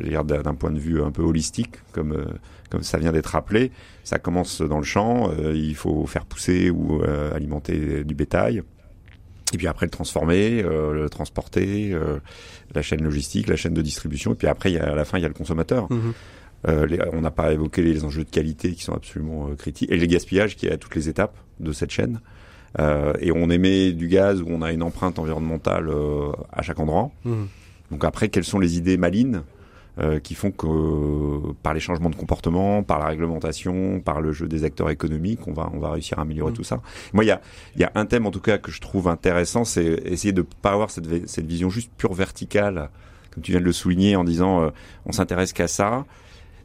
euh, 0.00 0.22
d'un 0.22 0.54
point 0.54 0.70
de 0.70 0.78
vue 0.78 1.02
un 1.02 1.10
peu 1.10 1.22
holistique, 1.22 1.76
comme 1.92 2.12
euh, 2.12 2.24
comme 2.70 2.82
ça 2.82 2.98
vient 2.98 3.12
d'être 3.12 3.26
rappelé. 3.26 3.70
Ça 4.04 4.18
commence 4.18 4.60
dans 4.60 4.78
le 4.78 4.84
champ. 4.84 5.30
il 5.54 5.74
faut 5.76 6.06
faire 6.06 6.24
pousser 6.24 6.70
ou 6.70 7.02
alimenter 7.34 8.04
du 8.04 8.14
bétail. 8.14 8.62
Et 9.54 9.58
puis 9.58 9.68
après 9.68 9.86
le 9.86 9.90
transformer, 9.90 10.62
euh, 10.64 10.92
le 10.92 11.08
transporter, 11.08 11.92
euh, 11.92 12.18
la 12.74 12.82
chaîne 12.82 13.02
logistique, 13.02 13.48
la 13.48 13.56
chaîne 13.56 13.74
de 13.74 13.82
distribution. 13.82 14.32
Et 14.32 14.34
puis 14.34 14.48
après, 14.48 14.72
y 14.72 14.78
a, 14.78 14.92
à 14.92 14.94
la 14.94 15.04
fin, 15.04 15.18
il 15.18 15.22
y 15.22 15.24
a 15.24 15.28
le 15.28 15.34
consommateur. 15.34 15.90
Mhm. 15.90 16.12
Euh, 16.66 16.86
les, 16.86 16.98
on 17.12 17.20
n'a 17.20 17.30
pas 17.30 17.52
évoqué 17.52 17.82
les 17.82 18.04
enjeux 18.04 18.24
de 18.24 18.30
qualité 18.30 18.72
qui 18.72 18.82
sont 18.82 18.94
absolument 18.94 19.48
critiques 19.56 19.90
et 19.90 19.96
les 19.96 20.08
gaspillages 20.08 20.56
qui 20.56 20.66
est 20.66 20.72
à 20.72 20.76
toutes 20.76 20.94
les 20.94 21.08
étapes 21.08 21.36
de 21.60 21.72
cette 21.72 21.90
chaîne. 21.90 22.20
et 22.78 23.32
on 23.32 23.48
émet 23.50 23.92
du 23.92 24.08
gaz 24.08 24.42
où 24.42 24.46
on 24.48 24.62
a 24.62 24.72
une 24.72 24.82
empreinte 24.82 25.18
environnementale 25.18 25.90
à 26.52 26.62
chaque 26.62 26.78
endroit. 26.80 27.10
Mhm. 27.24 27.48
Donc 27.90 28.04
après, 28.04 28.28
quelles 28.28 28.44
sont 28.44 28.58
les 28.58 28.76
idées 28.76 28.96
malines 28.96 29.42
euh, 29.98 30.20
qui 30.20 30.34
font 30.34 30.50
que 30.50 31.54
par 31.62 31.72
les 31.72 31.80
changements 31.80 32.10
de 32.10 32.16
comportement, 32.16 32.82
par 32.82 32.98
la 32.98 33.06
réglementation, 33.06 34.00
par 34.00 34.20
le 34.20 34.30
jeu 34.30 34.46
des 34.46 34.62
acteurs 34.62 34.90
économiques, 34.90 35.48
on 35.48 35.54
va 35.54 35.70
on 35.72 35.78
va 35.78 35.92
réussir 35.92 36.18
à 36.18 36.22
améliorer 36.22 36.50
mm. 36.50 36.54
tout 36.54 36.64
ça. 36.64 36.82
Moi, 37.14 37.24
il 37.24 37.28
y 37.28 37.30
a 37.30 37.40
il 37.76 37.80
y 37.80 37.84
a 37.84 37.92
un 37.94 38.04
thème 38.04 38.26
en 38.26 38.30
tout 38.30 38.42
cas 38.42 38.58
que 38.58 38.70
je 38.70 38.82
trouve 38.82 39.08
intéressant, 39.08 39.64
c'est 39.64 39.86
essayer 40.04 40.34
de 40.34 40.42
pas 40.42 40.72
avoir 40.72 40.90
cette 40.90 41.26
cette 41.26 41.46
vision 41.46 41.70
juste 41.70 41.90
pure 41.96 42.12
verticale, 42.12 42.90
comme 43.30 43.42
tu 43.42 43.52
viens 43.52 43.60
de 43.60 43.64
le 43.64 43.72
souligner 43.72 44.16
en 44.16 44.24
disant 44.24 44.64
euh, 44.64 44.70
on 45.06 45.12
s'intéresse 45.12 45.54
qu'à 45.54 45.66
ça 45.66 46.04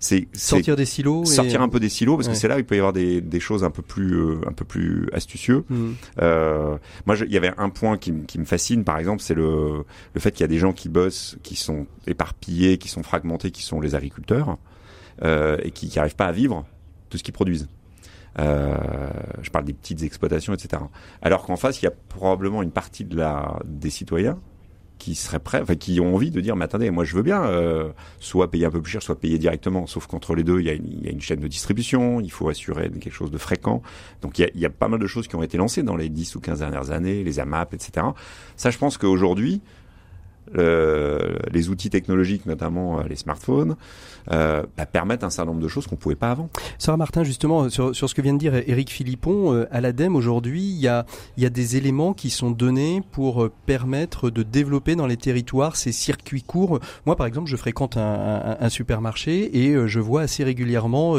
c'est 0.01 0.27
sortir 0.33 0.75
des 0.75 0.85
silos, 0.85 1.25
sortir 1.25 1.61
un 1.61 1.69
peu 1.69 1.79
des 1.79 1.87
silos 1.87 2.17
parce 2.17 2.27
que 2.27 2.33
c'est 2.33 2.47
là 2.47 2.55
où 2.55 2.59
il 2.59 2.65
peut 2.65 2.75
y 2.75 2.79
avoir 2.79 2.91
des, 2.91 3.21
des 3.21 3.39
choses 3.39 3.63
un 3.63 3.69
peu 3.69 3.83
plus 3.83 4.15
euh, 4.15 4.41
un 4.47 4.51
peu 4.51 4.65
plus 4.65 5.07
astucieux. 5.13 5.63
Mm. 5.69 5.91
Euh, 6.21 6.77
moi, 7.05 7.15
il 7.17 7.31
y 7.31 7.37
avait 7.37 7.53
un 7.57 7.69
point 7.69 7.97
qui, 7.97 8.11
qui 8.25 8.39
me 8.39 8.45
fascine, 8.45 8.83
par 8.83 8.97
exemple, 8.97 9.21
c'est 9.21 9.35
le 9.35 9.85
le 10.13 10.19
fait 10.19 10.31
qu'il 10.31 10.41
y 10.41 10.43
a 10.43 10.47
des 10.47 10.57
gens 10.57 10.73
qui 10.73 10.89
bossent, 10.89 11.37
qui 11.43 11.55
sont 11.55 11.85
éparpillés, 12.07 12.79
qui 12.79 12.89
sont 12.89 13.03
fragmentés, 13.03 13.51
qui 13.51 13.61
sont 13.61 13.79
les 13.79 13.93
agriculteurs 13.93 14.57
euh, 15.23 15.57
et 15.61 15.69
qui 15.69 15.91
n'arrivent 15.95 16.15
pas 16.15 16.25
à 16.25 16.31
vivre 16.31 16.65
de 17.11 17.17
ce 17.17 17.23
qu'ils 17.23 17.33
produisent. 17.33 17.67
Euh, 18.39 18.75
je 19.43 19.51
parle 19.51 19.65
des 19.65 19.73
petites 19.73 20.01
exploitations, 20.01 20.53
etc. 20.53 20.81
Alors 21.21 21.43
qu'en 21.43 21.57
face, 21.57 21.79
il 21.81 21.85
y 21.85 21.87
a 21.87 21.93
probablement 22.09 22.63
une 22.63 22.71
partie 22.71 23.05
de 23.05 23.15
la 23.15 23.59
des 23.65 23.91
citoyens 23.91 24.39
qui 25.01 25.15
seraient 25.15 25.39
prêts, 25.39 25.61
enfin 25.61 25.75
qui 25.75 25.99
ont 25.99 26.13
envie 26.13 26.29
de 26.29 26.39
dire, 26.41 26.55
mais 26.55 26.65
attendez, 26.65 26.91
moi 26.91 27.03
je 27.03 27.15
veux 27.15 27.23
bien, 27.23 27.43
euh, 27.43 27.89
soit 28.19 28.51
payer 28.51 28.65
un 28.65 28.69
peu 28.69 28.81
plus 28.83 28.91
cher, 28.91 29.01
soit 29.01 29.19
payer 29.19 29.39
directement. 29.39 29.87
Sauf 29.87 30.05
qu'entre 30.05 30.35
les 30.35 30.43
deux, 30.43 30.59
il 30.59 30.67
y, 30.67 30.69
a 30.69 30.73
une, 30.73 31.19
chaîne 31.19 31.39
de 31.39 31.47
distribution, 31.47 32.21
il 32.21 32.31
faut 32.31 32.49
assurer 32.49 32.91
quelque 32.91 33.11
chose 33.11 33.31
de 33.31 33.39
fréquent. 33.39 33.81
Donc 34.21 34.37
il 34.37 34.43
y, 34.43 34.45
a, 34.45 34.49
il 34.53 34.61
y, 34.61 34.65
a, 34.65 34.69
pas 34.69 34.87
mal 34.87 34.99
de 34.99 35.07
choses 35.07 35.27
qui 35.27 35.35
ont 35.35 35.41
été 35.41 35.57
lancées 35.57 35.81
dans 35.81 35.95
les 35.95 36.07
10 36.07 36.35
ou 36.35 36.39
15 36.39 36.59
dernières 36.59 36.91
années, 36.91 37.23
les 37.23 37.39
AMAP, 37.39 37.73
etc. 37.73 38.05
Ça, 38.55 38.69
je 38.69 38.77
pense 38.77 38.99
qu'aujourd'hui, 38.99 39.61
euh, 40.57 41.37
les 41.51 41.69
outils 41.69 41.89
technologiques, 41.89 42.45
notamment 42.45 42.99
euh, 42.99 43.03
les 43.07 43.15
smartphones, 43.15 43.77
euh, 44.31 44.63
bah, 44.77 44.85
permettent 44.85 45.23
un 45.23 45.29
certain 45.29 45.51
nombre 45.51 45.63
de 45.63 45.67
choses 45.67 45.87
qu'on 45.87 45.95
pouvait 45.95 46.15
pas 46.15 46.31
avant. 46.31 46.49
Sarah 46.77 46.97
Martin, 46.97 47.23
justement, 47.23 47.69
sur, 47.69 47.93
ce 47.93 48.13
que 48.13 48.21
vient 48.21 48.33
de 48.33 48.39
dire 48.39 48.55
Eric 48.55 48.89
Philippon, 48.89 49.65
à 49.71 49.81
l'ADEME 49.81 50.15
aujourd'hui, 50.15 50.61
il 50.61 50.79
y 50.79 50.87
a, 50.87 51.05
des 51.37 51.77
éléments 51.77 52.13
qui 52.13 52.29
sont 52.29 52.51
donnés 52.51 53.01
pour 53.11 53.49
permettre 53.65 54.29
de 54.29 54.43
développer 54.43 54.95
dans 54.95 55.07
les 55.07 55.17
territoires 55.17 55.75
ces 55.75 55.91
circuits 55.91 56.43
courts. 56.43 56.79
Moi, 57.05 57.15
par 57.15 57.27
exemple, 57.27 57.49
je 57.49 57.55
fréquente 57.55 57.97
un, 57.97 58.69
supermarché 58.69 59.65
et 59.65 59.87
je 59.87 59.99
vois 59.99 60.21
assez 60.21 60.43
régulièrement 60.43 61.15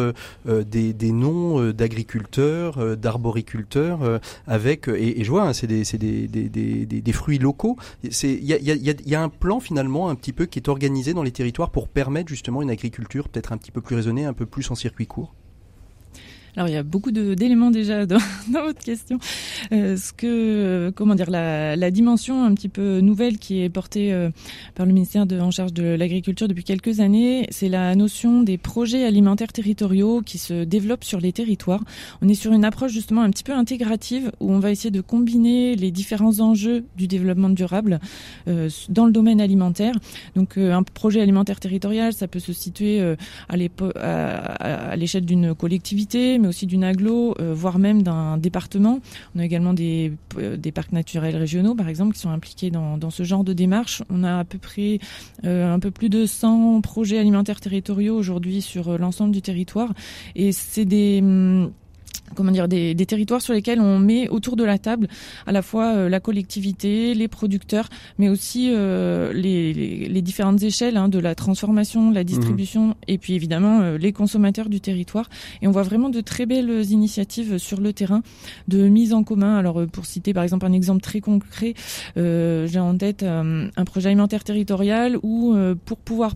des, 0.46 1.12
noms 1.12 1.70
d'agriculteurs, 1.70 2.96
d'arboriculteurs, 2.96 4.20
avec 4.46 4.88
et, 4.88 5.24
je 5.24 5.30
vois, 5.30 5.48
hein, 5.48 5.52
c'est 5.52 5.66
des, 5.66 7.12
fruits 7.12 7.38
locaux. 7.38 7.76
Il 8.02 8.44
y 8.44 9.11
a 9.11 9.11
un 9.20 9.28
plan 9.28 9.60
finalement 9.60 10.08
un 10.08 10.14
petit 10.14 10.32
peu 10.32 10.46
qui 10.46 10.58
est 10.58 10.68
organisé 10.68 11.12
dans 11.12 11.22
les 11.22 11.32
territoires 11.32 11.70
pour 11.70 11.88
permettre 11.88 12.28
justement 12.28 12.62
une 12.62 12.70
agriculture 12.70 12.92
culture 12.92 13.28
peut-être 13.28 13.52
un 13.52 13.58
petit 13.58 13.72
peu 13.72 13.80
plus 13.80 13.96
raisonnée, 13.96 14.24
un 14.24 14.32
peu 14.32 14.46
plus 14.46 14.70
en 14.70 14.74
circuit 14.74 15.06
court? 15.06 15.34
Alors 16.56 16.68
il 16.68 16.72
y 16.72 16.76
a 16.76 16.82
beaucoup 16.82 17.12
d'éléments 17.12 17.70
déjà 17.70 18.04
dans, 18.06 18.18
votre 18.50 18.80
question. 18.80 19.18
Euh, 19.72 19.96
ce 19.96 20.12
que, 20.12 20.26
euh, 20.26 20.90
comment 20.94 21.14
dire, 21.14 21.30
la, 21.30 21.76
la, 21.76 21.90
dimension 21.90 22.44
un 22.44 22.54
petit 22.54 22.68
peu 22.68 23.00
nouvelle 23.00 23.38
qui 23.38 23.62
est 23.62 23.70
portée 23.70 24.12
euh, 24.12 24.30
par 24.74 24.84
le 24.86 24.92
ministère 24.92 25.26
de, 25.26 25.40
en 25.40 25.50
charge 25.50 25.72
de 25.72 25.82
l'agriculture 25.82 26.48
depuis 26.48 26.64
quelques 26.64 27.00
années, 27.00 27.46
c'est 27.50 27.68
la 27.68 27.94
notion 27.94 28.42
des 28.42 28.58
projets 28.58 29.04
alimentaires 29.04 29.52
territoriaux 29.52 30.20
qui 30.20 30.38
se 30.38 30.64
développent 30.64 31.04
sur 31.04 31.20
les 31.20 31.32
territoires. 31.32 31.82
On 32.20 32.28
est 32.28 32.34
sur 32.34 32.52
une 32.52 32.64
approche 32.64 32.92
justement 32.92 33.22
un 33.22 33.30
petit 33.30 33.44
peu 33.44 33.52
intégrative 33.52 34.30
où 34.40 34.52
on 34.52 34.58
va 34.58 34.70
essayer 34.70 34.90
de 34.90 35.00
combiner 35.00 35.74
les 35.74 35.90
différents 35.90 36.40
enjeux 36.40 36.84
du 36.96 37.06
développement 37.06 37.50
durable 37.50 37.98
euh, 38.48 38.68
dans 38.90 39.06
le 39.06 39.12
domaine 39.12 39.40
alimentaire. 39.40 39.94
Donc 40.36 40.58
un 40.58 40.82
projet 40.82 41.22
alimentaire 41.22 41.60
territorial, 41.60 42.12
ça 42.12 42.28
peut 42.28 42.40
se 42.40 42.52
situer 42.52 43.02
à 43.48 43.56
l'échelle 44.96 45.24
d'une 45.24 45.54
collectivité 45.54 46.38
mais 46.42 46.48
aussi 46.48 46.66
d'une 46.66 46.84
aglo, 46.84 47.34
euh, 47.40 47.54
voire 47.54 47.78
même 47.78 48.02
d'un 48.02 48.36
département. 48.36 49.00
On 49.34 49.38
a 49.38 49.44
également 49.44 49.72
des, 49.72 50.12
euh, 50.38 50.56
des, 50.56 50.72
parcs 50.72 50.92
naturels 50.92 51.36
régionaux, 51.36 51.74
par 51.74 51.88
exemple, 51.88 52.14
qui 52.14 52.20
sont 52.20 52.30
impliqués 52.30 52.70
dans, 52.70 52.98
dans 52.98 53.10
ce 53.10 53.22
genre 53.22 53.44
de 53.44 53.52
démarche. 53.52 54.02
On 54.10 54.24
a 54.24 54.40
à 54.40 54.44
peu 54.44 54.58
près 54.58 54.98
euh, 55.44 55.72
un 55.72 55.78
peu 55.78 55.90
plus 55.90 56.08
de 56.08 56.26
100 56.26 56.80
projets 56.82 57.18
alimentaires 57.18 57.60
territoriaux 57.60 58.16
aujourd'hui 58.16 58.60
sur 58.60 58.98
l'ensemble 58.98 59.32
du 59.32 59.42
territoire. 59.42 59.92
Et 60.36 60.52
c'est 60.52 60.84
des... 60.84 61.20
Hum, 61.22 61.72
comment 62.34 62.50
dire 62.50 62.68
des, 62.68 62.94
des, 62.94 63.06
territoires 63.06 63.40
sur 63.40 63.54
lesquels 63.54 63.80
on 63.80 63.98
met 63.98 64.28
autour 64.28 64.56
de 64.56 64.64
la 64.64 64.78
table 64.78 65.08
à 65.46 65.52
la 65.52 65.62
fois 65.62 65.94
euh, 65.94 66.08
la 66.08 66.20
collectivité, 66.20 67.14
les 67.14 67.28
producteurs, 67.28 67.88
mais 68.18 68.28
aussi 68.28 68.70
euh, 68.72 69.32
les, 69.32 69.72
les, 69.72 70.08
les, 70.08 70.22
différentes 70.22 70.62
échelles 70.62 70.96
hein, 70.96 71.08
de 71.08 71.18
la 71.18 71.34
transformation, 71.34 72.10
la 72.10 72.24
distribution 72.24 72.88
mmh. 72.88 72.94
et 73.08 73.18
puis 73.18 73.34
évidemment 73.34 73.80
euh, 73.80 73.98
les 73.98 74.12
consommateurs 74.12 74.68
du 74.68 74.80
territoire. 74.80 75.28
Et 75.60 75.68
on 75.68 75.70
voit 75.70 75.82
vraiment 75.82 76.08
de 76.08 76.20
très 76.20 76.46
belles 76.46 76.90
initiatives 76.90 77.58
sur 77.58 77.80
le 77.80 77.92
terrain 77.92 78.22
de 78.68 78.88
mise 78.88 79.12
en 79.12 79.24
commun. 79.24 79.56
Alors 79.56 79.86
pour 79.86 80.06
citer 80.06 80.32
par 80.34 80.42
exemple 80.42 80.66
un 80.66 80.72
exemple 80.72 81.00
très 81.00 81.20
concret, 81.20 81.74
j'ai 82.16 82.78
en 82.78 82.96
tête 82.96 83.22
un 83.22 83.84
projet 83.84 84.08
alimentaire 84.08 84.44
territorial 84.44 85.18
où 85.22 85.54
pour 85.84 85.98
pouvoir 85.98 86.34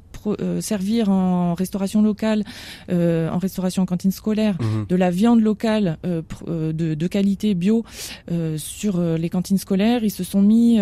servir 0.61 1.11
en 1.11 1.55
restauration 1.55 2.03
locale, 2.03 2.45
en 2.91 3.39
restauration 3.39 3.83
en 3.83 3.87
cantine 3.87 4.11
scolaire, 4.11 4.57
mmh. 4.61 4.87
de 4.89 4.97
la 4.97 5.11
viande 5.11 5.41
locale 5.41 5.99
euh, 6.05 6.23
euh, 6.49 6.73
de, 6.73 6.95
de, 6.95 7.07
qualité 7.07 7.55
bio 7.55 7.85
euh, 8.31 8.59
sur 8.59 9.01
les 9.01 9.31
cantines 9.31 9.59
scolaires. 9.59 10.05
Ils 10.05 10.11
se 10.11 10.25
sont 10.25 10.43
mis 10.43 10.79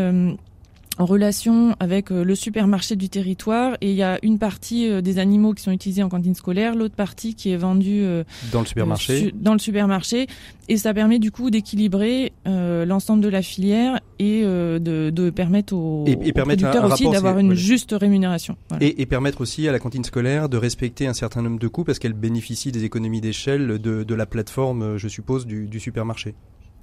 en 0.98 1.06
relation 1.06 1.74
avec 1.80 2.10
le 2.10 2.34
supermarché 2.34 2.96
du 2.96 3.08
territoire 3.08 3.76
et 3.80 3.90
il 3.90 3.96
y 3.96 4.02
a 4.02 4.18
une 4.22 4.38
partie 4.38 5.02
des 5.02 5.18
animaux 5.18 5.52
qui 5.52 5.62
sont 5.62 5.72
utilisés 5.72 6.02
en 6.02 6.08
cantine 6.08 6.34
scolaire, 6.34 6.74
l'autre 6.74 6.94
partie 6.94 7.34
qui 7.34 7.50
est 7.50 7.56
vendue 7.56 8.04
dans 8.52 8.60
le 8.60 8.66
supermarché. 8.66 9.32
dans 9.34 9.52
le 9.52 9.58
supermarché 9.58 10.26
et 10.68 10.76
ça 10.76 10.94
permet 10.94 11.18
du 11.18 11.30
coup 11.30 11.50
d'équilibrer 11.50 12.32
l'ensemble 12.44 13.22
de 13.22 13.28
la 13.28 13.42
filière 13.42 14.00
et 14.18 14.42
de, 14.42 15.10
de, 15.10 15.30
permettre 15.30 15.74
aux, 15.74 16.04
et, 16.06 16.32
producteurs 16.32 16.84
aussi 16.84 17.08
d'avoir 17.10 17.38
une 17.38 17.54
juste 17.54 17.94
rémunération. 17.98 18.56
Et, 18.80 19.02
et, 19.02 19.06
permettre 19.06 19.40
aussi 19.40 19.66
à 19.68 19.72
la 19.72 19.78
cantine 19.78 20.04
scolaire 20.04 20.48
de 20.48 20.56
respecter 20.56 21.06
un 21.06 21.14
certain 21.14 21.42
nombre 21.42 21.58
de 21.58 21.68
coûts 21.68 21.84
parce 21.84 21.98
qu'elle 21.98 22.12
bénéficie 22.12 22.72
des 22.72 22.84
économies 22.84 23.20
d'échelle 23.20 23.78
de, 23.78 24.04
de 24.04 24.14
la 24.14 24.26
plateforme, 24.26 24.96
je 24.96 25.08
suppose, 25.08 25.46
du, 25.46 25.66
du 25.66 25.80
supermarché. 25.80 26.34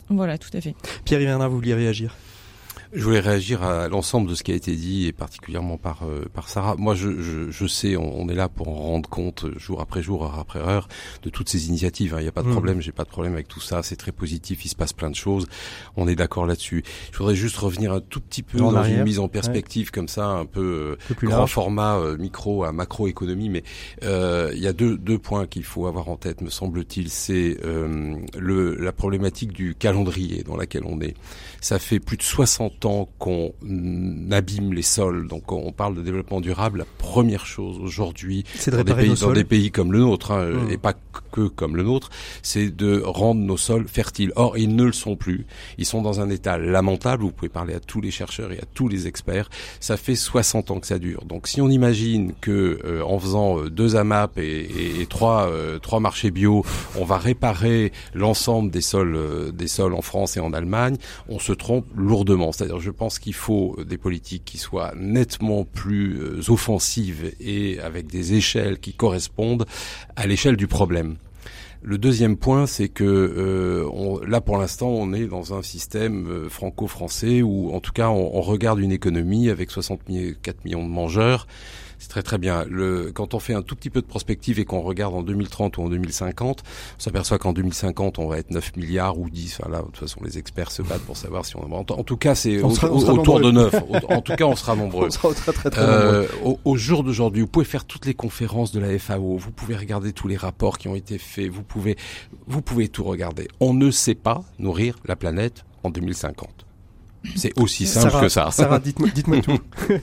Voilà, 0.09 0.37
tout 0.37 0.49
à 0.53 0.61
fait. 0.61 0.75
Pierre 1.05 1.21
Yvernin, 1.21 1.47
vous 1.47 1.55
vouliez 1.55 1.73
réagir? 1.73 2.15
Je 2.93 3.03
voulais 3.03 3.21
réagir 3.21 3.63
à 3.63 3.87
l'ensemble 3.87 4.29
de 4.29 4.35
ce 4.35 4.43
qui 4.43 4.51
a 4.51 4.55
été 4.55 4.75
dit 4.75 5.07
et 5.07 5.13
particulièrement 5.13 5.77
par 5.77 6.03
euh, 6.03 6.25
par 6.33 6.49
Sarah. 6.49 6.75
Moi, 6.77 6.93
je, 6.93 7.21
je, 7.21 7.49
je 7.49 7.67
sais, 7.67 7.95
on, 7.95 8.27
est 8.27 8.35
là 8.35 8.49
pour 8.49 8.67
en 8.67 8.73
rendre 8.73 9.09
compte 9.09 9.45
jour 9.57 9.79
après 9.79 10.03
jour, 10.03 10.25
heure 10.25 10.39
après 10.39 10.59
heure, 10.59 10.89
de 11.23 11.29
toutes 11.29 11.47
ces 11.47 11.67
initiatives. 11.67 12.13
Hein. 12.13 12.19
Il 12.19 12.23
n'y 12.23 12.29
a 12.29 12.33
pas 12.33 12.43
de 12.43 12.49
mmh. 12.49 12.51
problème, 12.51 12.81
j'ai 12.81 12.91
pas 12.91 13.03
de 13.03 13.09
problème 13.09 13.33
avec 13.33 13.47
tout 13.47 13.61
ça. 13.61 13.81
C'est 13.81 13.95
très 13.95 14.11
positif, 14.11 14.65
il 14.65 14.67
se 14.67 14.75
passe 14.75 14.91
plein 14.91 15.09
de 15.09 15.15
choses. 15.15 15.47
On 15.95 16.07
est 16.07 16.15
d'accord 16.15 16.45
là-dessus. 16.45 16.83
Je 17.13 17.17
voudrais 17.17 17.35
juste 17.35 17.57
revenir 17.57 17.93
un 17.93 18.01
tout 18.01 18.19
petit 18.19 18.43
peu 18.43 18.57
dans 18.57 18.83
une 18.83 19.03
mise 19.03 19.19
en 19.19 19.29
perspective 19.29 19.91
comme 19.91 20.09
ça, 20.09 20.25
un 20.25 20.45
peu, 20.45 20.97
euh, 21.09 21.15
grand 21.23 21.47
format 21.47 21.97
euh, 21.97 22.17
micro 22.17 22.65
à 22.65 22.73
macroéconomie. 22.73 23.49
Mais 23.49 23.63
il 24.01 24.59
y 24.59 24.67
a 24.67 24.73
deux 24.73 24.97
deux 24.97 25.17
points 25.17 25.47
qu'il 25.47 25.63
faut 25.63 25.87
avoir 25.87 26.09
en 26.09 26.17
tête, 26.17 26.41
me 26.41 26.49
semble-t-il. 26.49 27.09
C'est 27.09 27.57
le 27.63 28.75
la 28.75 28.91
problématique 28.91 29.53
du 29.53 29.75
calendrier 29.75 30.43
dans 30.43 30.57
laquelle 30.57 30.83
on 30.85 30.99
est. 30.99 31.15
Ça 31.61 31.79
fait 31.79 31.99
plus 31.99 32.17
de 32.17 32.23
60 32.23 32.80
ans 32.85 33.09
qu'on 33.19 33.53
abîme 34.31 34.73
les 34.73 34.81
sols, 34.81 35.27
donc 35.27 35.51
on 35.51 35.71
parle 35.71 35.95
de 35.95 36.01
développement 36.01 36.41
durable. 36.41 36.79
La 36.79 36.85
première 36.97 37.45
chose 37.45 37.79
aujourd'hui, 37.79 38.43
dans, 38.67 38.83
des 38.83 38.93
pays, 38.93 39.13
dans 39.19 39.33
des 39.33 39.43
pays 39.43 39.71
comme 39.71 39.91
le 39.91 39.99
nôtre, 39.99 40.31
hein, 40.31 40.45
mmh. 40.45 40.71
et 40.71 40.77
pas 40.77 40.93
que 41.31 41.47
comme 41.47 41.75
le 41.75 41.83
nôtre, 41.83 42.09
c'est 42.41 42.75
de 42.75 43.01
rendre 43.03 43.41
nos 43.41 43.57
sols 43.57 43.87
fertiles. 43.87 44.31
Or, 44.35 44.57
ils 44.57 44.75
ne 44.75 44.83
le 44.83 44.91
sont 44.91 45.15
plus. 45.15 45.45
Ils 45.77 45.85
sont 45.85 46.01
dans 46.01 46.19
un 46.19 46.29
état 46.29 46.57
lamentable. 46.57 47.23
Vous 47.23 47.31
pouvez 47.31 47.49
parler 47.49 47.73
à 47.73 47.79
tous 47.79 48.01
les 48.01 48.11
chercheurs 48.11 48.51
et 48.51 48.57
à 48.57 48.65
tous 48.73 48.87
les 48.87 49.07
experts. 49.07 49.49
Ça 49.79 49.97
fait 49.97 50.15
60 50.15 50.71
ans 50.71 50.79
que 50.79 50.87
ça 50.87 50.99
dure. 50.99 51.23
Donc, 51.25 51.47
si 51.47 51.61
on 51.61 51.69
imagine 51.69 52.33
que 52.41 52.79
euh, 52.85 53.03
en 53.03 53.19
faisant 53.19 53.59
euh, 53.59 53.69
deux 53.69 53.95
AMAP 53.95 54.37
et, 54.37 55.01
et, 55.01 55.05
trois 55.05 55.47
euh, 55.47 55.79
trois 55.79 55.99
marchés 55.99 56.31
bio, 56.31 56.65
on 56.99 57.05
va 57.05 57.17
réparer 57.17 57.91
l'ensemble 58.13 58.71
des 58.71 58.81
sols 58.81 59.51
des 59.53 59.67
sols 59.67 59.93
en 59.93 60.01
France 60.01 60.37
et 60.37 60.39
en 60.39 60.53
Allemagne, 60.53 60.97
on 61.29 61.39
se 61.39 61.53
trompe 61.53 61.85
lourdement. 61.95 62.51
Je 62.79 62.91
pense 62.91 63.19
qu'il 63.19 63.33
faut 63.33 63.77
des 63.85 63.97
politiques 63.97 64.43
qui 64.45 64.57
soient 64.57 64.93
nettement 64.95 65.65
plus 65.65 66.19
euh, 66.19 66.41
offensives 66.49 67.33
et 67.39 67.79
avec 67.79 68.07
des 68.07 68.33
échelles 68.33 68.79
qui 68.79 68.93
correspondent 68.93 69.65
à 70.15 70.27
l'échelle 70.27 70.57
du 70.57 70.67
problème. 70.67 71.15
Le 71.83 71.97
deuxième 71.97 72.37
point, 72.37 72.67
c'est 72.67 72.89
que 72.89 73.03
euh, 73.03 74.25
là, 74.27 74.39
pour 74.39 74.57
l'instant, 74.57 74.89
on 74.89 75.13
est 75.13 75.25
dans 75.25 75.55
un 75.55 75.63
système 75.63 76.27
euh, 76.27 76.49
franco-français 76.49 77.41
où, 77.41 77.71
en 77.73 77.79
tout 77.79 77.91
cas, 77.91 78.09
on, 78.09 78.37
on, 78.37 78.41
regarde 78.41 78.79
une 78.79 78.91
économie 78.91 79.49
avec 79.49 79.71
64 79.71 80.63
millions 80.63 80.83
de 80.83 80.89
mangeurs 80.89 81.47
c'est 82.01 82.09
très 82.09 82.23
très 82.23 82.39
bien. 82.39 82.65
Le, 82.67 83.11
quand 83.13 83.35
on 83.35 83.39
fait 83.39 83.53
un 83.53 83.61
tout 83.61 83.75
petit 83.75 83.91
peu 83.91 84.01
de 84.01 84.07
prospective 84.07 84.59
et 84.59 84.65
qu'on 84.65 84.81
regarde 84.81 85.13
en 85.13 85.21
2030 85.21 85.77
ou 85.77 85.83
en 85.83 85.89
2050, 85.89 86.63
on 86.63 86.99
s'aperçoit 86.99 87.37
qu'en 87.37 87.53
2050 87.53 88.17
on 88.17 88.27
va 88.27 88.39
être 88.39 88.49
9 88.49 88.75
milliards 88.75 89.19
ou 89.19 89.29
10. 89.29 89.59
Enfin 89.59 89.71
là, 89.71 89.79
de 89.81 89.85
toute 89.85 89.97
façon, 89.97 90.19
les 90.23 90.39
experts 90.39 90.71
se 90.71 90.81
battent 90.81 91.03
pour 91.03 91.15
savoir 91.15 91.45
si 91.45 91.55
on. 91.57 91.71
En, 91.71 91.81
en 91.81 91.83
tout 91.83 92.17
cas, 92.17 92.33
c'est 92.33 92.63
autour 92.63 93.39
de 93.39 93.51
9. 93.51 93.75
en 94.09 94.21
tout 94.21 94.35
cas, 94.35 94.45
on 94.45 94.55
sera 94.55 94.75
nombreux. 94.81 95.07
on 95.07 95.11
sera 95.11 95.31
très, 95.35 95.53
très, 95.53 95.69
très 95.69 95.81
euh, 95.81 96.25
Au, 96.43 96.57
au, 96.65 96.75
jour 96.75 97.03
d'aujourd'hui, 97.03 97.43
vous 97.43 97.47
pouvez 97.47 97.65
faire 97.65 97.85
toutes 97.85 98.07
les 98.07 98.15
conférences 98.15 98.71
de 98.71 98.79
la 98.79 98.97
FAO. 98.97 99.37
Vous 99.37 99.51
pouvez 99.51 99.75
regarder 99.75 100.11
tous 100.11 100.27
les 100.27 100.37
rapports 100.37 100.79
qui 100.79 100.87
ont 100.87 100.95
été 100.95 101.19
faits. 101.19 101.49
Vous 101.49 101.61
pouvez, 101.61 101.97
vous 102.47 102.63
pouvez 102.63 102.87
tout 102.87 103.03
regarder. 103.03 103.47
On 103.59 103.75
ne 103.75 103.91
sait 103.91 104.15
pas 104.15 104.43
nourrir 104.57 104.97
la 105.05 105.15
planète 105.15 105.65
en 105.83 105.91
2050. 105.91 106.65
C'est 107.35 107.57
aussi 107.59 107.85
simple 107.85 108.19
que 108.19 108.29
ça. 108.29 108.49
Sarah, 108.51 108.79
dites-moi 108.83 109.09
dites 109.13 109.25
tout. 109.43 109.59
Vous 109.89 109.95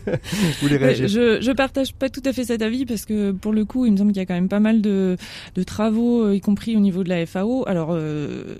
voulez 0.62 0.76
réagir 0.76 1.08
je, 1.08 1.40
je 1.40 1.52
partage 1.52 1.92
pas 1.92 2.08
tout 2.08 2.22
à 2.24 2.32
fait 2.32 2.44
cet 2.44 2.62
avis 2.62 2.86
parce 2.86 3.04
que 3.04 3.32
pour 3.32 3.52
le 3.52 3.64
coup, 3.64 3.86
il 3.86 3.92
me 3.92 3.96
semble 3.96 4.12
qu'il 4.12 4.20
y 4.20 4.22
a 4.22 4.26
quand 4.26 4.34
même 4.34 4.48
pas 4.48 4.60
mal 4.60 4.80
de, 4.80 5.16
de 5.54 5.62
travaux, 5.62 6.24
euh, 6.24 6.36
y 6.36 6.40
compris 6.40 6.76
au 6.76 6.80
niveau 6.80 7.02
de 7.02 7.08
la 7.08 7.26
FAO. 7.26 7.64
Alors, 7.68 7.88
euh, 7.92 8.56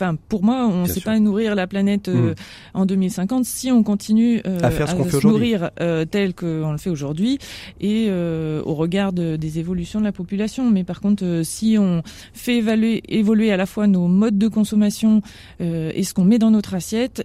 Enfin, 0.00 0.16
pour 0.28 0.42
moi, 0.42 0.66
on 0.66 0.84
ne 0.84 0.88
sait 0.88 1.02
pas 1.02 1.18
nourrir 1.18 1.54
la 1.54 1.66
planète 1.66 2.08
euh, 2.08 2.30
hmm. 2.30 2.34
en 2.72 2.86
2050 2.86 3.44
si 3.44 3.70
on 3.70 3.82
continue 3.82 4.40
euh, 4.46 4.58
à, 4.62 4.70
faire 4.70 4.88
ce 4.88 5.20
se 5.20 5.26
nourrir 5.26 5.70
euh, 5.78 6.06
tel 6.06 6.34
qu'on 6.34 6.72
le 6.72 6.78
fait 6.78 6.88
aujourd'hui 6.88 7.38
et 7.82 8.06
euh, 8.08 8.62
au 8.64 8.74
regard 8.74 9.12
des 9.12 9.58
évolutions 9.58 10.00
de 10.00 10.06
la 10.06 10.12
population. 10.12 10.70
Mais 10.70 10.84
par 10.84 11.02
contre, 11.02 11.42
si 11.44 11.76
on 11.78 12.02
fait 12.32 12.56
évaluer, 12.56 13.02
évoluer 13.08 13.52
à 13.52 13.58
la 13.58 13.66
fois 13.66 13.86
nos 13.86 14.06
modes 14.08 14.38
de 14.38 14.48
consommation 14.48 15.20
et 15.60 16.02
ce 16.02 16.14
qu'on 16.14 16.24
met 16.24 16.38
dans 16.38 16.50
notre 16.50 16.72
assiette, 16.72 17.22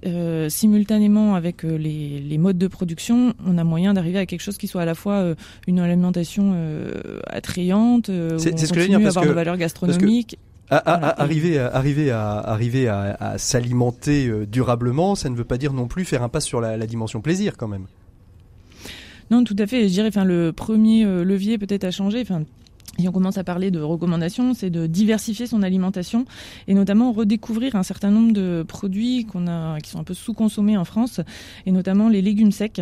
simultanément 0.50 1.36
avec 1.36 1.64
les, 1.64 2.20
les, 2.20 2.38
modes 2.38 2.58
de 2.58 2.68
production, 2.68 3.34
on 3.46 3.58
a 3.58 3.64
moyen 3.64 3.94
d'arriver 3.94 4.20
à 4.20 4.26
quelque 4.26 4.42
chose 4.42 4.58
qui 4.58 4.68
soit 4.68 4.82
à 4.82 4.86
la 4.86 4.96
fois 4.96 5.34
une 5.68 5.80
alimentation 5.80 6.56
attrayante, 7.28 8.12
c'est 8.38 8.58
ce 8.58 8.74
que 8.74 8.82
je 8.82 8.92
veux 8.92 8.98
dire, 8.98 9.08
avoir 9.08 9.26
de 9.26 9.32
valeur 9.32 9.56
gastronomique 9.56 10.38
arriver, 10.70 11.60
à, 11.60 11.68
arriver 11.68 12.12
à 12.12 12.38
arriver 12.40 12.88
à, 12.88 13.38
s'alimenter 13.38 14.28
euh, 14.28 14.46
durablement, 14.46 15.16
ça 15.16 15.30
ne 15.30 15.36
veut 15.36 15.44
pas 15.44 15.58
dire 15.58 15.74
non 15.74 15.88
plus 15.88 16.06
faire 16.06 16.24
un 16.24 16.30
pas 16.30 16.40
sur 16.40 16.62
la, 16.62 16.78
la 16.78 16.88
dimension 16.88 17.22
plaisir 17.22 17.58
quand 17.58 17.68
même. 17.68 17.86
Non, 19.32 19.44
tout 19.44 19.56
à 19.58 19.66
fait. 19.66 19.88
Je 19.88 19.94
dirais, 19.94 20.10
enfin, 20.10 20.26
le 20.26 20.54
premier 20.54 21.06
euh, 21.06 21.24
levier 21.24 21.58
peut-être 21.58 21.84
à 21.84 21.92
changer, 21.92 22.22
enfin, 22.22 22.44
si 23.00 23.08
on 23.08 23.12
commence 23.12 23.38
à 23.38 23.44
parler 23.44 23.72
de 23.72 23.80
recommandations, 23.80 24.54
c'est 24.54 24.70
de 24.70 24.88
diversifier 24.88 25.48
son 25.48 25.64
alimentation 25.64 26.26
et 26.68 26.74
notamment 26.74 27.12
redécouvrir 27.12 27.76
un 27.76 27.84
certain 27.84 28.12
nombre 28.12 28.34
de 28.34 28.64
produits 28.68 29.26
qu'on 29.26 29.48
a, 29.48 29.80
qui 29.80 29.90
sont 29.90 30.00
un 30.00 30.04
peu 30.04 30.14
sous-consommés 30.14 30.78
en 30.78 30.86
France, 30.86 31.22
et 31.66 31.72
notamment 31.72 32.10
les 32.10 32.22
légumes 32.22 32.52
secs, 32.52 32.82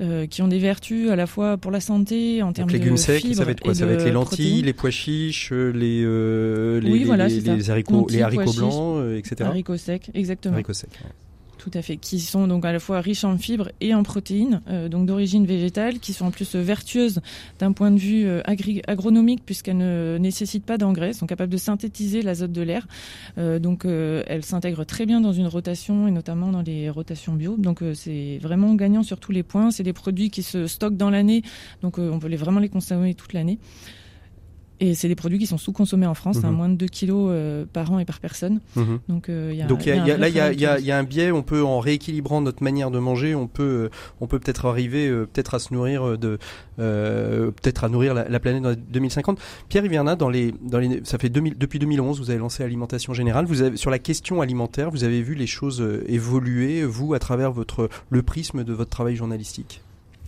euh, 0.00 0.26
qui 0.26 0.42
ont 0.42 0.48
des 0.48 0.58
vertus 0.58 1.10
à 1.10 1.16
la 1.16 1.26
fois 1.26 1.56
pour 1.56 1.70
la 1.70 1.80
santé 1.80 2.42
en 2.42 2.52
termes 2.52 2.70
légumes 2.70 2.94
de 2.94 2.98
secs, 2.98 3.34
ça 3.34 3.44
va 3.44 3.52
être 3.52 3.60
quoi 3.60 3.74
Ça 3.74 3.86
va 3.86 3.92
être 3.92 4.04
les 4.04 4.12
lentilles, 4.12 4.62
les 4.62 4.72
pois 4.72 4.90
chiches, 4.90 5.52
les 5.52 6.02
euh, 6.04 6.80
les, 6.80 6.90
oui, 6.90 7.04
voilà, 7.04 7.28
les, 7.28 7.40
les, 7.40 7.70
haricots, 7.70 8.06
les 8.10 8.22
haricots 8.22 8.52
blancs, 8.52 8.98
euh, 8.98 9.18
etc. 9.18 9.36
Haricots 9.42 9.76
secs, 9.76 10.10
exactement. 10.14 10.54
Haricots 10.54 10.72
secs. 10.72 10.88
Tout 11.60 11.70
à 11.74 11.82
fait, 11.82 11.98
qui 11.98 12.20
sont 12.20 12.46
donc 12.46 12.64
à 12.64 12.72
la 12.72 12.80
fois 12.80 13.02
riches 13.02 13.22
en 13.24 13.36
fibres 13.36 13.70
et 13.82 13.92
en 13.92 14.02
protéines, 14.02 14.62
euh, 14.70 14.88
donc 14.88 15.04
d'origine 15.04 15.44
végétale, 15.44 15.98
qui 15.98 16.14
sont 16.14 16.24
en 16.24 16.30
plus 16.30 16.54
vertueuses 16.54 17.20
d'un 17.58 17.72
point 17.72 17.90
de 17.90 17.98
vue 17.98 18.26
euh, 18.26 18.40
agronomique 18.86 19.42
puisqu'elles 19.44 19.76
ne 19.76 20.16
nécessitent 20.18 20.64
pas 20.64 20.78
d'engrais, 20.78 21.12
sont 21.12 21.26
capables 21.26 21.52
de 21.52 21.58
synthétiser 21.58 22.22
l'azote 22.22 22.52
de 22.52 22.62
l'air. 22.62 22.88
Euh, 23.36 23.58
donc 23.58 23.84
elles 23.84 24.42
s'intègrent 24.42 24.86
très 24.86 25.04
bien 25.04 25.20
dans 25.20 25.34
une 25.34 25.48
rotation 25.48 26.08
et 26.08 26.10
notamment 26.10 26.50
dans 26.50 26.62
les 26.62 26.88
rotations 26.88 27.34
bio. 27.34 27.58
Donc 27.58 27.84
c'est 27.92 28.38
vraiment 28.40 28.74
gagnant 28.74 29.02
sur 29.02 29.20
tous 29.20 29.32
les 29.32 29.42
points. 29.42 29.70
C'est 29.70 29.82
des 29.82 29.92
produits 29.92 30.30
qui 30.30 30.42
se 30.42 30.66
stockent 30.66 30.96
dans 30.96 31.10
l'année, 31.10 31.42
donc 31.82 31.98
on 31.98 32.18
peut 32.18 32.34
vraiment 32.36 32.60
les 32.60 32.70
consommer 32.70 33.12
toute 33.12 33.34
l'année. 33.34 33.58
Et 34.82 34.94
c'est 34.94 35.08
des 35.08 35.14
produits 35.14 35.38
qui 35.38 35.46
sont 35.46 35.58
sous-consommés 35.58 36.06
en 36.06 36.14
France, 36.14 36.42
à 36.42 36.50
mhm. 36.50 36.56
moins 36.56 36.68
de 36.70 36.74
2 36.74 36.86
kilos 36.86 37.28
euh, 37.30 37.66
par 37.70 37.92
an 37.92 37.98
et 37.98 38.06
par 38.06 38.18
personne. 38.18 38.60
Mhm. 38.76 39.00
Donc, 39.08 39.28
euh, 39.28 39.52
y 39.54 39.60
a, 39.60 39.66
Donc 39.66 39.84
y 39.84 39.90
a, 39.90 39.96
y 39.96 40.10
a, 40.10 40.16
là, 40.16 40.28
il 40.28 40.34
y 40.34 40.40
a, 40.66 40.78
y, 40.78 40.90
un 40.90 41.02
biais. 41.02 41.30
On 41.32 41.42
peut, 41.42 41.62
en 41.62 41.80
rééquilibrant 41.80 42.40
notre 42.40 42.62
manière 42.62 42.90
de 42.90 42.98
manger, 42.98 43.34
on 43.34 43.46
peut, 43.46 43.62
euh, 43.62 43.90
on 44.22 44.26
peut 44.26 44.38
peut-être 44.38 44.64
arriver, 44.64 45.10
peut-être 45.10 45.52
à 45.52 45.58
se 45.58 45.74
nourrir 45.74 46.16
de, 46.16 46.38
peut-être 46.78 47.84
à 47.84 47.90
nourrir 47.90 48.14
la, 48.14 48.40
planète 48.40 48.62
dans 48.62 48.74
2050. 48.74 49.38
Pierre 49.68 49.84
Hiverna, 49.84 50.16
dans 50.16 50.30
les, 50.30 50.54
dans 50.62 50.78
les, 50.78 51.02
ça 51.04 51.18
fait 51.18 51.28
2000, 51.28 51.58
depuis 51.58 51.78
2011, 51.78 52.18
vous 52.18 52.30
avez 52.30 52.38
lancé 52.38 52.64
Alimentation 52.64 53.12
Générale. 53.12 53.44
Vous 53.44 53.60
avez, 53.60 53.76
sur 53.76 53.90
la 53.90 53.98
question 53.98 54.40
alimentaire, 54.40 54.90
vous 54.90 55.04
avez 55.04 55.20
vu 55.20 55.34
les 55.34 55.46
choses 55.46 55.86
évoluer, 56.06 56.84
vous, 56.84 57.12
à 57.12 57.18
travers 57.18 57.52
votre, 57.52 57.90
le 58.08 58.22
prisme 58.22 58.64
de 58.64 58.72
votre 58.72 58.90
travail 58.90 59.14
journalistique? 59.14 59.82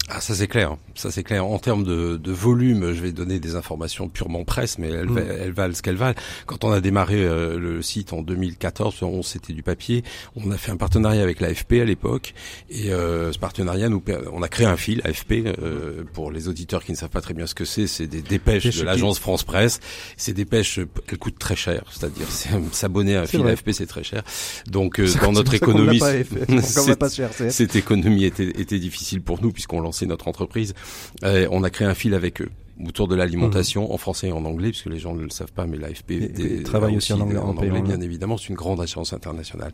Ah, 0.09 0.21
ça 0.21 0.35
c'est 0.35 0.49
clair, 0.49 0.77
ça 0.97 1.13
c'est 1.13 1.23
clair. 1.23 1.47
En 1.47 1.59
termes 1.61 1.85
de, 1.85 2.17
de, 2.17 2.33
volume, 2.33 2.93
je 2.93 3.01
vais 3.01 3.13
donner 3.13 3.39
des 3.39 3.55
informations 3.55 4.09
purement 4.09 4.43
presse, 4.45 4.79
mais 4.79 4.89
elles, 4.89 5.07
mm. 5.07 5.53
valent 5.53 5.75
ce 5.75 5.83
qu'elles 5.83 5.97
valent. 5.97 6.19
Quand 6.47 6.65
on 6.65 6.73
a 6.73 6.81
démarré 6.81 7.25
euh, 7.25 7.57
le 7.57 7.83
site 7.83 8.13
en 8.13 8.21
2014, 8.21 9.03
on 9.03 9.23
c'était 9.23 9.53
du 9.53 9.63
papier. 9.63 10.03
On 10.35 10.51
a 10.51 10.57
fait 10.57 10.73
un 10.73 10.77
partenariat 10.77 11.23
avec 11.23 11.41
l'AFP 11.41 11.75
à 11.75 11.85
l'époque, 11.85 12.35
et 12.69 12.93
euh, 12.93 13.33
ce 13.33 13.39
partenariat 13.39 13.89
nous, 13.89 14.03
on 14.33 14.43
a 14.43 14.49
créé 14.49 14.67
un 14.67 14.77
fil 14.77 15.03
AFP 15.05 15.33
euh, 15.47 16.03
pour 16.13 16.33
les 16.33 16.49
auditeurs 16.49 16.83
qui 16.83 16.91
ne 16.91 16.97
savent 16.97 17.09
pas 17.09 17.21
très 17.21 17.35
bien 17.35 17.47
ce 17.47 17.55
que 17.55 17.65
c'est. 17.65 17.87
C'est 17.87 18.09
des 18.09 18.23
dépêches 18.23 18.77
de 18.77 18.83
l'agence 18.83 19.21
France 19.21 19.45
Presse. 19.45 19.79
Ces 20.17 20.33
dépêches, 20.33 20.81
elles 21.09 21.19
coûtent 21.19 21.39
très 21.39 21.57
cher, 21.57 21.85
c'est-à-dire 21.93 22.27
s'abonner 22.73 23.17
à 23.17 23.23
un 23.23 23.27
fil 23.27 23.47
AFP, 23.47 23.71
c'est 23.71 23.87
très 23.87 24.03
cher. 24.03 24.25
Donc 24.67 25.01
dans 25.21 25.33
notre 25.33 25.55
économie, 25.55 26.01
cette 27.51 27.77
économie 27.77 28.25
était, 28.25 28.49
était 28.61 28.81
difficile 28.81 29.23
pour 29.23 29.41
nous 29.41 29.53
puisqu'on 29.53 29.92
lançait 29.93 30.07
notre 30.07 30.27
entreprise. 30.27 30.75
Euh, 31.23 31.47
on 31.51 31.63
a 31.63 31.71
créé 31.71 31.87
un 31.87 31.95
fil 31.95 32.15
avec 32.15 32.41
eux 32.41 32.49
autour 32.87 33.07
de 33.07 33.15
l'alimentation 33.15 33.89
mmh. 33.89 33.93
en 33.93 33.97
français 33.99 34.29
et 34.29 34.33
en 34.33 34.45
anglais 34.47 34.71
puisque 34.71 34.87
les 34.87 34.99
gens 34.99 35.15
ne 35.15 35.23
le 35.23 35.31
savent 35.31 35.53
pas 35.53 35.67
mais 35.67 35.77
l'AFP 35.77 36.65
travaille 36.65 36.97
aussi, 36.97 37.13
en 37.13 37.21
anglais, 37.21 37.39
en 37.39 37.51
anglais 37.51 37.83
bien 37.83 38.01
évidemment 38.01 38.39
c'est 38.39 38.49
une 38.49 38.57
grande 38.57 38.81
agence 38.81 39.13
internationale 39.13 39.73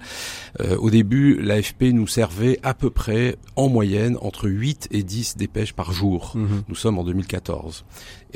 euh, 0.61 0.77
au 0.77 0.91
début 0.91 1.41
l'AFP 1.41 1.85
nous 1.93 2.09
servait 2.09 2.59
à 2.65 2.75
peu 2.75 2.91
près 2.91 3.37
en 3.55 3.69
moyenne 3.69 4.19
entre 4.21 4.49
8 4.49 4.89
et 4.91 5.05
10 5.05 5.37
dépêches 5.37 5.73
par 5.73 5.93
jour 5.93 6.33
mmh. 6.35 6.47
nous 6.69 6.75
sommes 6.75 6.99
en 6.99 7.05
2014 7.05 7.85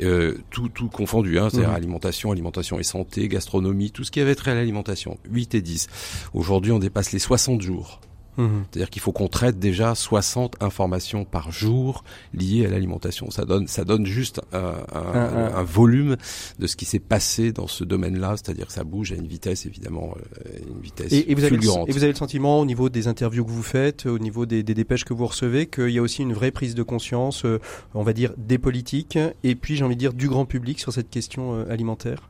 euh, 0.01 0.37
tout, 0.49 0.69
tout 0.69 0.87
confondu 0.87 1.37
hein, 1.37 1.49
c'est-à-dire 1.51 1.71
mmh. 1.71 1.75
alimentation 1.75 2.31
alimentation 2.31 2.79
et 2.79 2.83
santé 2.83 3.27
gastronomie 3.27 3.91
tout 3.91 4.05
ce 4.05 4.11
qui 4.11 4.21
avait 4.21 4.35
trait 4.35 4.51
à 4.51 4.55
l'alimentation 4.55 5.17
8 5.29 5.55
et 5.55 5.61
10 5.61 5.87
aujourd'hui 6.33 6.71
on 6.71 6.79
dépasse 6.79 7.11
les 7.11 7.19
60 7.19 7.61
jours 7.61 7.99
Mhm. 8.37 8.65
C'est-à-dire 8.71 8.89
qu'il 8.89 9.01
faut 9.01 9.11
qu'on 9.11 9.27
traite 9.27 9.59
déjà 9.59 9.95
60 9.95 10.55
informations 10.61 11.25
par 11.25 11.51
jour 11.51 12.03
liées 12.33 12.65
à 12.65 12.69
l'alimentation. 12.69 13.29
Ça 13.31 13.45
donne, 13.45 13.67
ça 13.67 13.85
donne 13.85 14.05
juste 14.05 14.41
un, 14.51 14.73
un, 14.93 15.55
un, 15.55 15.63
volume 15.63 16.17
de 16.59 16.67
ce 16.67 16.75
qui 16.75 16.85
s'est 16.85 16.99
passé 16.99 17.51
dans 17.51 17.67
ce 17.67 17.83
domaine-là, 17.83 18.35
c'est-à-dire 18.37 18.67
que 18.67 18.73
ça 18.73 18.83
bouge 18.83 19.11
à 19.11 19.15
une 19.15 19.27
vitesse 19.27 19.65
évidemment, 19.65 20.15
euh, 20.17 20.59
une 20.67 20.81
vitesse 20.81 21.11
et, 21.11 21.31
et 21.31 21.35
vous 21.35 21.41
fulgurante. 21.41 21.83
Avez, 21.83 21.91
et 21.91 21.93
vous 21.93 22.03
avez 22.03 22.11
le 22.11 22.17
sentiment 22.17 22.59
au 22.59 22.65
niveau 22.65 22.89
des 22.89 23.07
interviews 23.07 23.45
que 23.45 23.51
vous 23.51 23.63
faites, 23.63 24.05
au 24.05 24.19
niveau 24.19 24.45
des, 24.45 24.63
des 24.63 24.73
dépêches 24.73 25.05
que 25.05 25.13
vous 25.13 25.27
recevez, 25.27 25.67
qu'il 25.67 25.89
y 25.89 25.99
a 25.99 26.01
aussi 26.01 26.21
une 26.21 26.33
vraie 26.33 26.51
prise 26.51 26.75
de 26.75 26.83
conscience, 26.83 27.45
euh, 27.45 27.59
on 27.93 28.03
va 28.03 28.13
dire 28.13 28.33
des 28.37 28.57
politiques, 28.57 29.17
et 29.43 29.55
puis 29.55 29.75
j'ai 29.75 29.83
envie 29.83 29.95
de 29.95 29.99
dire 29.99 30.13
du 30.13 30.27
grand 30.27 30.45
public 30.45 30.79
sur 30.79 30.93
cette 30.93 31.09
question 31.09 31.55
euh, 31.55 31.71
alimentaire? 31.71 32.29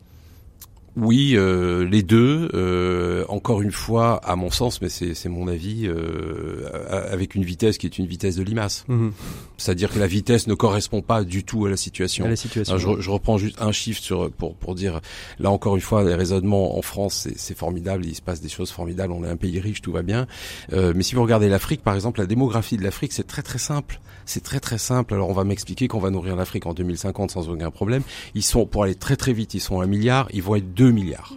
Oui, 0.96 1.34
euh, 1.36 1.86
les 1.86 2.04
deux. 2.04 2.50
Euh, 2.54 3.26
encore 3.28 3.62
une 3.62 3.72
fois, 3.72 4.18
à 4.24 4.36
mon 4.36 4.52
sens, 4.52 4.82
mais 4.82 4.89
c'est 4.89 5.30
mon 5.30 5.48
avis, 5.48 5.88
euh, 5.88 6.70
avec 7.12 7.36
une 7.36 7.44
vitesse 7.44 7.78
qui 7.78 7.88
est 7.88 7.98
une 7.98 8.06
vitesse 8.06 8.36
de 8.36 8.44
limace. 8.44 8.86
Mhm. 8.88 9.12
C'est-à-dire 9.58 9.91
que 9.91 10.00
la 10.00 10.08
vitesse 10.08 10.48
ne 10.48 10.54
correspond 10.54 11.02
pas 11.02 11.24
du 11.24 11.44
tout 11.44 11.66
à 11.66 11.70
la 11.70 11.78
situation. 11.78 12.28
la 12.28 12.36
situation. 12.36 12.78
je, 12.78 13.02
je, 13.02 13.10
reprends 13.10 13.38
juste 13.38 13.62
un 13.62 13.72
chiffre 13.72 14.02
sur 14.02 14.32
pour 14.32 14.56
pour 14.56 14.76
dire 14.76 15.00
là 15.39 15.50
encore 15.52 15.76
une 15.76 15.82
fois 15.82 16.04
les 16.04 16.16
raisonnements 16.16 16.78
en 16.78 16.82
France 16.82 17.28
c'est 17.36 17.58
formidable, 17.58 18.06
il 18.06 18.16
se 18.16 18.22
passe 18.22 18.41
des 18.41 18.50
choses 18.50 18.72
formidables, 18.72 19.14
on 19.14 19.24
est 19.24 19.30
un 19.30 19.38
pays 19.38 19.60
riche, 19.60 19.82
tout 19.82 19.91
va 19.91 20.02
bien. 20.02 20.28
mais 20.72 21.04
si 21.04 21.16
vous 21.16 21.22
regardez 21.22 21.50
l'Afrique, 21.50 21.82
par 21.82 21.96
exemple, 21.96 22.20
la 22.20 22.26
démographie 22.26 22.78
de 22.78 22.84
l'Afrique, 22.84 23.14
c'est 23.14 23.28
très 23.28 23.41
très 23.41 23.60
simple. 23.60 24.00
C'est 24.26 24.43
très 24.43 24.59
très 24.59 24.78
simple. 24.78 25.13
Alors 25.13 25.30
on 25.30 25.34
va 25.34 25.43
m'expliquer 25.43 25.88
qu'on 25.88 25.99
va 25.99 26.09
nourrir 26.09 26.36
l'Afrique 26.36 26.65
en 26.65 26.74
2050 26.74 27.32
sans 27.32 27.49
aucun 27.49 27.71
problème. 27.71 28.03
Ils 28.36 28.43
sont 28.43 28.65
pour 28.65 28.84
aller 28.84 28.95
très 28.95 29.15
très 29.15 29.34
vite, 29.34 29.53
ils 29.53 29.59
sont 29.59 29.82
un 29.82 29.88
milliard, 29.88 30.28
ils 30.34 30.43
vont 30.43 30.55
être 30.55 30.74
2 30.74 30.91
milliards. 30.91 31.34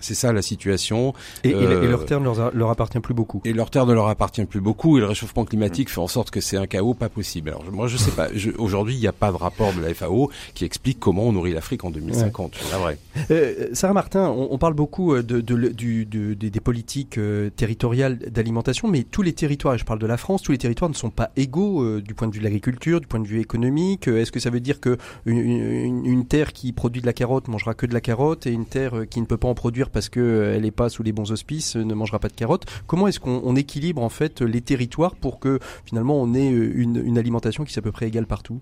C'est 0.00 0.14
ça 0.14 0.32
la 0.32 0.42
situation. 0.42 1.14
Et, 1.44 1.54
euh, 1.54 1.88
leur 1.88 2.04
terre 2.04 2.20
ne 2.20 2.30
leur, 2.54 2.70
appartient 2.70 3.00
plus 3.00 3.14
beaucoup. 3.14 3.40
Et 3.44 3.52
leur 3.52 3.70
terre 3.70 3.86
ne 3.86 3.94
leur 3.94 4.08
appartient 4.08 4.44
plus 4.44 4.60
beaucoup. 4.60 4.96
Et 4.96 5.00
le 5.00 5.06
réchauffement 5.06 5.44
climatique 5.44 5.90
fait 5.90 6.00
en 6.00 6.08
sorte 6.08 6.30
que 6.30 6.40
c'est 6.40 6.56
un 6.56 6.66
chaos 6.66 6.94
pas 6.94 7.08
possible. 7.08 7.50
Alors 7.50 7.64
moi 7.72 7.88
je 7.88 7.96
sais 7.96 8.10
pas. 8.10 8.28
Aujourd'hui 8.58 8.94
il 8.94 9.00
n'y 9.00 9.06
a 9.06 9.12
pas 9.12 9.30
de 9.30 9.36
rapport 9.36 9.72
de 9.72 9.80
la 9.80 9.92
FAO 9.94 10.30
qui 10.54 10.64
explique 10.64 10.98
comment 11.00 11.24
on 11.24 11.32
nourrit 11.32 11.52
l'Afrique 11.52 11.84
en 11.84 11.90
2050. 11.90 12.56
C'est 12.60 12.76
vrai. 12.76 12.98
Euh, 13.30 13.68
Sarah 13.72 13.94
Martin, 13.94 14.28
on, 14.28 14.58
parle 14.58 14.74
beaucoup 14.74 15.14
euh, 15.14 15.22
de, 15.22 15.40
de, 15.40 15.68
du, 15.68 16.06
de, 16.06 16.34
des 16.34 16.60
politiques 16.60 17.18
euh, 17.18 17.50
territoriales 17.50 18.18
d'alimentation, 18.18 18.88
mais 18.88 19.02
tous 19.02 19.22
les 19.22 19.32
territoires, 19.32 19.74
et 19.74 19.78
je 19.78 19.84
parle 19.84 19.98
de 19.98 20.06
la 20.06 20.16
France, 20.16 20.42
tous 20.42 20.52
les 20.52 20.58
territoires 20.58 20.90
ne 20.90 20.94
sont 20.94 21.10
pas 21.10 21.30
égaux 21.36 22.00
du 22.00 22.14
point 22.14 22.28
de 22.28 22.32
vue 22.32 22.40
de 22.40 22.44
l'agriculture, 22.44 23.00
du 23.00 23.06
point 23.06 23.20
de 23.20 23.26
vue 23.26 23.40
économique. 23.40 24.08
Est-ce 24.08 24.32
que 24.32 24.40
ça 24.40 24.50
veut 24.50 24.60
dire 24.60 24.80
que 24.80 24.96
une, 25.26 25.38
une, 25.38 26.06
une 26.06 26.26
terre 26.26 26.52
qui 26.52 26.72
produit 26.72 27.00
de 27.00 27.06
la 27.06 27.12
carotte 27.12 27.48
mangera 27.48 27.74
que 27.74 27.86
de 27.86 27.94
la 27.94 28.00
carotte 28.00 28.46
et 28.46 28.52
une 28.52 28.66
terre 28.66 29.04
qui 29.08 29.20
ne 29.20 29.26
peut 29.26 29.36
pas 29.36 29.48
en 29.48 29.54
produire 29.54 29.79
parce 29.88 30.10
qu'elle 30.10 30.22
euh, 30.22 30.60
n'est 30.60 30.70
pas 30.70 30.90
sous 30.90 31.02
les 31.02 31.12
bons 31.12 31.32
auspices, 31.32 31.76
euh, 31.76 31.84
ne 31.84 31.94
mangera 31.94 32.18
pas 32.18 32.28
de 32.28 32.34
carottes. 32.34 32.66
Comment 32.86 33.06
est-ce 33.08 33.20
qu'on 33.20 33.56
équilibre 33.56 34.02
en 34.02 34.10
fait 34.10 34.42
les 34.42 34.60
territoires 34.60 35.14
pour 35.14 35.40
que 35.40 35.58
finalement 35.86 36.20
on 36.20 36.34
ait 36.34 36.52
euh, 36.52 36.72
une, 36.74 37.02
une 37.02 37.16
alimentation 37.16 37.64
qui 37.64 37.72
soit 37.72 37.80
à 37.80 37.84
peu 37.84 37.92
près 37.92 38.08
égale 38.08 38.26
partout? 38.26 38.60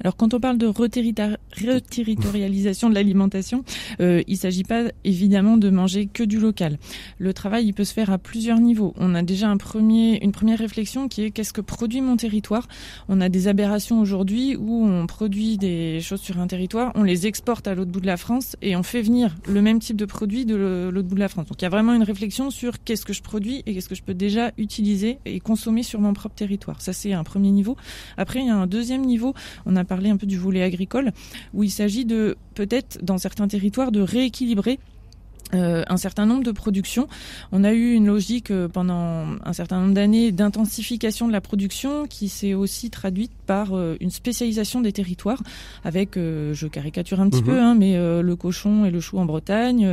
Alors 0.00 0.16
quand 0.16 0.34
on 0.34 0.40
parle 0.40 0.58
de 0.58 0.66
reterritorialisation 0.66 2.90
de 2.90 2.94
l'alimentation, 2.94 3.64
euh, 4.00 4.22
il 4.26 4.34
ne 4.34 4.38
s'agit 4.38 4.64
pas 4.64 4.84
évidemment 5.04 5.56
de 5.56 5.70
manger 5.70 6.06
que 6.06 6.22
du 6.22 6.38
local. 6.38 6.78
Le 7.18 7.32
travail 7.32 7.66
il 7.66 7.72
peut 7.72 7.84
se 7.84 7.92
faire 7.92 8.10
à 8.10 8.18
plusieurs 8.18 8.60
niveaux. 8.60 8.94
On 8.96 9.14
a 9.14 9.22
déjà 9.22 9.48
un 9.48 9.56
premier, 9.56 10.22
une 10.22 10.32
première 10.32 10.58
réflexion 10.58 11.08
qui 11.08 11.22
est 11.22 11.30
qu'est-ce 11.30 11.52
que 11.52 11.60
produit 11.60 12.00
mon 12.00 12.16
territoire? 12.16 12.68
On 13.08 13.20
a 13.20 13.28
des 13.28 13.48
aberrations 13.48 14.00
aujourd'hui 14.00 14.56
où 14.56 14.86
on 14.86 15.06
produit 15.06 15.58
des 15.58 16.00
choses 16.00 16.20
sur 16.20 16.38
un 16.38 16.46
territoire, 16.46 16.92
on 16.94 17.02
les 17.02 17.26
exporte 17.26 17.66
à 17.66 17.74
l'autre 17.74 17.90
bout 17.90 18.00
de 18.00 18.06
la 18.06 18.16
France 18.16 18.56
et 18.62 18.76
on 18.76 18.82
fait 18.82 19.02
venir 19.02 19.34
le 19.48 19.62
même 19.62 19.78
type 19.78 19.96
de 19.96 20.04
produit 20.04 20.44
de 20.44 20.90
l'autre 20.92 21.08
bout 21.08 21.14
de 21.14 21.20
la 21.20 21.28
France. 21.28 21.46
Donc 21.46 21.60
il 21.60 21.64
y 21.64 21.66
a 21.66 21.70
vraiment 21.70 21.94
une 21.94 22.02
réflexion 22.02 22.50
sur 22.50 22.82
qu'est-ce 22.84 23.06
que 23.06 23.12
je 23.12 23.22
produis 23.22 23.62
et 23.66 23.74
qu'est-ce 23.74 23.88
que 23.88 23.94
je 23.94 24.02
peux 24.02 24.14
déjà 24.14 24.52
utiliser 24.58 25.18
et 25.24 25.40
consommer 25.40 25.82
sur 25.82 26.00
mon 26.00 26.12
propre 26.12 26.34
territoire. 26.34 26.82
Ça 26.82 26.92
c'est 26.92 27.12
un 27.12 27.24
premier 27.24 27.50
niveau. 27.50 27.76
Après 28.16 28.40
il 28.40 28.46
y 28.46 28.50
a 28.50 28.56
un 28.56 28.66
deuxième 28.66 29.02
niveau. 29.02 29.34
On 29.64 29.76
a 29.76 29.84
parler 29.86 30.10
un 30.10 30.16
peu 30.16 30.26
du 30.26 30.38
volet 30.38 30.62
agricole, 30.62 31.12
où 31.54 31.62
il 31.62 31.70
s'agit 31.70 32.04
de 32.04 32.36
peut-être 32.54 32.98
dans 33.02 33.18
certains 33.18 33.48
territoires 33.48 33.92
de 33.92 34.00
rééquilibrer 34.00 34.78
euh, 35.54 35.84
un 35.88 35.96
certain 35.96 36.26
nombre 36.26 36.42
de 36.42 36.50
productions. 36.50 37.06
On 37.52 37.62
a 37.62 37.72
eu 37.72 37.92
une 37.92 38.06
logique 38.06 38.50
euh, 38.50 38.66
pendant 38.66 39.26
un 39.44 39.52
certain 39.52 39.80
nombre 39.80 39.94
d'années 39.94 40.32
d'intensification 40.32 41.28
de 41.28 41.32
la 41.32 41.40
production 41.40 42.08
qui 42.08 42.28
s'est 42.28 42.54
aussi 42.54 42.90
traduite 42.90 43.30
par 43.46 43.76
euh, 43.76 43.96
une 44.00 44.10
spécialisation 44.10 44.80
des 44.80 44.92
territoires 44.92 45.42
avec, 45.84 46.16
je 46.16 46.66
caricature 46.66 47.20
un 47.20 47.28
petit 47.28 47.42
mhm. 47.42 47.46
peu, 47.46 47.60
hein, 47.60 47.74
mais 47.76 47.96
le 47.96 48.36
cochon 48.36 48.84
et 48.84 48.90
le 48.90 49.00
chou 49.00 49.18
en 49.18 49.24
Bretagne, 49.24 49.86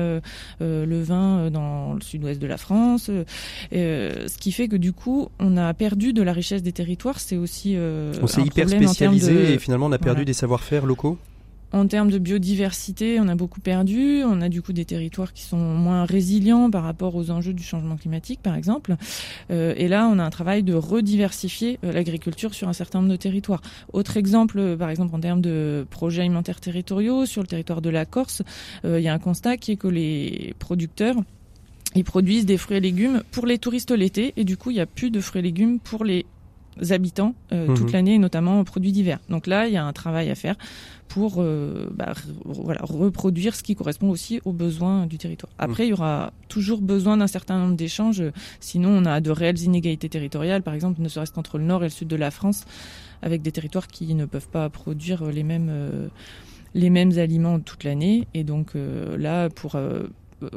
le 0.60 1.04
vin 1.04 1.52
dans 1.52 1.94
le 1.94 2.02
sud-ouest 2.02 2.42
de 2.42 2.48
la 2.48 2.58
France, 2.58 3.10
ce 3.72 4.38
qui 4.38 4.52
fait 4.52 4.68
que 4.68 4.76
du 4.76 4.92
coup 4.92 5.30
on 5.40 5.58
a 5.58 5.74
perdu 5.74 6.14
de 6.14 6.22
la 6.24 6.34
richesse 6.34 6.64
des 6.64 6.72
territoires. 6.72 7.20
C'est 7.20 7.38
aussi 7.38 7.76
on 7.78 8.28
s'est 8.28 8.42
hyper 8.42 8.70
spécialisé 8.70 9.54
et 9.54 9.60
finalement 9.60 9.88
on 9.88 9.92
a 9.92 10.00
perdu 10.00 10.26
des 10.26 10.34
savoir-faire 10.34 10.86
locaux? 10.86 11.18
En 11.74 11.88
termes 11.88 12.12
de 12.12 12.20
biodiversité, 12.20 13.20
on 13.20 13.28
a 13.28 13.34
beaucoup 13.34 13.60
perdu. 13.60 14.22
On 14.24 14.42
a 14.42 14.50
du 14.50 14.62
coup 14.62 14.74
des 14.74 14.86
territoires 14.86 15.34
qui 15.34 15.42
sont 15.42 15.58
moins 15.58 16.06
résilients 16.06 16.70
par 16.70 16.84
rapport 16.84 17.16
aux 17.16 17.32
enjeux 17.32 17.54
du 17.54 17.64
changement 17.64 17.98
climatique, 17.98 18.42
par 18.44 18.54
exemple. 18.54 18.96
Euh, 19.50 19.74
et 19.76 19.88
là, 19.88 20.08
on 20.08 20.20
a 20.20 20.24
un 20.24 20.30
travail 20.30 20.62
de 20.62 20.76
rediversifier 20.76 21.80
euh, 21.84 21.92
l'agriculture 21.92 22.54
sur 22.54 22.70
un 22.70 22.74
certain 22.74 23.00
nombre 23.00 23.12
de 23.12 23.18
territoires. 23.18 23.64
Autre 23.92 24.18
exemple, 24.18 24.60
euh, 24.60 24.78
par 24.78 24.92
exemple, 24.92 25.16
en 25.16 25.20
termes 25.20 25.42
de 25.42 25.88
projets 25.90 26.22
alimentaires 26.22 26.60
territoriaux, 26.60 27.26
sur 27.26 27.42
le 27.42 27.48
territoire 27.48 27.82
de 27.82 27.90
la 27.90 28.06
Corse, 28.06 28.44
il 28.84 29.00
y 29.00 29.08
a 29.08 29.14
un 29.14 29.20
constat 29.20 29.58
qui 29.58 29.72
est 29.72 29.76
que 29.76 29.88
les 29.88 30.54
producteurs 30.60 31.16
ils 31.96 32.04
produisent 32.04 32.46
des 32.46 32.58
fruits 32.58 32.78
et 32.78 32.80
légumes 32.80 33.22
pour 33.32 33.46
les 33.46 33.58
touristes 33.58 33.92
l'été 33.92 34.34
et 34.36 34.44
du 34.44 34.58
coup 34.58 34.72
il 34.72 34.76
n'y 34.76 34.80
a 34.80 34.86
plus 34.86 35.12
de 35.12 35.22
fruits 35.22 35.40
et 35.40 35.44
légumes 35.44 35.80
pour 35.80 36.04
les 36.04 36.26
habitants 36.90 37.36
euh, 37.52 37.68
toute 37.68 37.88
mhm. 37.88 37.92
l'année, 37.92 38.18
notamment 38.20 38.60
aux 38.60 38.64
produits 38.64 38.92
d'hiver. 38.92 39.20
Donc 39.30 39.48
là, 39.48 39.68
il 39.68 39.74
y 39.74 39.78
a 39.78 39.86
un 39.86 39.94
travail 39.94 40.30
à 40.30 40.36
faire 40.36 40.56
pour 41.08 41.36
euh, 41.38 41.90
bah, 41.94 42.14
voilà, 42.46 42.82
reproduire 42.84 43.56
ce 43.56 43.64
qui 43.64 43.76
correspond 43.76 44.10
aussi 44.10 44.42
aux 44.46 44.54
besoins 44.54 45.06
du 45.06 45.18
territoire. 45.18 45.52
Mhm. 45.54 45.66
Après, 45.66 45.86
il 45.86 45.90
y 45.90 45.94
aura 45.94 46.34
toujours 46.48 46.82
besoin 46.82 47.18
d'un 47.18 47.28
certain 47.28 47.60
nombre 47.60 47.76
d'échanges, 47.76 48.24
sinon 48.60 48.90
on 48.90 49.06
a 49.06 49.22
de 49.22 49.32
réelles 49.32 49.62
inégalités 49.62 50.10
territoriales, 50.10 50.64
par 50.64 50.74
exemple, 50.74 51.02
ne 51.02 51.08
serait-ce 51.08 51.32
qu'entre 51.32 51.58
le 51.58 51.66
nord 51.66 51.84
et 51.84 51.88
le 51.88 51.92
sud 51.92 52.08
de 52.08 52.16
la 52.16 52.32
France, 52.32 52.66
avec 53.22 53.42
des 53.42 53.52
territoires 53.52 53.88
qui 53.88 54.14
ne 54.16 54.26
peuvent 54.26 54.50
pas 54.50 54.70
produire 54.70 55.26
les 55.26 55.44
mêmes... 55.44 55.70
Euh, 55.70 56.08
les 56.76 56.90
mêmes 56.90 57.20
aliments 57.20 57.60
toute 57.60 57.84
l'année 57.84 58.28
et 58.34 58.44
donc 58.44 58.72
là 58.74 59.48
pour 59.52 59.78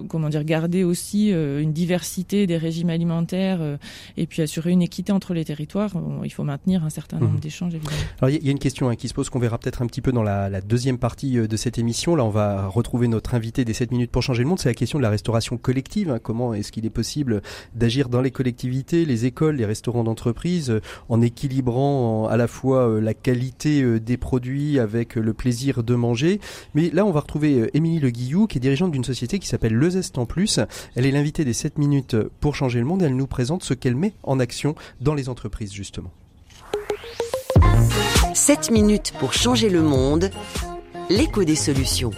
comment 0.09 0.29
dire, 0.29 0.45
garder 0.45 0.85
aussi 0.85 1.33
euh, 1.33 1.61
une 1.61 1.73
diversité 1.73 2.47
des 2.47 2.57
régimes 2.57 2.91
alimentaires 2.91 3.59
euh, 3.61 3.77
et 4.17 4.27
puis 4.27 4.43
assurer 4.43 4.71
une 4.71 4.83
équité 4.83 5.13
entre 5.13 5.35
les 5.35 5.45
territoires, 5.45 5.91
il 6.25 6.33
faut 6.33 6.45
maintenir 6.45 6.85
un 6.85 6.91
certain 6.91 7.19
nombre 7.19 7.35
mhm. 7.35 7.41
d'échanges 7.41 7.75
évidemment. 7.75 7.97
Alors 8.21 8.31
il 8.31 8.45
y, 8.45 8.49
a 8.49 8.53
une 8.53 8.59
question 8.59 8.89
hein, 8.89 8.97
qui 8.97 9.09
se 9.09 9.15
pose 9.15 9.31
qu'on 9.31 9.39
verra 9.39 9.59
peut-être 9.59 9.83
un 9.83 9.87
petit 9.87 10.01
peu 10.01 10.13
dans 10.13 10.23
la, 10.23 10.49
la, 10.49 10.61
deuxième 10.61 10.99
partie 10.99 11.33
de 11.33 11.57
cette 11.57 11.79
émission. 11.79 12.17
Là, 12.17 12.25
on 12.25 12.31
va 12.31 12.67
retrouver 12.67 13.09
notre 13.09 13.35
invité 13.35 13.65
des 13.65 13.73
7 13.73 13.91
minutes 13.91 14.11
pour 14.11 14.23
changer 14.23 14.43
le 14.43 14.49
monde. 14.49 14.59
C'est 14.59 14.69
la 14.69 14.75
question 14.75 14.99
de 14.99 15.03
la 15.03 15.11
restauration 15.11 15.57
collective. 15.57 16.11
Hein. 16.11 16.19
Comment 16.23 16.55
est-ce 16.55 16.73
qu'il 16.73 16.87
est 16.87 16.91
possible 16.91 17.43
d'agir 17.75 18.09
dans 18.09 18.21
les 18.21 18.31
collectivités, 18.31 19.05
les 19.05 19.27
écoles, 19.27 19.57
les 19.57 19.67
restaurants 19.67 20.05
d'entreprise, 20.05 20.81
en 21.09 21.21
équilibrant 21.21 22.27
à 22.29 22.37
la 22.37 22.47
fois 22.47 23.01
la 23.01 23.15
qualité 23.15 24.01
des 24.01 24.17
produits 24.17 24.79
avec 24.79 25.15
le 25.15 25.33
plaisir 25.35 25.83
de 25.83 25.95
manger. 25.95 26.41
Mais 26.75 26.91
là, 26.91 27.05
on 27.05 27.13
va 27.13 27.21
retrouver 27.21 27.71
Émilie 27.75 28.01
Le 28.01 28.11
Guillou, 28.11 28.47
qui 28.47 28.59
est 28.59 28.61
dirigeante 28.61 28.93
d'une 28.93 29.05
société 29.05 29.39
qui 29.39 29.47
s'appelle 29.47 29.75
le 29.77 29.91
Zest 29.91 30.19
en 30.19 30.27
plus. 30.27 30.59
Elle 30.95 31.07
est 31.07 31.11
l'invitée 31.11 31.45
des 31.45 31.53
7 31.53 31.79
minutes 31.79 32.17
pour 32.41 32.55
changer 32.55 32.79
le 32.79 32.87
monde. 32.87 33.03
Elle 33.03 33.15
nous 33.15 33.27
présente 33.27 33.63
ce 33.63 33.75
qu'elle 33.75 33.95
met 33.95 34.15
en 34.23 34.41
action 34.41 34.75
dans 35.01 35.15
les 35.15 35.29
entreprises 35.29 35.73
justement. 35.73 36.11
7 38.35 38.71
minutes 38.71 39.13
pour 39.19 39.33
changer 39.33 39.69
le 39.69 39.83
monde. 39.83 40.31
L'écho 41.11 41.45
des 41.45 41.57
solutions. 41.57 42.11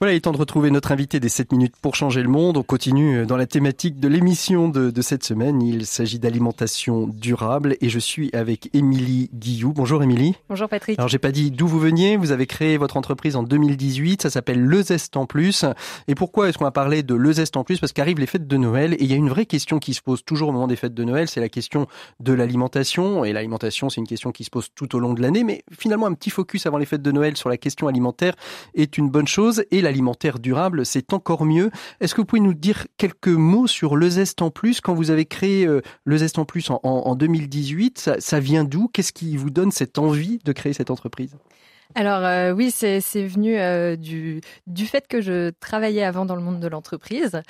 Voilà, 0.00 0.12
il 0.12 0.16
est 0.16 0.20
temps 0.20 0.32
de 0.32 0.38
retrouver 0.38 0.72
notre 0.72 0.90
invité 0.90 1.20
des 1.20 1.28
7 1.28 1.52
minutes 1.52 1.74
pour 1.80 1.94
changer 1.94 2.22
le 2.22 2.28
monde. 2.28 2.56
On 2.56 2.64
continue 2.64 3.18
euh, 3.18 3.26
dans 3.26 3.36
la 3.36 3.46
thématique 3.46 4.00
de 4.00 4.08
l'émission 4.08 4.68
de, 4.68 4.90
de, 4.90 5.02
cette 5.02 5.22
semaine. 5.22 5.62
Il 5.62 5.86
s'agit 5.86 6.18
d'alimentation 6.18 7.06
durable 7.06 7.76
et 7.80 7.88
je 7.88 8.00
suis 8.00 8.28
avec 8.32 8.70
Émilie 8.74 9.30
Guillou. 9.32 9.72
Bonjour 9.72 10.02
Émilie. 10.02 10.34
Bonjour 10.48 10.68
Patrick. 10.68 10.98
Alors 10.98 11.08
j'ai 11.08 11.18
pas 11.18 11.30
dit 11.30 11.52
d'où 11.52 11.68
vous 11.68 11.78
veniez. 11.78 12.16
Vous 12.16 12.32
avez 12.32 12.46
créé 12.46 12.76
votre 12.76 12.96
entreprise 12.96 13.36
en 13.36 13.44
2018. 13.44 14.22
Ça 14.22 14.30
s'appelle 14.30 14.60
Le 14.60 14.82
Zest 14.82 15.16
en 15.16 15.26
Plus. 15.26 15.64
Et 16.08 16.16
pourquoi 16.16 16.48
est-ce 16.48 16.58
qu'on 16.58 16.64
va 16.64 16.72
parler 16.72 17.04
de 17.04 17.14
Le 17.14 17.32
Zest 17.32 17.56
en 17.56 17.62
Plus? 17.62 17.78
Parce 17.78 17.92
qu'arrivent 17.92 18.18
les 18.18 18.26
fêtes 18.26 18.48
de 18.48 18.56
Noël 18.56 18.94
et 18.94 19.04
il 19.04 19.06
y 19.06 19.12
a 19.12 19.16
une 19.16 19.28
vraie 19.28 19.46
question 19.46 19.78
qui 19.78 19.94
se 19.94 20.02
pose 20.02 20.24
toujours 20.24 20.48
au 20.48 20.52
moment 20.52 20.66
des 20.66 20.76
fêtes 20.76 20.94
de 20.94 21.04
Noël. 21.04 21.28
C'est 21.28 21.40
la 21.40 21.48
question 21.48 21.86
de 22.18 22.32
l'alimentation. 22.32 23.24
Et 23.24 23.32
l'alimentation, 23.32 23.90
c'est 23.90 24.00
une 24.00 24.08
question 24.08 24.32
qui 24.32 24.42
se 24.42 24.50
pose 24.50 24.70
tout 24.74 24.96
au 24.96 24.98
long 24.98 25.14
de 25.14 25.22
l'année. 25.22 25.44
Mais 25.44 25.62
finalement, 25.70 26.06
un 26.06 26.14
petit 26.14 26.30
focus 26.30 26.66
avant 26.66 26.78
les 26.78 26.86
fêtes 26.86 27.02
de 27.02 27.12
Noël 27.12 27.36
sur 27.36 27.48
la 27.48 27.58
question 27.58 27.86
alimentaire 27.86 28.34
est 28.74 28.98
une 28.98 29.08
bonne 29.08 29.28
chose. 29.28 29.62
Et 29.70 29.83
alimentaire 29.86 30.38
durable, 30.38 30.86
c'est 30.86 31.12
encore 31.12 31.44
mieux. 31.44 31.70
Est-ce 32.00 32.14
que 32.14 32.20
vous 32.20 32.26
pouvez 32.26 32.40
nous 32.40 32.54
dire 32.54 32.86
quelques 32.96 33.28
mots 33.28 33.66
sur 33.66 33.96
Le 33.96 34.08
Zest 34.08 34.42
en 34.42 34.50
Plus? 34.50 34.80
Quand 34.80 34.94
vous 34.94 35.10
avez 35.10 35.26
créé 35.26 35.66
euh, 35.66 35.80
Le 36.04 36.16
Zest 36.18 36.38
en 36.38 36.44
Plus 36.44 36.70
en, 36.70 37.14
2018, 37.14 37.98
ça, 37.98 38.20
ça 38.20 38.40
vient 38.40 38.64
d'où? 38.64 38.88
Qu'est-ce 38.88 39.12
qui 39.12 39.36
vous 39.36 39.50
donne 39.50 39.70
cette 39.70 39.98
envie 39.98 40.38
de 40.44 40.52
créer 40.52 40.72
cette 40.72 40.90
entreprise? 40.90 41.36
Alors 41.94 42.24
euh, 42.24 42.52
oui, 42.52 42.70
c'est 42.70 43.00
venu 43.26 43.58
euh, 43.58 43.96
du, 43.96 44.40
du 44.66 44.86
fait 44.86 45.06
que 45.06 45.20
je 45.20 45.50
travaillais 45.60 46.02
avant 46.02 46.24
dans 46.24 46.34
le 46.34 46.42
monde 46.42 46.58
de 46.58 46.66
l'entreprise, 46.66 47.40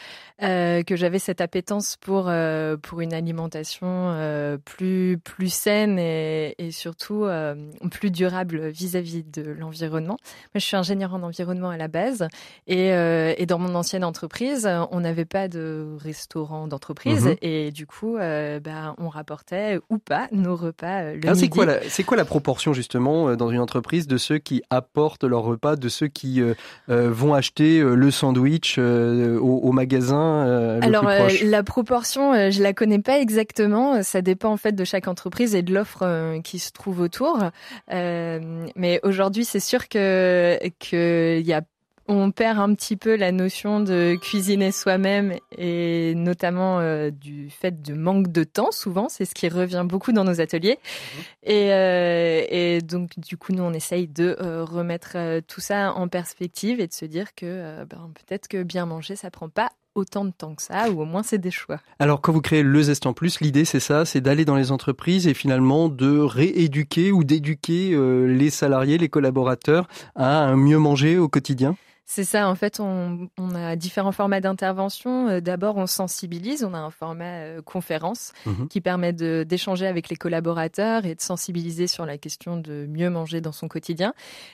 euh, 0.42 0.82
que 0.82 0.96
j'avais 0.96 1.18
cette 1.18 1.40
appétence 1.40 1.96
pour, 1.96 2.30
pour 2.82 3.00
une 3.00 3.14
alimentation 3.14 4.14
plus, 4.64 5.18
plus 5.22 5.52
saine 5.52 5.98
et, 5.98 6.54
et 6.58 6.70
surtout 6.72 7.26
plus 7.90 8.10
durable 8.10 8.68
vis-à-vis 8.68 9.22
-vis 9.22 9.30
de 9.30 9.50
l'environnement. 9.50 10.16
Moi, 10.54 10.60
je 10.60 10.64
suis 10.64 10.76
ingénieure 10.76 11.14
en 11.14 11.22
environnement 11.22 11.70
à 11.70 11.76
la 11.76 11.88
base 11.88 12.26
et, 12.66 12.88
et 12.88 13.46
dans 13.46 13.58
mon 13.58 13.74
ancienne 13.74 14.04
entreprise, 14.04 14.68
on 14.90 15.00
n'avait 15.00 15.24
pas 15.24 15.48
de 15.48 15.96
restaurant 15.98 16.66
d'entreprise 16.66 17.26
mhm. 17.26 17.36
et 17.42 17.70
du 17.70 17.86
coup, 17.86 18.16
bah, 18.16 18.94
on 18.98 19.08
rapportait 19.08 19.78
ou 19.90 19.98
pas 19.98 20.28
nos 20.32 20.56
repas 20.56 21.12
le 21.12 21.28
ah, 21.28 21.34
C'est 21.34 21.48
quoi, 21.48 21.66
la, 21.66 21.78
quoi 22.06 22.16
la 22.16 22.24
proportion 22.24 22.72
justement 22.72 23.36
dans 23.36 23.50
une 23.50 23.60
entreprise 23.60 24.06
de 24.06 24.18
ceux 24.24 24.38
qui 24.38 24.62
apportent 24.70 25.24
leur 25.24 25.42
repas, 25.42 25.76
de 25.76 25.88
ceux 25.88 26.08
qui 26.08 26.42
vont 26.88 27.34
acheter 27.34 27.80
le 27.80 28.10
sandwich 28.10 28.78
au, 28.78 29.60
au 29.64 29.72
magasin 29.72 30.46
euh, 30.46 30.80
Alors 30.82 31.08
euh, 31.08 31.28
la 31.44 31.62
proportion, 31.62 32.32
euh, 32.32 32.50
je 32.50 32.62
la 32.62 32.72
connais 32.72 32.98
pas 32.98 33.18
exactement. 33.18 34.02
Ça 34.02 34.22
dépend 34.22 34.50
en 34.50 34.56
fait 34.56 34.72
de 34.72 34.84
chaque 34.84 35.08
entreprise 35.08 35.54
et 35.54 35.62
de 35.62 35.72
l'offre 35.72 36.38
qui 36.42 36.58
se 36.58 36.72
trouve 36.72 37.00
autour. 37.00 37.38
mais 37.90 39.00
aujourd'hui, 39.02 39.44
c'est 39.44 39.60
sûr 39.60 39.88
que 39.88 40.58
qu'il 40.78 41.46
y 41.46 41.52
a 41.52 41.62
on 42.06 42.30
perd 42.30 42.58
un 42.58 42.74
petit 42.74 42.96
peu 42.96 43.16
la 43.16 43.32
notion 43.32 43.80
de 43.80 44.16
cuisiner 44.20 44.72
soi-même 44.72 45.34
et 45.56 46.14
notamment 46.14 46.80
du 47.10 47.50
fait 47.50 47.82
de 47.82 47.94
manque 47.94 48.28
de 48.28 48.44
temps 48.44 48.72
souvent 48.72 49.08
c'est 49.08 49.24
ce 49.24 49.34
qui 49.34 49.48
revient 49.48 49.84
beaucoup 49.86 50.12
dans 50.12 50.24
nos 50.24 50.40
ateliers 50.40 50.78
mmh. 50.78 51.50
et, 51.50 52.78
donc 52.82 53.18
du 53.18 53.36
coup 53.36 53.52
nous 53.52 53.62
on 53.62 53.72
essaye 53.72 54.08
de 54.08 54.36
remettre 54.62 55.40
tout 55.48 55.60
ça 55.60 55.92
en 55.94 56.08
perspective 56.08 56.80
et 56.80 56.86
de 56.86 56.92
se 56.92 57.04
dire 57.04 57.34
que 57.34 57.84
ben, 57.84 58.10
peut-être 58.14 58.48
que 58.48 58.62
bien 58.62 58.86
manger 58.86 59.16
ça 59.16 59.30
prend 59.30 59.48
pas 59.48 59.70
autant 59.94 60.24
de 60.24 60.30
temps 60.30 60.54
que 60.54 60.62
ça, 60.62 60.90
ou 60.90 61.02
au 61.02 61.04
moins 61.04 61.22
c'est 61.22 61.38
des 61.38 61.50
choix. 61.50 61.80
Alors 61.98 62.20
quand 62.20 62.32
vous 62.32 62.40
créez 62.40 62.62
le 62.62 62.82
Zest 62.82 63.06
en 63.06 63.12
Plus, 63.12 63.40
l'idée 63.40 63.64
c'est 63.64 63.80
ça, 63.80 64.04
c'est 64.04 64.20
d'aller 64.20 64.44
dans 64.44 64.56
les 64.56 64.72
entreprises 64.72 65.26
et 65.26 65.34
finalement 65.34 65.88
de 65.88 66.18
rééduquer 66.18 67.12
ou 67.12 67.24
d'éduquer 67.24 67.92
euh, 67.92 68.26
les 68.26 68.50
salariés, 68.50 68.98
les 68.98 69.08
collaborateurs 69.08 69.88
à 70.16 70.54
mieux 70.56 70.78
manger 70.78 71.18
au 71.18 71.28
quotidien? 71.28 71.76
C'est 72.06 72.24
ça, 72.24 72.48
en 72.50 72.54
fait, 72.54 72.80
on, 72.80 73.30
on 73.38 73.54
a 73.54 73.76
différents 73.76 74.12
formats 74.12 74.40
d'intervention. 74.40 75.28
Euh, 75.28 75.40
d'abord, 75.40 75.78
on 75.78 75.86
sensibilise, 75.86 76.62
on 76.62 76.74
a 76.74 76.78
un 76.78 76.90
format 76.90 77.24
euh, 77.24 77.62
conférence 77.62 78.32
mhm. 78.44 78.68
qui 78.68 78.82
permet 78.82 79.14
d'échanger 79.14 79.86
avec 79.86 80.10
les 80.10 80.16
collaborateurs 80.16 81.06
et 81.06 81.14
de 81.14 81.20
sensibiliser 81.20 81.86
sur 81.86 82.04
la 82.04 82.18
question 82.18 82.58
de 82.58 82.86
mieux 82.86 83.08
manger 83.08 83.40
dans 83.40 83.52
son 83.52 83.68
quotidien. 83.68 84.12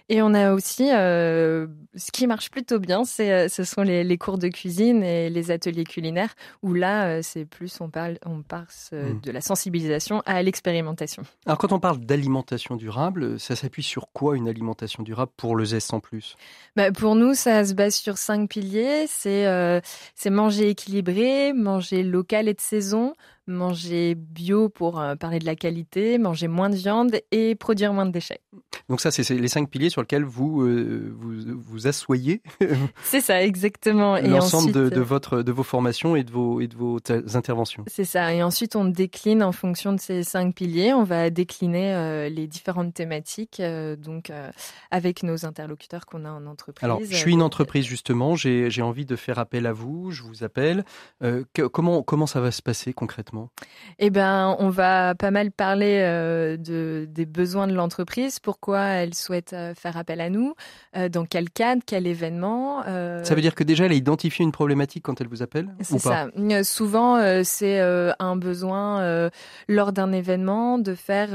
Et 0.09 0.23
on 0.23 0.33
a 0.33 0.53
aussi, 0.53 0.91
euh, 0.93 1.67
ce 1.97 2.13
qui 2.13 2.29
marche 2.29 2.51
plutôt 2.51 2.79
bien, 2.79 3.05
c'est 3.05 3.49
ce 3.49 3.65
sont 3.65 3.83
les, 3.83 4.05
les, 4.05 4.19
cours 4.19 4.39
de 4.39 4.49
cuisine 4.49 5.03
et 5.03 5.29
les 5.29 5.51
ateliers 5.51 5.85
culinaires, 5.85 6.35
où 6.63 6.73
là, 6.73 7.23
c'est 7.23 7.45
plus, 7.45 7.81
on, 7.81 7.91
parle, 7.91 8.19
on 8.25 8.43
passe 8.43 8.91
mhm. 8.93 9.21
de 9.23 9.31
la 9.33 9.41
sensibilisation 9.41 10.23
à 10.25 10.43
l'expérimentation. 10.43 11.25
Alors, 11.47 11.59
quand 11.59 11.73
on 11.73 11.81
parle 11.81 11.99
d'alimentation 11.99 12.77
durable, 12.77 13.41
ça 13.41 13.57
s'appuie 13.57 13.83
sur 13.83 14.13
quoi 14.13 14.37
une 14.37 14.49
alimentation 14.49 15.03
durable 15.03 15.33
pour 15.37 15.57
le 15.57 15.65
zeste 15.65 15.93
en 15.93 16.01
plus? 16.01 16.37
Bah, 16.77 16.93
Pour 16.93 17.17
nous, 17.17 17.35
ça 17.41 17.65
se 17.65 17.75
base 17.75 17.95
sur 17.95 18.19
cinq 18.19 18.49
piliers. 18.49 19.07
C'est 19.09 19.47
euh, 19.47 19.81
c'est 20.15 20.31
manger 20.31 20.69
équilibré, 20.69 21.53
manger 21.53 22.03
local 22.03 22.49
et 22.49 22.55
de 22.55 22.61
saison, 22.61 23.15
manger 23.51 24.15
bio 24.15 24.69
pour 24.69 25.01
euh, 25.01 25.15
parler 25.15 25.39
de 25.39 25.45
la 25.45 25.57
qualité, 25.57 26.19
manger 26.19 26.49
moins 26.49 26.71
de 26.71 26.77
viande 26.77 27.21
et 27.31 27.55
produire 27.55 27.93
moins 27.93 28.07
de 28.07 28.13
déchets. 28.13 28.41
Donc 28.89 29.01
ça, 29.01 29.11
c'est 29.11 29.29
les 29.29 29.49
cinq 29.49 29.71
piliers 29.71 29.91
sur 29.91 30.01
lesquels 30.01 30.25
vous 30.25 30.63
euh, 30.63 31.15
vous, 31.17 31.35
vous 31.59 31.87
assoyez. 31.87 32.43
c'est 33.03 33.21
ça, 33.21 33.43
exactement. 33.43 34.19
L'ensemble 34.19 34.73
de, 34.73 34.89
de, 34.89 35.01
votre 35.01 35.43
de 35.43 35.53
vos 35.53 35.63
formations 35.63 36.17
et 36.17 36.25
de 36.25 36.31
vos 36.31 36.61
et 36.61 36.67
de 36.67 36.75
vos 36.75 36.99
interventions. 37.35 37.85
C'est 37.87 38.05
ça. 38.05 38.33
Et 38.35 38.43
ensuite, 38.43 38.77
on 38.77 38.85
décline 38.85 39.43
en 39.43 39.53
fonction 39.53 39.93
de 39.93 40.01
ces 40.01 40.23
cinq 40.23 40.55
piliers. 40.55 40.93
On 40.93 41.05
va 41.05 41.31
décliner 41.31 41.95
euh, 41.95 42.29
les 42.29 42.47
différentes 42.47 42.95
thématiques, 42.95 43.63
donc 43.99 44.33
avec 44.91 45.23
nos 45.23 45.45
interlocuteurs 45.47 46.07
qu'on 46.07 46.25
a 46.25 46.31
en 46.31 46.47
entreprise. 46.47 46.85
Alors, 46.85 47.01
je 47.03 47.17
suis 47.17 47.33
une 47.33 47.43
entreprise 47.43 47.85
justement. 47.85 48.37
J'ai 48.37 48.83
envie 48.83 49.07
de 49.07 49.17
faire 49.17 49.39
appel 49.39 49.67
à 49.67 49.73
vous. 49.73 50.11
Je 50.11 50.23
vous 50.23 50.45
appelle. 50.45 50.85
comment 51.73 52.03
comment 52.03 52.27
ça 52.27 52.41
va 52.41 52.51
se 52.51 52.63
passer 52.63 52.93
concrètement? 52.93 53.40
Eh 53.99 54.11
ben, 54.11 54.57
on 54.59 54.71
va 54.71 55.15
pas 55.15 55.31
mal 55.31 55.51
parler 55.51 56.01
euh, 56.03 56.57
de, 56.57 57.07
des 57.09 57.27
besoins 57.27 57.67
de 57.67 57.75
l'entreprise, 57.75 58.39
pourquoi 58.39 58.81
elle 58.81 59.15
souhaite 59.15 59.53
euh, 59.53 59.75
faire 59.75 59.97
appel 59.97 60.21
à 60.21 60.31
nous, 60.31 60.55
euh, 60.97 61.09
dans 61.09 61.27
quel 61.27 61.51
cadre, 61.51 61.83
quel 61.85 62.07
événement. 62.07 62.83
Ça 62.83 63.35
veut 63.35 63.43
dire 63.43 63.55
que 63.55 63.65
déjà 63.65 63.85
elle 63.85 63.93
a 63.93 63.97
identifié 63.97 64.43
une 64.43 64.53
problématique 64.53 65.03
quand 65.03 65.21
elle 65.21 65.29
vous 65.29 65.43
appelle 65.43 65.69
C'est 65.81 65.99
ça. 65.99 66.29
souvent, 66.63 67.21
c'est 67.45 67.81
un 67.81 68.37
besoin 68.37 69.31
lors 69.69 69.93
d'un 69.93 70.13
événement 70.13 70.79
de 70.79 70.95
faire 70.95 71.31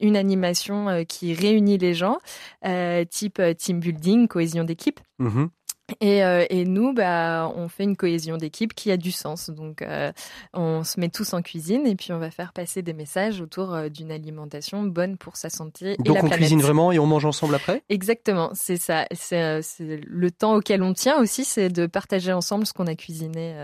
une 0.00 0.16
animation 0.16 1.04
qui 1.06 1.34
réunit 1.34 1.78
les 1.78 1.94
gens, 1.94 2.18
type 3.10 3.42
team 3.58 3.80
building, 3.80 4.28
cohésion 4.28 4.64
d'équipe. 4.64 5.00
Mmh 5.18 5.46
et, 6.00 6.24
euh, 6.24 6.46
et, 6.48 6.64
nous, 6.64 6.94
bah, 6.94 7.52
on 7.56 7.68
fait 7.68 7.84
une 7.84 7.96
cohésion 7.96 8.38
d'équipe 8.38 8.74
qui 8.74 8.90
a 8.90 8.96
du 8.96 9.12
sens. 9.12 9.50
Donc, 9.50 9.82
euh, 9.82 10.12
on 10.54 10.82
se 10.82 10.98
met 10.98 11.10
tous 11.10 11.34
en 11.34 11.42
cuisine 11.42 11.86
et 11.86 11.94
puis 11.94 12.12
on 12.12 12.18
va 12.18 12.30
faire 12.30 12.54
passer 12.54 12.80
des 12.80 12.94
messages 12.94 13.40
autour 13.40 13.74
euh, 13.74 13.88
d'une 13.90 14.10
alimentation 14.10 14.82
bonne 14.82 15.18
pour 15.18 15.36
sa 15.36 15.50
santé 15.50 15.92
et 15.92 16.02
Donc, 16.02 16.22
on 16.22 16.28
cuisine 16.30 16.62
vraiment 16.62 16.90
et 16.90 16.98
on 16.98 17.06
mange 17.06 17.26
ensemble 17.26 17.54
après? 17.54 17.82
Exactement, 17.90 18.50
c'est 18.54 18.78
ça. 18.78 19.06
C'est 19.12 19.60
le 19.60 20.30
temps 20.30 20.54
auquel 20.54 20.82
on 20.82 20.94
tient 20.94 21.18
aussi, 21.18 21.44
c'est 21.44 21.68
de 21.68 21.86
partager 21.86 22.32
ensemble 22.32 22.66
ce 22.66 22.72
qu'on 22.72 22.86
a 22.86 22.94
cuisiné. 22.94 23.54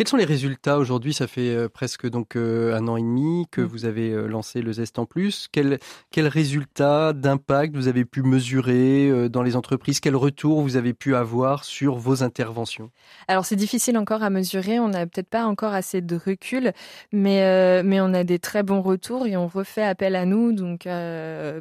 Quels 0.00 0.08
sont 0.08 0.16
les 0.16 0.24
résultats 0.24 0.78
aujourd'hui? 0.78 1.12
Ça 1.12 1.26
fait 1.26 1.50
euh, 1.50 1.68
presque 1.68 2.08
donc 2.08 2.34
euh, 2.34 2.74
un 2.74 2.88
an 2.88 2.96
et 2.96 3.02
demi 3.02 3.44
que 3.50 3.60
mm. 3.60 3.64
vous 3.66 3.84
avez 3.84 4.12
euh, 4.12 4.28
lancé 4.28 4.62
le 4.62 4.72
Zest 4.72 4.98
en 4.98 5.04
Plus. 5.04 5.46
Quels 5.52 5.78
quel 6.10 6.26
résultats 6.26 7.12
d'impact 7.12 7.76
vous 7.76 7.86
avez 7.86 8.06
pu 8.06 8.22
mesurer 8.22 9.28
dans 9.28 9.42
les 9.42 9.56
entreprises? 9.56 10.00
Quel 10.00 10.16
retour 10.16 10.62
vous 10.62 10.76
avez 10.76 10.94
pu 10.94 11.14
avoir 11.14 11.64
sur 11.64 11.96
vos 11.96 12.22
interventions? 12.22 12.90
Alors 13.28 13.44
c'est 13.44 13.56
difficile 13.56 13.98
encore 13.98 14.22
à 14.22 14.30
mesurer. 14.30 14.80
On 14.80 14.88
n'a 14.88 15.06
peut-être 15.06 15.28
pas 15.28 15.44
encore 15.44 15.74
assez 15.74 16.00
de 16.00 16.16
recul, 16.16 16.72
mais 17.12 17.82
mais 17.82 18.00
on 18.00 18.14
a 18.14 18.24
des 18.24 18.38
très 18.38 18.62
bons 18.62 18.80
retours 18.80 19.26
et 19.26 19.36
on 19.36 19.48
refait 19.48 19.82
appel 19.82 20.16
à 20.16 20.24
nous 20.24 20.52
donc 20.52 20.88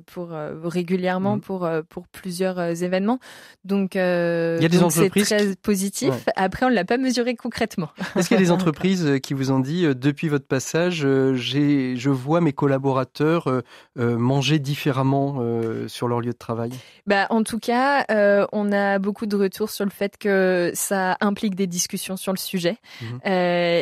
pour 0.06 0.30
régulièrement 0.64 1.36
mm. 1.36 1.42
pour 1.42 1.70
pour 1.90 2.08
plusieurs 2.08 2.60
événements. 2.84 3.20
Donc 3.66 3.96
il 3.96 4.00
y 4.00 4.66
a 4.66 4.70
des 4.70 4.82
entreprises 4.82 5.28
c'est 5.28 5.38
très 5.38 5.56
positif. 5.58 6.14
Après 6.38 6.66
on 6.66 6.70
l'a 6.70 6.86
pas 6.86 6.98
mesuré 6.98 7.36
concrètement. 7.36 7.90
Est-ce 8.16 8.29
qu'il 8.30 8.38
y 8.38 8.40
a 8.40 8.44
des 8.44 8.52
entreprises 8.52 9.06
euh, 9.06 9.18
qui 9.18 9.34
vous 9.34 9.52
ont 9.52 9.60
dit, 9.60 9.86
euh, 9.86 9.94
depuis 9.94 10.30
votre 10.30 10.46
passage, 10.46 11.02
euh, 11.04 11.36
je 11.36 12.10
vois 12.10 12.42
mes 12.42 12.54
collaborateurs 12.54 13.50
manger 13.96 14.60
différemment 14.60 15.42
sur 15.88 16.08
leur 16.08 16.22
lieu 16.22 16.32
de 16.32 16.38
travail? 16.38 16.72
Bah, 17.06 17.28
En 17.30 17.44
tout 17.44 17.60
cas, 17.60 18.06
on 18.52 18.72
a 18.72 19.00
beaucoup 19.00 19.26
de 19.26 19.36
retours 19.36 19.70
sur 19.70 19.86
le 19.86 19.92
fait 19.92 20.18
que 20.18 20.72
ça 20.74 21.18
implique 21.22 21.56
des 21.56 21.68
discussions 21.68 22.18
sur 22.18 22.34
le 22.34 22.38
sujet 22.38 22.78
mmh 23.02 23.06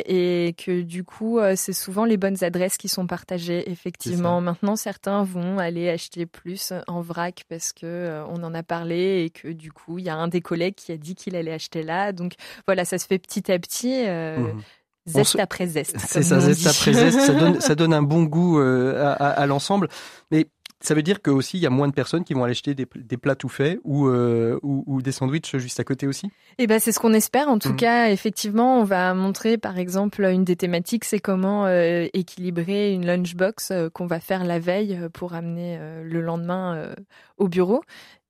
et 0.10 0.56
que 0.58 0.82
du 0.82 1.04
coup, 1.04 1.40
c'est 1.56 1.74
souvent 1.74 2.06
les 2.06 2.18
bonnes 2.18 2.44
adresses 2.44 2.78
qui 2.78 2.88
sont 2.88 3.08
partagées. 3.08 3.70
Effectivement, 3.70 4.42
maintenant, 4.42 4.76
certains 4.76 5.24
vont 5.24 5.60
aller 5.60 5.90
acheter 5.90 6.26
plus 6.26 6.74
en 6.88 7.02
vrac 7.02 7.44
parce 7.50 7.74
que 7.74 8.24
on 8.30 8.44
en 8.44 8.54
a 8.54 8.64
parlé 8.64 9.24
et 9.26 9.30
que 9.30 9.50
du 9.50 9.72
coup, 9.72 10.00
il 10.00 10.06
y 10.06 10.10
a 10.10 10.16
un 10.16 10.28
des 10.28 10.42
collègues 10.42 10.76
qui 10.76 10.92
a 10.92 10.98
dit 10.98 11.16
qu'il 11.16 11.36
allait 11.36 11.54
acheter 11.54 11.84
là. 11.84 12.12
Donc 12.12 12.34
voilà, 12.66 12.86
ça 12.86 12.98
se 12.98 13.06
fait 13.06 13.20
petit 13.20 13.52
à 13.52 13.60
petit. 13.60 14.06
Mmh 14.40 14.62
zeste 15.08 15.40
après 15.40 15.68
zeste. 15.68 15.96
C'est 16.00 16.22
ça, 16.22 16.40
zeste 16.40 16.68
après 16.68 16.94
zeste. 16.94 17.20
Ça 17.22 17.34
donne, 17.34 17.62
ça 17.62 17.76
donne 17.76 17.94
un 17.94 18.02
bon 18.02 18.24
goût 18.26 18.60
euh, 18.60 19.02
à, 19.02 19.30
à, 19.30 19.46
l'ensemble. 19.46 19.88
Mais 20.32 20.48
ça 20.80 20.94
veut 20.94 21.02
dire 21.02 21.22
que 21.22 21.32
aussi 21.32 21.58
il 21.58 21.62
y 21.62 21.66
a 21.66 21.72
moins 21.72 21.88
de 21.88 21.94
personnes 21.94 22.24
qui 22.24 22.34
vont 22.34 22.44
aller 22.44 22.52
acheter 22.52 22.76
des, 22.76 22.86
plats 22.86 23.36
tout 23.36 23.50
faits 23.50 23.80
ou, 23.84 24.08
euh, 24.08 24.60
ou, 24.62 25.02
des 25.02 25.12
sandwichs 25.12 25.58
juste 25.58 25.80
à 25.80 25.84
côté 25.84 26.08
aussi. 26.08 26.30
Eh 26.60 26.68
ben 26.68 26.80
c'est 26.80 26.92
ce 26.92 27.00
qu'on 27.00 27.14
espère. 27.14 27.48
En 27.50 27.58
tout 27.58 27.74
mmh. 27.74 27.78
cas, 27.78 28.10
effectivement, 28.12 28.80
on 28.80 28.84
va 28.84 29.14
montrer 29.14 29.58
par 29.58 29.80
exemple 29.80 30.24
une 30.24 30.44
des 30.44 30.56
thématiques, 30.56 31.06
c'est 31.06 31.20
comment 31.20 31.66
euh, 31.66 32.06
équilibrer 32.14 32.94
une 32.94 33.06
lunchbox 33.06 33.72
euh, 33.72 33.90
qu'on 33.90 34.06
va 34.06 34.20
faire 34.20 34.44
la 34.44 34.60
veille 34.60 35.00
pour 35.14 35.34
amener 35.34 35.80
le 36.04 36.22
lendemain 36.22 36.94
au 37.38 37.48
bureau. 37.48 37.82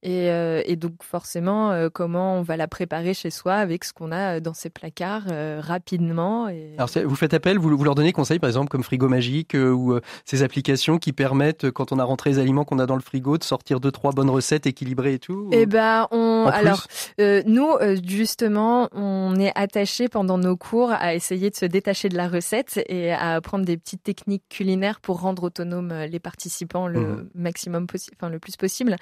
Et, 0.04 0.30
euh, 0.30 0.62
et, 0.66 0.76
donc 0.76 1.02
forcément, 1.02 1.72
euh, 1.72 1.90
comment 1.92 2.38
on 2.38 2.44
va 2.44 2.56
la 2.56 2.68
préparer 2.68 3.16
chez 3.16 3.32
soi 3.32 3.56
avec 3.56 3.84
ce 3.84 3.94
qu'on 3.94 4.12
a 4.12 4.36
euh, 4.36 4.40
dans 4.40 4.54
ses 4.54 4.70
placards 4.70 5.26
rapidement. 5.60 6.48
Et... 6.50 6.74
Alors 6.78 6.90
vous 7.06 7.16
faites 7.16 7.34
appel, 7.34 7.58
vous, 7.58 7.76
vous, 7.76 7.84
leur 7.84 7.96
donnez 7.96 8.14
conseil 8.14 8.38
par 8.38 8.48
exemple 8.48 8.70
comme 8.70 8.84
Frigo 8.84 9.10
Magique 9.10 9.56
ou 9.56 10.00
ces 10.26 10.44
applications 10.44 11.00
qui 11.00 11.14
permettent 11.14 11.72
quand 11.72 11.92
on 11.92 12.00
a 12.00 12.04
rentré 12.04 12.30
les 12.30 12.40
aliments 12.40 12.64
qu'on 12.64 12.80
a 12.80 12.86
dans 12.86 12.96
le 12.96 13.02
frigo 13.02 13.38
de 13.38 13.44
sortir 13.44 13.80
deux 13.80 13.92
trois 13.92 14.12
bonnes 14.12 14.30
recettes 14.30 14.68
équilibrées 14.68 15.16
et 15.16 15.20
tout. 15.20 15.50
Eh 15.52 15.66
ben 15.66 16.08
on 16.12 16.46
alors 16.52 16.86
nous 17.18 17.70
justement 18.06 18.90
on 18.92 19.36
est 19.40 19.52
attaché 19.56 20.08
pendant 20.10 20.38
nos 20.38 20.58
cours 20.58 20.92
à 20.92 21.16
essayer 21.16 21.50
de 21.50 21.56
se 21.56 21.66
détacher 21.66 22.10
de 22.10 22.18
la 22.18 22.28
recette 22.28 22.80
et 22.88 23.12
à 23.12 23.36
apprendre 23.36 23.66
des 23.66 23.78
petites 23.78 24.04
techniques 24.04 24.48
culinaires 24.50 25.00
pour 25.00 25.22
rendre 25.22 25.44
autonomes 25.44 25.94
les 25.94 26.20
participants 26.20 26.88
le 26.88 27.00
mmh. 27.02 27.30
maximum 27.36 27.88
possible, 27.88 28.16
enfin 28.20 28.30
le 28.30 28.40
plus 28.40 28.58
possible. 28.58 28.96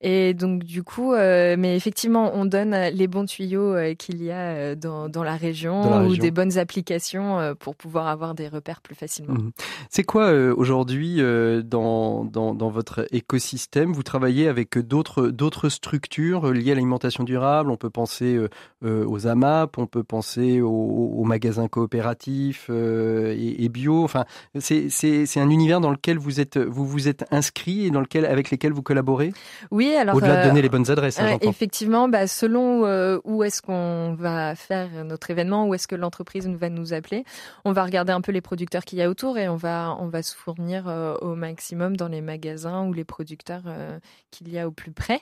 Et 0.00 0.34
donc 0.36 0.62
du 0.62 0.82
coup, 0.82 1.12
euh, 1.12 1.56
mais 1.58 1.76
effectivement, 1.76 2.32
on 2.34 2.44
donne 2.44 2.74
les 2.92 3.06
bons 3.08 3.24
tuyaux 3.24 3.74
euh, 3.74 3.94
qu'il 3.94 4.22
y 4.22 4.30
a 4.30 4.36
euh, 4.36 4.74
dans, 4.74 5.08
dans, 5.08 5.24
la 5.24 5.36
région 5.36 6.06
ou 6.06 6.16
des 6.16 6.30
bonnes 6.30 6.58
applications 6.58 7.54
pour 7.58 7.74
pouvoir 7.74 8.06
avoir 8.06 8.34
des 8.34 8.48
repères 8.48 8.80
plus 8.80 8.94
facilement. 8.94 9.34
Mhm. 9.34 9.50
C'est 9.90 10.04
quoi 10.04 10.32
aujourd'hui 10.52 11.20
dans, 11.64 12.24
dans, 12.24 12.54
dans, 12.54 12.70
votre 12.70 13.06
écosystème? 13.10 13.92
Vous 13.92 14.02
travaillez 14.02 14.48
avec 14.48 14.78
d'autres 14.78 15.28
d'autres 15.28 15.68
structures 15.68 16.52
liées 16.52 16.72
à 16.72 16.74
l'alimentation 16.74 17.24
durable? 17.24 17.70
On 17.70 17.76
peut 17.76 17.90
penser 17.90 18.38
aux 18.84 19.26
AMAP, 19.26 19.78
on 19.78 19.86
peut 19.86 20.04
penser 20.04 20.60
aux, 20.60 21.24
magasins 21.24 21.68
coopératifs 21.68 22.70
et, 22.70 23.64
et, 23.64 23.68
bio. 23.68 24.04
Enfin, 24.04 24.24
c'est 24.58 25.40
un 25.40 25.50
univers 25.50 25.80
dans 25.80 25.90
lequel 25.90 26.18
vous 26.18 26.40
êtes 26.40 26.58
vous 26.58 26.86
vous 26.86 27.08
êtes 27.08 27.24
inscrit 27.30 27.86
et 27.86 27.90
dans 27.90 28.00
lequel 28.00 28.26
avec 28.26 28.50
lesquels 28.50 28.72
vous 28.72 28.82
collaborez? 28.82 29.32
Oui, 29.70 29.94
alors 29.94 30.20
de 30.26 30.48
donner 30.48 30.62
les 30.62 30.68
bonnes 30.68 30.90
adresses. 30.90 31.18
Hein, 31.18 31.38
effectivement, 31.40 32.08
bah, 32.08 32.26
selon 32.26 32.84
euh, 32.86 33.18
où 33.24 33.42
est-ce 33.44 33.62
qu'on 33.62 34.14
va 34.14 34.54
faire 34.54 35.04
notre 35.04 35.30
événement, 35.30 35.66
où 35.66 35.74
est-ce 35.74 35.88
que 35.88 35.94
l'entreprise 35.94 36.46
va 36.48 36.68
nous 36.68 36.92
appeler, 36.92 37.24
on 37.64 37.72
va 37.72 37.84
regarder 37.84 38.12
un 38.12 38.20
peu 38.20 38.32
les 38.32 38.40
producteurs 38.40 38.84
qu'il 38.84 38.98
y 38.98 39.02
a 39.02 39.10
autour 39.10 39.38
et 39.38 39.48
on 39.48 39.56
va 39.56 39.96
on 40.00 40.08
va 40.08 40.22
se 40.22 40.34
fournir 40.34 40.88
euh, 40.88 41.14
au 41.20 41.34
maximum 41.34 41.96
dans 41.96 42.08
les 42.08 42.20
magasins 42.20 42.86
ou 42.86 42.92
les 42.92 43.04
producteurs 43.04 43.62
euh, 43.66 43.98
qu'il 44.30 44.48
y 44.48 44.58
a 44.58 44.66
au 44.66 44.70
plus 44.70 44.92
près. 44.92 45.20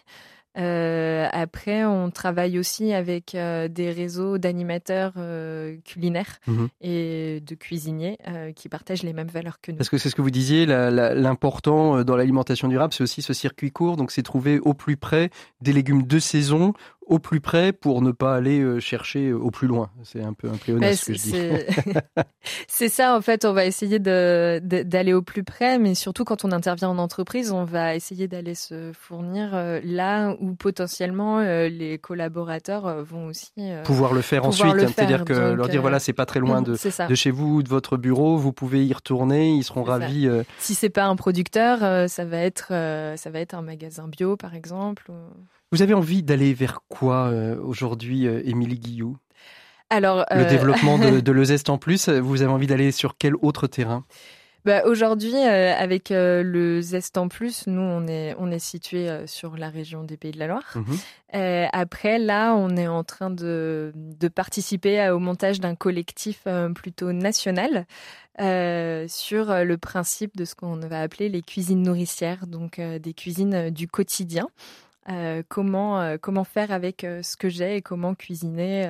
Euh, 0.57 1.29
après, 1.33 1.85
on 1.85 2.11
travaille 2.11 2.59
aussi 2.59 2.93
avec 2.93 3.35
euh, 3.35 3.67
des 3.69 3.91
réseaux 3.91 4.39
d'animateurs 4.39 5.13
euh, 5.17 5.77
culinaires 5.85 6.39
mhm. 6.47 6.69
et 6.81 7.43
de 7.45 7.55
cuisiniers 7.55 8.19
qui 8.55 8.69
partagent 8.69 9.03
les 9.03 9.13
mêmes 9.13 9.29
valeurs 9.29 9.61
que 9.61 9.73
nous. 9.73 9.79
Parce 9.79 9.89
que 9.89 9.99
c'est 9.99 10.11
ce 10.11 10.15
que 10.15 10.23
vous 10.23 10.31
disiez, 10.31 10.67
l'important 10.67 12.05
dans 12.05 12.17
l'alimentation 12.17 12.69
durable, 12.69 12.93
c'est 12.93 13.03
aussi 13.03 13.23
ce 13.23 13.33
circuit 13.33 13.71
court, 13.71 13.97
donc 13.97 14.11
c'est 14.11 14.23
trouver 14.23 14.59
au 14.61 14.75
plus 14.75 14.97
près 14.97 15.31
des 15.61 15.73
légumes 15.73 16.07
de 16.07 16.19
saison 16.19 16.73
au 17.07 17.19
plus 17.19 17.41
près 17.41 17.73
pour 17.73 18.03
ne 18.03 18.13
pas 18.13 18.35
aller 18.35 18.61
euh, 18.61 18.81
chercher 18.81 19.33
au 19.33 19.51
plus 19.51 19.67
loin. 19.67 19.91
C'est 20.03 20.23
un 20.23 20.33
peu 20.33 20.49
un 20.49 20.57
pléonasme 20.57 20.95
ce 20.95 21.07
que 21.07 21.13
je 21.15 21.23
dis. 21.23 21.93
c'est 22.69 22.89
ça, 22.89 23.17
en 23.17 23.21
fait, 23.21 23.45
on 23.45 23.53
va 23.53 23.67
essayer 23.67 23.99
d'aller 23.99 24.61
de, 24.61 25.15
au 25.15 25.23
plus 25.23 25.45
près, 25.45 25.79
mais 25.79 25.95
surtout 25.95 26.25
quand 26.25 26.45
on 26.45 26.53
intervient 26.53 26.89
en 26.89 26.99
entreprise, 26.99 27.53
on 27.53 27.65
va 27.65 27.95
essayer 27.95 28.29
d'aller 28.29 28.55
se 28.55 28.93
fournir 28.93 29.51
euh, 29.55 29.81
là 29.85 30.35
où 30.41 30.55
potentiellement 30.55 31.39
euh, 31.39 31.69
les 31.69 31.99
collaborateurs 31.99 33.05
vont 33.05 33.27
aussi 33.27 33.53
pouvoir 33.85 34.13
le 34.15 34.23
faire 34.23 34.45
ensuite. 34.45 34.75
Hein, 34.75 34.89
c'est-à-dire 34.95 35.25
que 35.25 35.53
leur 35.53 35.69
dire 35.69 35.81
voilà, 35.81 35.99
c'est 35.99 36.13
pas 36.13 36.27
très 36.27 36.41
loin 36.41 36.63
de, 36.63 36.77
de 37.09 37.15
chez 37.15 37.31
vous, 37.31 37.63
de 37.63 37.69
votre 37.69 37.97
bureau, 37.97 38.37
vous 38.37 38.53
pouvez 38.53 38.85
y 38.85 38.93
retourner, 38.93 39.51
ils 39.51 39.65
seront 39.65 39.83
ravis. 39.83 40.29
Si 40.59 40.75
c'est 40.75 40.91
pas 40.91 41.05
un 41.05 41.17
producteur, 41.17 42.09
ça 42.09 42.25
va 42.25 42.39
être 42.39 42.69
ça 42.69 43.31
va 43.31 43.41
être 43.41 43.55
un 43.55 43.63
magasin 43.63 44.09
bio 44.09 44.37
par 44.37 44.55
exemple. 44.55 45.11
Vous 45.75 45.83
avez 45.83 45.95
envie 45.95 46.23
d'aller 46.23 46.55
vers 46.55 46.83
quoi 46.89 47.27
euh, 47.27 47.61
aujourd'hui, 47.61 48.29
euh, 48.29 48.41
Émilie 48.45 48.79
Guillou? 48.79 49.17
Alors, 49.91 50.25
Le 50.31 50.43
euh, 50.43 50.49
développement 50.49 50.99
de, 50.99 51.19
de 51.21 51.33
l'Ezest 51.33 51.69
en 51.69 51.79
plus, 51.79 52.09
vous 52.09 52.43
avez 52.43 52.53
envie 52.53 52.69
d'aller 52.69 52.93
sur 52.93 53.17
quel 53.19 53.35
autre 53.43 53.67
terrain? 53.67 54.05
Bah, 54.65 54.83
Aujourd'hui, 54.87 55.35
avec 55.35 56.11
le 56.11 56.81
Zest 56.81 57.19
en 57.19 57.27
plus, 57.27 57.67
nous, 57.67 57.83
on 57.83 58.07
est, 58.07 58.37
on 58.39 58.53
est 58.53 58.61
situé 58.61 59.27
sur 59.27 59.57
la 59.57 59.69
région 59.69 60.05
des 60.05 60.17
Pays 60.17 60.31
de 60.31 60.39
la 60.39 60.47
Loire. 60.47 60.77
Mhm. 60.77 61.69
après, 61.73 62.21
là, 62.21 62.55
on 62.55 62.77
est 62.77 62.87
en 62.87 63.03
train 63.03 63.31
de, 63.31 63.93
de 63.97 64.29
participer 64.29 65.11
au 65.11 65.19
montage 65.19 65.59
d'un 65.59 65.75
collectif 65.75 66.47
plutôt 66.77 67.13
national 67.13 67.85
sur 68.39 69.65
le 69.65 69.75
principe 69.77 70.37
de 70.37 70.45
ce 70.45 70.55
qu'on 70.55 70.77
va 70.77 71.03
appeler 71.03 71.29
les 71.29 71.43
cuisines 71.43 71.83
nourricières, 71.83 72.47
donc 72.47 72.81
des 72.81 73.13
cuisines 73.13 73.71
du 73.71 73.89
quotidien. 73.89 74.47
Euh, 75.11 75.43
comment, 75.49 76.01
euh, 76.01 76.17
comment 76.21 76.45
faire 76.45 76.73
avec 76.73 77.05
euh, 77.05 77.23
ce 77.23 77.37
que 77.37 77.49
j'ai 77.51 77.77
et 77.77 77.83
comment 77.83 78.15
cuisiner 78.15 78.87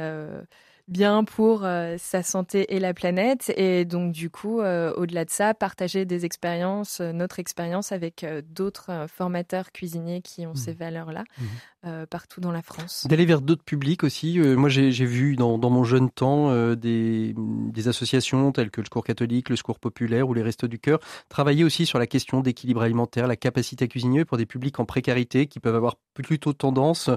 bien 0.89 1.24
pour 1.24 1.66
sa 1.99 2.22
santé 2.22 2.74
et 2.74 2.80
la 2.80 2.95
planète. 2.95 3.53
Et 3.57 3.85
donc, 3.85 4.12
du 4.12 4.30
coup, 4.30 4.61
au-delà 4.61 5.24
de 5.24 5.30
ça, 5.30 5.55
partager 5.55 6.05
des 6.05 6.24
expériences, 6.24 7.01
notre 7.01 7.39
expérience 7.39 7.93
avec 7.93 8.26
d'autres 8.51 9.07
formateurs 9.09 9.72
cuisiniers 9.72 10.20
qui 10.20 10.47
ont 10.47 10.53
mmh. 10.53 10.57
ces 10.57 10.72
valeurs-là. 10.72 11.24
Mmh. 11.39 12.07
partout 12.11 12.41
dans 12.41 12.53
la 12.53 12.62
France. 12.62 13.07
D'aller 13.09 13.26
vers 13.26 13.41
d'autres 13.41 13.64
publics 13.64 14.05
aussi. 14.05 14.39
moi, 14.39 14.68
j'ai 14.68 14.91
vu 14.91 15.37
dans, 15.37 15.59
dans, 15.59 15.70
mon 15.70 15.85
jeune 15.85 16.11
temps 16.11 16.74
des, 16.74 17.35
des, 17.37 17.89
associations 17.89 18.53
telles 18.53 18.70
que 18.70 18.80
le 18.80 18.87
Secours 18.87 19.05
catholique, 19.05 19.49
le 19.49 19.57
Secours 19.57 19.78
populaire 19.78 20.28
ou 20.28 20.35
les 20.35 20.43
Restos 20.43 20.68
du 20.68 20.78
Cœur 20.78 21.01
travailler 21.28 21.64
aussi 21.64 21.87
sur 21.87 21.99
la 21.99 22.07
question 22.07 22.41
d'équilibre 22.41 22.82
alimentaire, 22.82 23.26
la 23.26 23.37
capacité 23.37 23.85
à 23.85 23.89
cuisiner 23.89 24.24
pour 24.24 24.37
des 24.37 24.47
publics 24.47 24.78
en 24.80 24.85
précarité 24.85 25.47
qui 25.47 25.61
peuvent 25.61 25.74
avoir 25.74 25.97
plutôt 26.14 26.53
tendance 26.53 27.11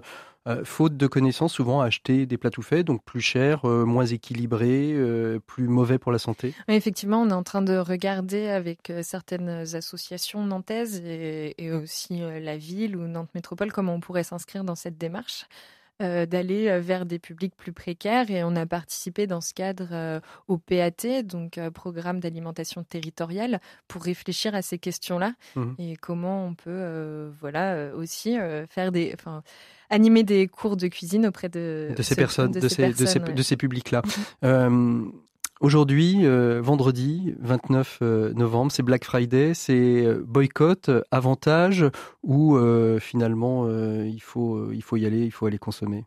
euh, 0.48 0.64
faute 0.64 0.96
de 0.96 1.08
connaissances, 1.08 1.54
souvent 1.54 1.82
acheter 1.82 2.26
des 2.26 2.38
plats 2.38 2.50
tout 2.50 2.62
faits, 2.62 2.88
donc 2.88 3.04
plus 3.04 3.20
chers, 3.20 3.66
euh, 3.66 3.84
moins 3.84 4.06
équilibrés, 4.06 4.94
euh, 4.94 5.40
plus 5.46 5.68
mauvais 5.68 5.98
pour 5.98 6.14
la 6.14 6.20
santé. 6.20 6.54
effectivement, 6.70 7.22
on 7.22 7.30
est 7.30 7.34
en 7.34 7.44
train 7.44 7.62
de 7.62 7.78
regarder 7.78 8.48
avec 8.48 8.92
certaines 9.02 9.76
associations 9.76 10.46
nantaises 10.46 11.02
et, 11.04 11.72
aussi 11.72 12.20
la 12.20 12.56
ville 12.56 12.96
ou 12.96 13.08
Nantes 13.08 13.30
Métropole 13.36 13.74
comment 13.74 13.94
on 13.94 14.00
pourrait 14.00 14.24
s'inscrire 14.24 14.64
dans 14.64 14.76
cette 14.76 14.98
démarche. 14.98 15.46
d'aller 16.00 16.80
vers 16.80 17.06
des 17.06 17.20
publics 17.20 17.56
plus 17.58 17.74
précaires 17.74 18.30
et 18.30 18.44
on 18.44 18.56
a 18.56 18.66
participé 18.66 19.28
dans 19.28 19.42
ce 19.42 19.54
cadre 19.54 20.22
au 20.48 20.58
PAT, 20.58 21.24
donc 21.24 21.60
programme 21.74 22.20
d'alimentation 22.20 22.84
territoriale, 22.84 23.60
pour 23.88 24.04
réfléchir 24.04 24.56
à 24.56 24.62
ces 24.62 24.78
questions-là 24.78 25.34
mmh 25.56 25.74
et 25.80 25.96
comment 25.98 26.46
on 26.46 26.54
peut, 26.54 27.32
voilà, 27.42 27.92
aussi 27.96 28.38
faire 28.70 28.92
des, 28.92 29.16
animer 29.90 30.24
des 30.24 30.48
cours 30.48 30.78
de 30.78 30.88
cuisine 30.88 31.26
auprès 31.28 31.50
de, 31.50 31.90
de 31.96 32.02
ces 32.02 32.16
personnes, 32.16 32.52
de, 32.52 32.68
ces, 32.68 32.90
de 32.92 33.42
ces, 33.44 33.58
publics-là. 33.58 34.02
Mhm. 34.04 34.12
Euh, 34.44 35.06
aujourd'hui, 35.62 36.26
euh, 36.26 36.62
vendredi 36.62 37.34
29 37.40 38.00
euh, 38.02 38.34
novembre, 38.34 38.72
c'est 38.72 38.84
Black 38.84 39.06
Friday, 39.06 39.54
c'est 39.54 40.06
boycott, 40.26 40.90
avantage 41.12 41.86
ou 42.24 42.58
finalement 43.00 43.68
il 43.70 44.22
faut 44.22 44.72
il 44.72 44.84
faut 44.84 44.98
y 44.98 45.06
aller, 45.06 45.24
il 45.24 45.32
faut 45.32 45.46
aller 45.46 45.60
consommer? 45.60 46.06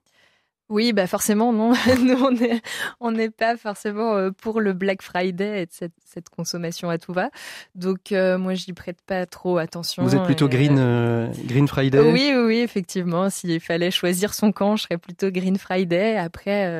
Oui, 0.71 0.93
bah 0.93 1.09
forcément, 1.09 1.53
non. 1.53 1.73
Nous, 2.01 2.25
on 2.25 2.31
n'est 2.31 2.63
on 3.01 3.11
n'est 3.11 3.29
pas 3.29 3.57
forcément 3.57 4.15
euh, 4.15 4.31
pour 4.31 4.61
le 4.61 4.73
Black 4.73 5.03
Friday 5.03 5.65
et 5.65 5.67
cette, 5.69 5.93
cette 6.07 6.29
consommation 6.29 6.89
à 6.89 6.97
tout 6.97 7.13
va. 7.13 7.31
Donc, 7.75 8.13
euh, 8.13 8.39
moi, 8.39 8.55
j'y 8.55 8.73
prête 8.73 8.99
pas 9.05 9.27
trop 9.27 9.59
attention. 9.59 10.05
Vous 10.05 10.15
êtes 10.15 10.23
plutôt 10.23 10.49
Green, 10.49 10.77
euh, 10.79 11.27
Green 11.45 11.67
Friday? 11.67 11.99
Oui, 11.99 12.33
oui, 12.37 12.59
effectivement. 12.59 13.31
S'il 13.31 13.59
fallait 13.59 13.91
choisir 13.91 14.33
son 14.33 14.53
camp, 14.53 14.77
je 14.77 14.85
serais 14.85 14.97
plutôt 14.97 15.33
Green 15.33 15.59
Friday. 15.59 16.17
Après, 16.17 16.71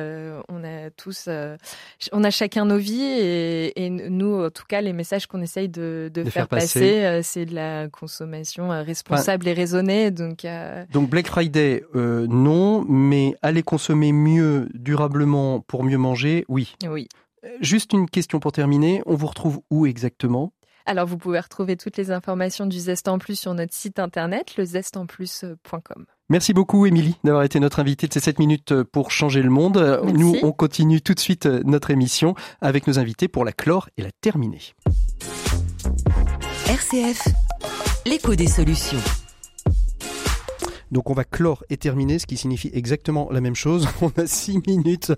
on 0.47 0.63
a 0.63 0.89
tous, 0.95 1.27
on 2.13 2.23
a 2.23 2.31
chacun 2.31 2.63
nos 2.63 2.77
vies 2.77 3.01
et, 3.01 3.85
et, 3.85 3.89
nous, 3.89 4.45
en 4.45 4.49
tout 4.49 4.63
cas, 4.65 4.79
les 4.79 4.93
messages 4.93 5.27
qu'on 5.27 5.41
essaye 5.41 5.67
de, 5.67 6.09
de, 6.13 6.23
faire, 6.23 6.47
passer, 6.47 7.19
c'est 7.23 7.45
de 7.45 7.53
la 7.53 7.89
consommation 7.89 8.69
responsable 8.69 9.49
et 9.49 9.53
raisonnée. 9.53 10.11
Donc, 10.11 10.45
donc 10.93 11.09
Black 11.09 11.27
Friday, 11.27 11.83
non, 11.93 12.85
mais 12.87 13.35
allez 13.41 13.63
consommer 13.63 13.80
consommer 13.81 14.11
mieux 14.11 14.69
durablement 14.75 15.59
pour 15.59 15.83
mieux 15.83 15.97
manger, 15.97 16.45
oui. 16.49 16.75
Oui. 16.87 17.09
Euh, 17.43 17.47
juste 17.61 17.93
une 17.93 18.07
question 18.07 18.39
pour 18.39 18.51
terminer. 18.51 19.01
On 19.07 19.15
vous 19.15 19.25
retrouve 19.25 19.61
où 19.71 19.87
exactement? 19.87 20.53
Alors, 20.85 21.07
vous 21.07 21.17
pouvez 21.17 21.39
retrouver 21.39 21.77
toutes 21.77 21.97
les 21.97 22.11
informations 22.11 22.67
du 22.67 22.77
Zest 22.77 23.07
en 23.07 23.17
Plus 23.17 23.39
sur 23.39 23.55
notre 23.55 23.73
site 23.73 23.97
internet, 23.97 24.55
lezestenplus.com. 24.55 26.05
Merci 26.29 26.53
beaucoup, 26.53 26.85
Émilie, 26.85 27.17
d'avoir 27.23 27.41
été 27.41 27.59
notre 27.59 27.79
invitée 27.79 28.07
de 28.07 28.13
ces 28.13 28.19
7 28.19 28.37
minutes 28.37 28.83
pour 28.83 29.09
changer 29.09 29.41
le 29.41 29.49
monde. 29.49 29.99
Nous, 30.13 30.35
on 30.43 30.51
continue 30.51 31.01
tout 31.01 31.15
de 31.15 31.19
suite 31.19 31.47
notre 31.47 31.89
émission 31.89 32.35
avec 32.61 32.85
nos 32.85 32.99
invités 32.99 33.27
pour 33.27 33.45
la 33.45 33.51
clore 33.51 33.89
et 33.97 34.03
la 34.03 34.11
terminer. 34.21 34.61
RCF 36.69 37.27
l'écho 38.05 38.35
des 38.35 38.47
solutions. 38.47 39.20
Donc 40.91 41.09
on 41.09 41.13
va 41.13 41.23
clore 41.23 41.63
et 41.69 41.77
terminer, 41.77 42.19
ce 42.19 42.25
qui 42.25 42.35
signifie 42.35 42.69
exactement 42.73 43.29
la 43.31 43.39
même 43.39 43.55
chose. 43.55 43.87
On 44.01 44.11
a 44.17 44.27
six 44.27 44.59
minutes 44.67 45.13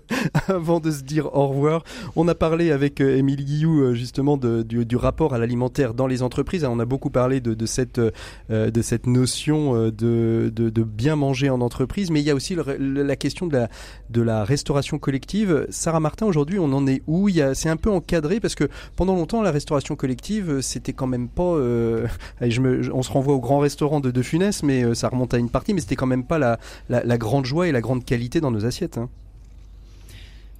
avant 0.46 0.78
de 0.78 0.90
se 0.90 1.02
dire 1.02 1.34
au 1.34 1.48
revoir. 1.48 1.82
On 2.14 2.28
a 2.28 2.34
parlé 2.34 2.70
avec 2.70 3.00
euh, 3.00 3.16
Émile 3.16 3.44
Guillou 3.44 3.80
euh, 3.80 3.94
justement 3.94 4.36
du, 4.36 4.96
rapport 4.96 5.34
à 5.34 5.38
l'alimentaire 5.38 5.92
dans 5.92 6.06
les 6.06 6.22
entreprises. 6.22 6.64
On 6.64 6.78
a 6.78 6.84
beaucoup 6.84 7.10
parlé 7.10 7.40
de, 7.40 7.66
cette, 7.66 7.98
euh, 7.98 8.70
cette 8.82 9.06
notion 9.08 9.88
de, 9.90 10.52
bien 10.84 11.16
manger 11.16 11.50
en 11.50 11.60
entreprise, 11.60 12.10
mais 12.12 12.20
il 12.20 12.26
y 12.26 12.30
a 12.30 12.34
aussi 12.34 12.56
la 12.78 13.16
question 13.16 13.48
de 13.48 14.20
la, 14.20 14.44
restauration 14.44 14.98
collective. 14.98 15.66
Sarah 15.70 15.98
Martin, 15.98 16.26
aujourd'hui, 16.26 16.60
on 16.60 16.72
en 16.72 16.86
est 16.86 17.02
où? 17.08 17.28
C'est 17.54 17.68
un 17.68 17.76
peu 17.76 17.90
encadré 17.90 18.38
parce 18.38 18.54
que 18.54 18.68
pendant 18.94 19.16
longtemps, 19.16 19.42
la 19.42 19.50
restauration 19.50 19.96
collective, 19.96 20.60
c'était 20.60 20.92
quand 20.92 21.08
même 21.08 21.28
pas... 21.28 21.42
on 22.40 23.02
se 23.02 23.10
renvoie 23.10 23.34
au 23.34 23.40
grand 23.40 23.58
restaurant 23.58 23.98
de 23.98 24.12
De 24.12 24.22
Funès, 24.22 24.62
mais 24.62 24.94
ça 24.94 25.08
remonte 25.08 25.34
à 25.34 25.38
une 25.38 25.50
partie 25.50 25.63
mais 25.72 25.80
c'était 25.80 25.96
quand 25.96 26.06
même 26.06 26.24
pas 26.24 26.38
la, 26.38 26.58
la, 26.88 27.18
grande 27.18 27.46
joie 27.46 27.68
et 27.68 27.72
la 27.72 27.80
grande 27.80 28.04
qualité 28.04 28.40
dans 28.40 28.50
nos 28.50 28.66
assiettes. 28.66 28.98
Hein. 28.98 29.08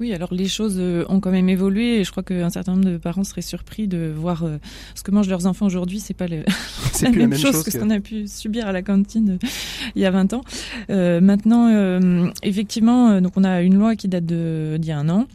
Oui, 0.01 0.13
alors 0.13 0.35
les 0.35 0.49
choses 0.49 0.77
euh, 0.79 1.05
ont 1.09 1.21
quand 1.21 1.31
même 1.31 1.49
évolué 1.49 2.01
et 2.01 2.05
je 2.05 2.11
crois 2.11 2.25
qu'un 2.25 2.51
certain 2.51 2.73
nombre 2.73 2.87
de 2.87 2.97
parents 2.97 3.23
seraient 3.23 3.43
surpris 3.43 3.87
de 3.87 4.13
voir 4.15 4.43
euh, 4.43 4.57
ce 4.97 5.03
que 5.05 5.13
mangent 5.13 5.29
leurs 5.29 5.47
enfants 5.47 5.67
aujourd'hui. 5.67 6.01
C'est 6.01 6.15
pas 6.15 6.27
le, 6.27 6.39
la, 7.03 7.11
même 7.11 7.19
la, 7.19 7.27
même 7.29 7.39
chose, 7.39 7.63
que, 7.63 7.71
ce 7.71 7.79
qu'on 7.79 7.91
a 7.91 8.01
pu 8.01 8.27
subir 8.27 8.67
à 8.67 8.73
la 8.73 8.83
cantine 8.83 9.39
euh, 9.43 9.49
il 9.95 10.03
y 10.03 10.07
a 10.07 10.11
20 10.11 10.33
ans. 10.33 10.43
maintenant, 10.89 12.33
effectivement, 12.43 13.21
donc 13.21 13.33
on 13.37 13.45
a 13.45 13.63
une 13.63 13.75
loi 13.79 13.95
qui 13.95 14.09
date 14.09 14.27
d'il 14.27 14.85
y 14.85 14.91
a 14.91 14.99
un 14.99 15.09
an. 15.09 15.27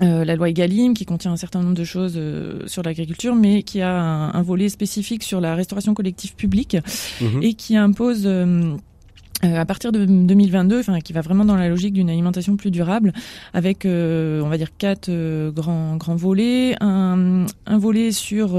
la 0.00 0.36
loi 0.36 0.48
Egalim 0.48 0.94
qui 0.94 1.04
contient 1.04 1.32
un 1.32 1.36
certain 1.36 1.62
nombre 1.62 1.74
de 1.74 1.84
choses 1.84 2.20
sur 2.66 2.82
l'agriculture, 2.82 3.34
mais 3.34 3.62
qui 3.62 3.80
a 3.80 3.92
un, 3.92 4.42
volet 4.42 4.68
spécifique 4.68 5.22
sur 5.22 5.40
la 5.40 5.54
restauration 5.54 5.94
collective 5.94 6.34
publique 6.34 6.76
mhm. 7.20 7.42
et 7.42 7.54
qui 7.54 7.76
impose 7.76 8.22
euh, 8.24 8.74
à 9.42 9.64
partir 9.66 9.92
de 9.92 10.04
2022, 10.04 10.80
enfin 10.80 11.00
qui 11.00 11.12
va 11.12 11.20
vraiment 11.20 11.44
dans 11.44 11.56
la 11.56 11.68
logique 11.68 11.92
d'une 11.92 12.08
alimentation 12.08 12.56
plus 12.56 12.70
durable, 12.70 13.12
avec 13.52 13.84
euh, 13.84 14.40
on 14.42 14.48
va 14.48 14.56
dire 14.56 14.76
quatre 14.76 15.08
euh, 15.08 15.50
grands 15.50 15.96
grands 15.96 16.16
volets, 16.16 16.76
un, 16.80 17.46
un 17.66 17.78
volet 17.78 18.12
sur 18.12 18.58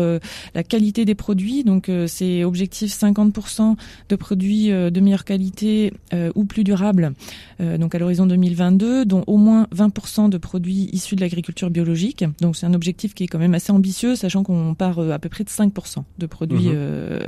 la 0.53 0.63
qualité 0.63 1.05
des 1.05 1.15
produits, 1.15 1.63
donc 1.63 1.89
c'est 2.07 2.43
objectif 2.43 2.91
50% 2.91 3.75
de 4.09 4.15
produits 4.15 4.69
de 4.69 4.99
meilleure 4.99 5.25
qualité 5.25 5.93
ou 6.35 6.45
plus 6.45 6.63
durables, 6.63 7.13
donc 7.59 7.95
à 7.95 7.99
l'horizon 7.99 8.25
2022, 8.25 9.05
dont 9.05 9.23
au 9.27 9.37
moins 9.37 9.67
20% 9.75 10.29
de 10.29 10.37
produits 10.37 10.89
issus 10.91 11.15
de 11.15 11.21
l'agriculture 11.21 11.69
biologique. 11.69 12.25
Donc 12.41 12.55
c'est 12.55 12.65
un 12.65 12.73
objectif 12.73 13.13
qui 13.13 13.23
est 13.23 13.27
quand 13.27 13.39
même 13.39 13.53
assez 13.53 13.71
ambitieux, 13.71 14.15
sachant 14.15 14.43
qu'on 14.43 14.75
part 14.75 14.99
à 14.99 15.19
peu 15.19 15.29
près 15.29 15.43
de 15.43 15.49
5% 15.49 16.03
de 16.17 16.25
produits 16.25 16.69
mmh. 16.69 17.19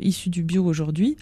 issus 0.00 0.30
du 0.30 0.42
bio 0.42 0.64
aujourd'hui. 0.64 1.16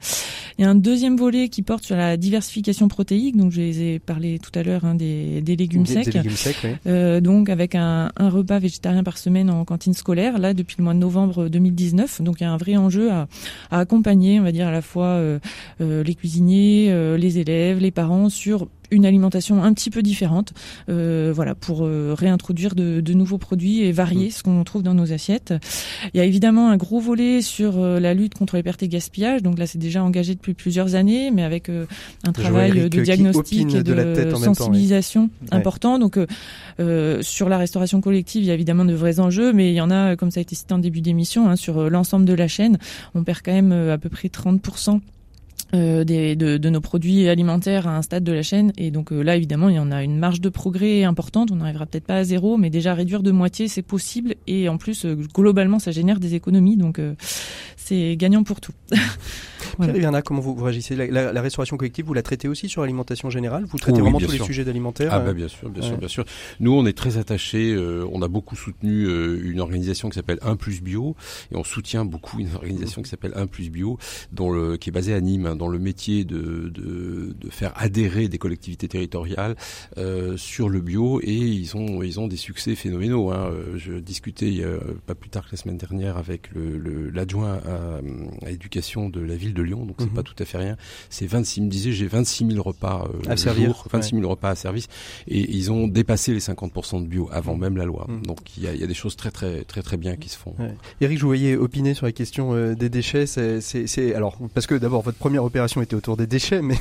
Il 0.59 0.62
y 0.62 0.64
a 0.64 0.70
un 0.70 0.74
deuxième 0.74 1.16
volet 1.16 1.49
qui 1.49 1.62
porte 1.71 1.85
sur 1.85 1.95
la 1.95 2.16
diversification 2.16 2.89
protéique. 2.89 3.37
Donc, 3.37 3.53
je 3.53 3.61
les 3.61 3.83
ai 3.83 3.99
parlé 4.01 4.41
tout 4.41 4.51
à 4.59 4.64
l'heure 4.64 4.85
hein, 4.85 4.97
des, 4.97 5.41
des, 5.41 5.55
légumes 5.55 5.87
secs. 5.87 6.05
Des 6.05 6.11
légumes 6.18 6.33
secs 6.33 6.57
oui. 6.64 6.71
euh, 6.89 7.21
donc, 7.21 7.49
avec 7.49 7.77
un, 7.77 8.11
un, 8.16 8.29
repas 8.29 8.59
végétarien 8.59 9.05
par 9.05 9.18
semaine 9.18 9.49
en 9.49 9.64
cantine 9.64 9.95
scolaire, 9.95 10.41
là, 10.41 10.53
depuis 10.53 10.75
le 10.79 10.83
mois 10.83 10.95
de 10.95 10.99
novembre 10.99 11.49
2019. 11.49 12.23
Donc, 12.23 12.41
il 12.41 12.43
y 12.43 12.47
a 12.49 12.51
un 12.51 12.57
vrai 12.57 12.77
enjeu 12.77 13.12
à, 13.12 13.29
à 13.71 13.79
accompagner, 13.79 14.41
on 14.41 14.43
va 14.43 14.51
dire, 14.51 14.66
à 14.66 14.73
la 14.73 14.83
fois 14.83 15.05
euh, 15.05 15.39
euh, 15.81 16.03
les 16.03 16.16
cuisiniers, 16.16 16.89
euh, 16.91 17.16
les 17.16 17.39
élèves, 17.39 17.79
les 17.79 17.93
parents 17.93 18.31
sur 18.31 18.66
une 18.91 19.07
alimentation 19.07 19.62
un 19.62 19.72
petit 19.72 19.91
peu 19.91 20.03
différente, 20.03 20.53
euh, 20.88 21.32
voilà, 21.34 21.55
pour 21.55 21.84
euh, 21.84 22.14
réintroduire 22.16 22.74
de, 22.74 23.01
de, 23.01 23.12
nouveaux 23.12 23.38
produits 23.38 23.82
et 23.82 23.93
varier 23.93 24.28
mm. 24.28 24.30
ce 24.30 24.43
qu'on 24.43 24.64
trouve 24.64 24.82
dans 24.82 24.95
nos 24.95 25.12
assiettes. 25.12 25.55
Il 26.14 26.18
y 26.18 26.20
a 26.20 26.24
évidemment 26.24 26.70
un 26.70 26.76
gros 26.76 27.01
volet 27.01 27.43
sur 27.43 27.78
euh, 27.78 28.01
la 28.01 28.14
lutte 28.14 28.34
contre 28.34 28.57
les 28.57 28.62
pertes 28.62 28.82
et 28.82 28.88
gaspillages. 28.88 29.43
Donc 29.43 29.59
là, 29.59 29.66
c'est 29.66 29.78
déjà 29.78 30.03
engagé 30.03 30.34
depuis 30.34 30.55
plusieurs 30.55 30.95
années, 30.95 31.30
mais 31.30 31.43
avec 31.43 31.68
euh, 31.68 31.86
un 32.24 32.32
travail 32.32 32.88
de 32.88 33.03
diagnostic 33.03 33.74
et 33.74 33.82
de, 33.82 34.34
sensibilisation 34.36 35.30
important. 35.51 35.99
Donc 35.99 36.18
sur 37.22 37.49
la 37.49 37.59
restauration 37.59 38.01
collective, 38.01 38.43
il 38.43 38.47
y 38.47 38.51
a 38.51 38.55
évidemment 38.55 38.84
de 38.84 38.95
vrais 38.95 39.20
enjeux, 39.20 39.53
mais 39.53 39.70
il 39.70 39.74
y 39.74 39.80
en 39.80 39.91
a, 39.91 40.16
comme 40.16 40.30
ça 40.30 40.41
a 40.41 40.43
été 40.43 40.55
cité 40.55 40.72
en 40.74 40.78
début 40.78 41.01
d'émission, 41.01 41.49
hein, 41.49 41.57
sur 41.57 41.91
l'ensemble 41.91 42.24
de 42.24 42.34
la 42.34 42.49
chaîne. 42.49 42.78
On 43.14 43.22
perd 43.22 43.41
quand 43.45 43.53
même 43.53 43.72
à 43.72 43.99
peu 43.99 44.09
près 44.09 44.28
30 44.28 44.62
euh, 45.73 46.05
de, 46.05 46.57
de, 46.57 46.71
nos 46.71 46.81
produits 46.81 47.29
alimentaires 47.29 47.87
à 47.87 47.97
un 47.97 48.03
stade 48.03 48.25
de 48.25 48.33
la 48.33 48.43
chaîne. 48.43 48.73
Et 48.77 48.91
donc 48.91 49.12
euh, 49.12 49.23
là, 49.23 49.37
évidemment, 49.37 49.68
il 49.68 49.77
y 49.77 49.79
en 49.79 49.93
a 49.93 50.03
une 50.03 50.18
marge 50.18 50.41
de 50.41 50.49
progrès 50.49 51.05
importante. 51.05 51.53
On 51.53 51.57
n'arrivera 51.57 51.87
peut-être 51.87 52.07
pas 52.07 52.16
à 52.16 52.25
zéro, 52.25 52.57
mais 52.57 52.71
déjà 52.71 52.95
réduire 52.95 53.23
de 53.23 53.31
moitié, 53.31 53.68
c'est 53.68 53.83
possible. 53.83 54.35
Et 54.47 54.68
en 54.68 54.79
plus, 54.79 55.05
euh, 55.05 55.16
globalement, 55.33 55.79
ça 55.79 55.93
génère 55.93 56.18
des 56.18 56.35
économies. 56.35 56.77
Donc 56.77 57.01
c'est 57.77 58.16
gagnant 58.16 58.43
pour 58.43 58.61
tout. 58.61 58.73
Pierre 59.77 60.23
comment 60.25 60.41
vous, 60.41 60.55
réagissez 60.55 60.97
la, 60.97 61.41
restauration 61.41 61.77
collective, 61.77 62.05
vous 62.07 62.14
la 62.14 62.23
traitez 62.23 62.49
aussi 62.49 62.68
sur 62.68 62.83
l'alimentation 62.83 63.31
générale? 63.31 63.64
Vous 63.64 63.79
traitez 63.79 64.01
vraiment 64.01 64.18
tous 64.18 64.31
les 64.31 64.39
sujets 64.39 64.64
d'alimentaire 64.64 65.12
Ah 65.12 65.21
bah, 65.21 65.33
bien 65.33 65.49
sûr, 65.49 65.68
bien 65.71 65.83
sûr, 65.83 65.97
bien 65.97 66.09
sûr. 66.09 66.25
Nous, 66.61 66.73
on 66.73 66.87
est 66.87 66.97
très 66.97 67.18
attachés. 67.18 67.77
on 68.12 68.23
a 68.23 68.29
beaucoup 68.29 68.57
soutenu 68.57 69.07
une 69.43 69.61
organisation 69.61 70.09
qui 70.09 70.14
s'appelle 70.16 70.39
1 70.43 70.57
plus 70.57 70.83
bio, 70.83 71.16
et 71.53 71.57
on 71.57 71.64
soutient 71.64 72.05
beaucoup 72.05 72.39
une 72.39 72.55
organisation 72.55 73.03
qui 73.03 73.11
s'appelle 73.11 73.33
1 73.35 73.47
plus 73.47 73.71
bio, 73.71 73.99
dont 74.33 74.51
le, 74.51 74.77
qui 74.77 74.91
est 74.91 74.93
basée 74.93 75.14
à 75.14 75.21
Nîmes 75.21 75.55
dans 75.57 75.68
le 75.68 75.79
métier 75.79 76.25
de, 76.25 76.68
de, 76.68 77.35
de 77.39 77.51
faire 77.51 77.73
adhérer 77.77 78.29
des 78.29 78.39
collectivités 78.39 78.89
territoriales 78.89 79.57
euh, 79.99 80.37
sur 80.37 80.68
le 80.68 80.81
bio 80.81 81.21
et 81.23 81.35
ils 81.35 81.77
ont 81.77 82.03
ils 82.03 82.21
ont 82.21 82.29
des 82.29 82.37
succès 82.37 82.75
phénoménaux. 82.75 83.31
Hein. 83.31 83.51
Euh, 83.53 83.77
je 83.77 83.95
discutais 83.95 84.62
pas 85.07 85.14
plus 85.14 85.31
tard 85.31 85.47
que 85.47 85.53
la 85.53 85.59
semaine 85.59 85.77
dernière 85.77 86.16
avec 86.16 86.51
l'adjoint 86.55 87.61
le, 87.64 87.71
à, 87.71 88.47
à 88.47 88.51
l'éducation 88.51 89.09
de 89.09 89.21
la 89.21 89.37
ville 89.37 89.55
de 89.55 89.60
Lyon, 89.63 89.85
donc 89.85 89.97
c'est 89.99 90.07
mhm. 90.07 90.13
pas 90.13 90.23
tout 90.23 90.35
à 90.39 90.45
fait 90.45 90.59
rien. 90.59 90.77
C'est 91.09 91.27
26, 91.27 91.63
me 91.63 91.69
disait 91.69 91.93
j'ai 91.93 92.07
26 92.07 92.47
000 92.47 92.63
repas 92.63 93.07
euh, 93.07 93.31
à 93.31 93.37
servir, 93.37 93.85
26 93.91 94.17
000 94.17 94.29
repas 94.29 94.51
à 94.51 94.55
service 94.55 94.89
et 95.29 95.51
ils 95.51 95.71
ont 95.73 95.89
dépassé 95.89 96.33
les 96.33 96.41
50% 96.41 97.03
de 97.03 97.07
bio 97.07 97.29
avant 97.33 97.57
même 97.57 97.77
la 97.77 97.85
loi. 97.85 98.07
Mhm. 98.09 98.27
Donc 98.27 98.57
il 98.57 98.65
y 98.65 98.67
a, 98.67 98.75
il 98.75 98.81
y 98.81 98.85
a 98.85 98.87
des 98.87 98.95
choses 98.95 99.17
très 99.17 99.31
très 99.31 99.65
très 99.65 99.83
très 99.83 99.97
bien 99.97 100.17
qui 100.17 100.29
se 100.29 100.39
font. 100.39 100.55
Ouais. 100.59 100.75
Eric, 101.01 101.19
je 101.19 101.23
vous 101.23 101.29
voyais 101.29 101.57
opiner 101.57 101.95
sur 101.95 102.07
la 102.07 102.13
question 102.13 102.55
euh, 102.55 102.75
des 102.75 102.89
déchets. 102.89 103.27
C'est 103.27 104.15
alors 104.15 104.37
parce 104.55 104.67
que 104.67 104.75
d'abord 104.75 105.03
votre 105.03 105.19
première 105.19 105.45
opération 105.45 105.83
était 105.83 105.97
autour 105.97 106.17
des 106.17 106.27
déchets, 106.27 106.63
mais 106.63 106.79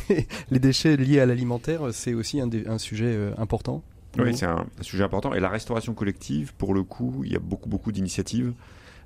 les 0.52 0.60
déchets 0.60 0.98
liés 0.98 1.20
à 1.20 1.26
l'alimentaire, 1.26 1.82
c'est 1.92 2.14
aussi 2.14 2.40
un, 2.40 2.50
un, 2.68 2.78
sujet 2.78 3.06
euh, 3.06 3.32
important. 3.38 3.84
Oui, 4.18 4.36
c'est 4.36 4.46
un, 4.46 4.66
sujet 4.82 5.04
important. 5.04 5.34
Et 5.34 5.40
la 5.40 5.50
restauration 5.50 5.94
collective, 5.94 6.54
pour 6.58 6.74
le 6.74 6.84
coup, 6.84 7.22
il 7.26 7.32
y 7.32 7.36
a 7.36 7.40
beaucoup, 7.40 7.70
beaucoup 7.70 7.92
d'initiatives. 7.92 8.54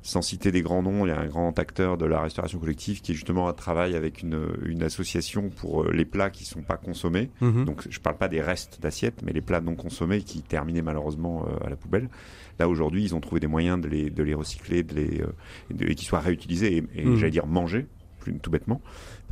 Sans 0.05 0.21
citer 0.21 0.51
des 0.51 0.61
grands 0.61 0.83
noms, 0.83 1.05
il 1.05 1.09
y 1.09 1.11
a 1.13 1.19
un 1.19 1.27
grand 1.27 1.57
acteur 1.57 1.97
de 1.97 2.05
la 2.05 2.19
restauration 2.19 2.59
collective 2.59 2.99
qui 2.99 3.13
est 3.13 3.15
justement 3.15 3.47
à 3.47 3.53
travail 3.53 3.95
avec 3.95 4.21
une, 4.21 4.49
une 4.65 4.83
association 4.83 5.49
pour 5.49 5.83
euh, 5.83 5.91
les 5.93 6.03
plats 6.03 6.29
qui 6.29 6.43
sont 6.43 6.61
pas 6.61 6.75
consommés. 6.75 7.29
Mhm. 7.39 7.63
Donc 7.63 7.87
je 7.89 7.99
parle 8.01 8.17
pas 8.17 8.27
des 8.27 8.41
restes 8.41 8.81
d'assiettes, 8.81 9.21
mais 9.23 9.31
les 9.31 9.39
plats 9.39 9.61
non 9.61 9.75
consommés 9.75 10.21
qui 10.21 10.41
terminaient 10.41 10.81
malheureusement 10.81 11.47
euh, 11.47 11.65
à 11.65 11.69
la 11.69 11.77
poubelle. 11.77 12.09
Là 12.59 12.67
aujourd'hui, 12.67 13.01
ils 13.01 13.15
ont 13.15 13.21
trouvé 13.21 13.39
des 13.39 13.47
moyens 13.47 13.79
de 13.79 13.87
les, 13.87 14.09
de 14.09 14.23
les 14.23 14.33
recycler, 14.33 14.83
de 14.83 14.93
les, 14.93 15.21
et 15.79 15.95
qu'ils 15.95 16.07
soient 16.07 16.19
réutilisés 16.19 16.77
et, 16.77 17.01
et 17.01 17.05
mhm. 17.05 17.15
j'allais 17.15 17.31
dire 17.31 17.47
mangés, 17.47 17.87
plus 18.19 18.37
tout 18.39 18.51
bêtement 18.51 18.81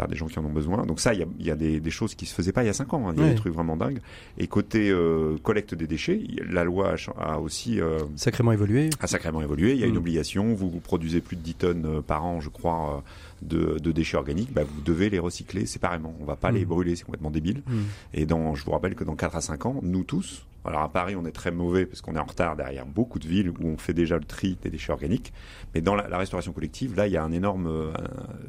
par 0.02 0.08
des 0.08 0.16
gens 0.16 0.26
qui 0.26 0.40
en 0.40 0.46
ont 0.46 0.52
besoin. 0.52 0.84
Donc 0.88 1.00
ça, 1.00 1.14
il 1.14 1.20
y 1.20 1.24
a, 1.24 1.28
y 1.38 1.52
a 1.52 1.56
des, 1.56 1.80
des, 1.80 1.92
choses 1.92 2.16
qui 2.16 2.26
se 2.26 2.34
faisaient 2.34 2.52
pas 2.52 2.64
il 2.64 2.66
y 2.66 2.70
a 2.70 2.74
cinq 2.74 2.92
ans. 2.96 3.08
Hein. 3.08 3.14
Il 3.16 3.22
y 3.22 3.26
a 3.28 3.30
des 3.30 3.36
trucs 3.36 3.54
vraiment 3.54 3.78
dingues. 3.78 4.00
Et 4.40 4.48
côté 4.48 4.90
euh, 4.90 5.38
collecte 5.44 5.76
des 5.76 5.86
déchets, 5.86 6.20
la 6.50 6.64
loi 6.64 6.96
a, 7.20 7.38
aussi 7.38 7.80
euh, 7.80 8.00
sacrément 8.16 8.52
évolué. 8.52 8.90
A 9.00 9.06
sacrément 9.06 9.44
évolué. 9.44 9.74
Il 9.74 9.80
y 9.80 9.84
a 9.84 9.86
une 9.86 9.94
mm. 9.94 9.98
obligation. 9.98 10.54
Vous, 10.56 10.72
vous 10.72 10.80
produisez 10.80 11.22
plus 11.22 11.36
de 11.36 11.44
10 11.44 11.54
tonnes 11.54 11.86
euh, 11.86 12.02
par 12.02 12.26
an, 12.26 12.42
je 12.42 12.50
crois, 12.50 13.04
de, 13.44 13.78
de, 13.78 13.92
déchets 13.92 14.18
organiques. 14.18 14.52
Bah, 14.52 14.64
vous 14.64 14.82
devez 14.82 15.12
les 15.12 15.20
recycler 15.20 15.68
séparément. 15.68 16.16
On 16.20 16.26
va 16.26 16.36
pas 16.36 16.50
les 16.50 16.66
mm. 16.66 16.70
brûler, 16.70 16.96
c'est 16.96 17.04
complètement 17.04 17.30
débile. 17.30 17.62
Mm. 17.68 17.82
Et 18.16 18.26
dans, 18.26 18.56
je 18.56 18.66
vous 18.66 18.72
rappelle 18.72 18.96
que 18.96 19.04
dans 19.04 19.16
4 19.16 19.36
à 19.36 19.42
5 19.42 19.68
ans, 19.68 19.80
nous 19.84 20.04
tous, 20.04 20.48
alors 20.64 20.82
à 20.82 20.90
Paris, 20.90 21.16
on 21.16 21.26
est 21.26 21.32
très 21.32 21.52
mauvais 21.52 21.86
parce 21.86 22.02
qu'on 22.02 22.16
est 22.16 22.20
en 22.20 22.26
retard 22.26 22.56
derrière 22.56 22.86
beaucoup 22.86 23.18
de 23.18 23.28
villes 23.28 23.50
où 23.50 23.56
on 23.66 23.78
fait 23.78 23.94
déjà 23.94 24.18
le 24.18 24.24
tri 24.24 24.58
des 24.62 24.70
déchets 24.70 24.92
organiques. 24.92 25.34
Mais 25.74 25.82
dans 25.82 25.96
la, 25.96 26.18
restauration 26.18 26.54
collective, 26.54 26.96
là, 26.96 27.08
il 27.08 27.14
y 27.14 27.18
a 27.18 27.24
un 27.24 27.32
énorme 27.32 27.68
euh, 27.68 27.92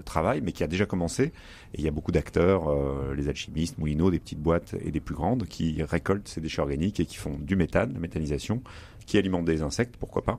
travail, 0.04 0.42
mais 0.42 0.52
qui 0.52 0.62
a 0.62 0.66
déjà 0.66 0.84
commencé. 0.84 1.32
Et 1.74 1.78
il 1.78 1.84
y 1.84 1.88
a 1.88 1.90
beaucoup 1.90 2.12
d'acteurs, 2.12 2.68
euh, 2.68 3.14
les 3.16 3.28
alchimistes, 3.28 3.78
Moulineaux, 3.78 4.10
des 4.10 4.18
petites 4.18 4.40
boîtes 4.40 4.74
et 4.84 4.90
des 4.90 5.00
plus 5.00 5.14
grandes, 5.14 5.46
qui 5.46 5.82
récoltent 5.82 6.28
ces 6.28 6.40
déchets 6.40 6.60
organiques 6.60 7.00
et 7.00 7.06
qui 7.06 7.16
font 7.16 7.38
du 7.40 7.56
méthane, 7.56 7.94
la 7.94 8.00
méthanisation, 8.00 8.62
qui 9.06 9.16
alimente 9.16 9.46
des 9.46 9.62
insectes, 9.62 9.96
pourquoi 9.96 10.22
pas. 10.22 10.38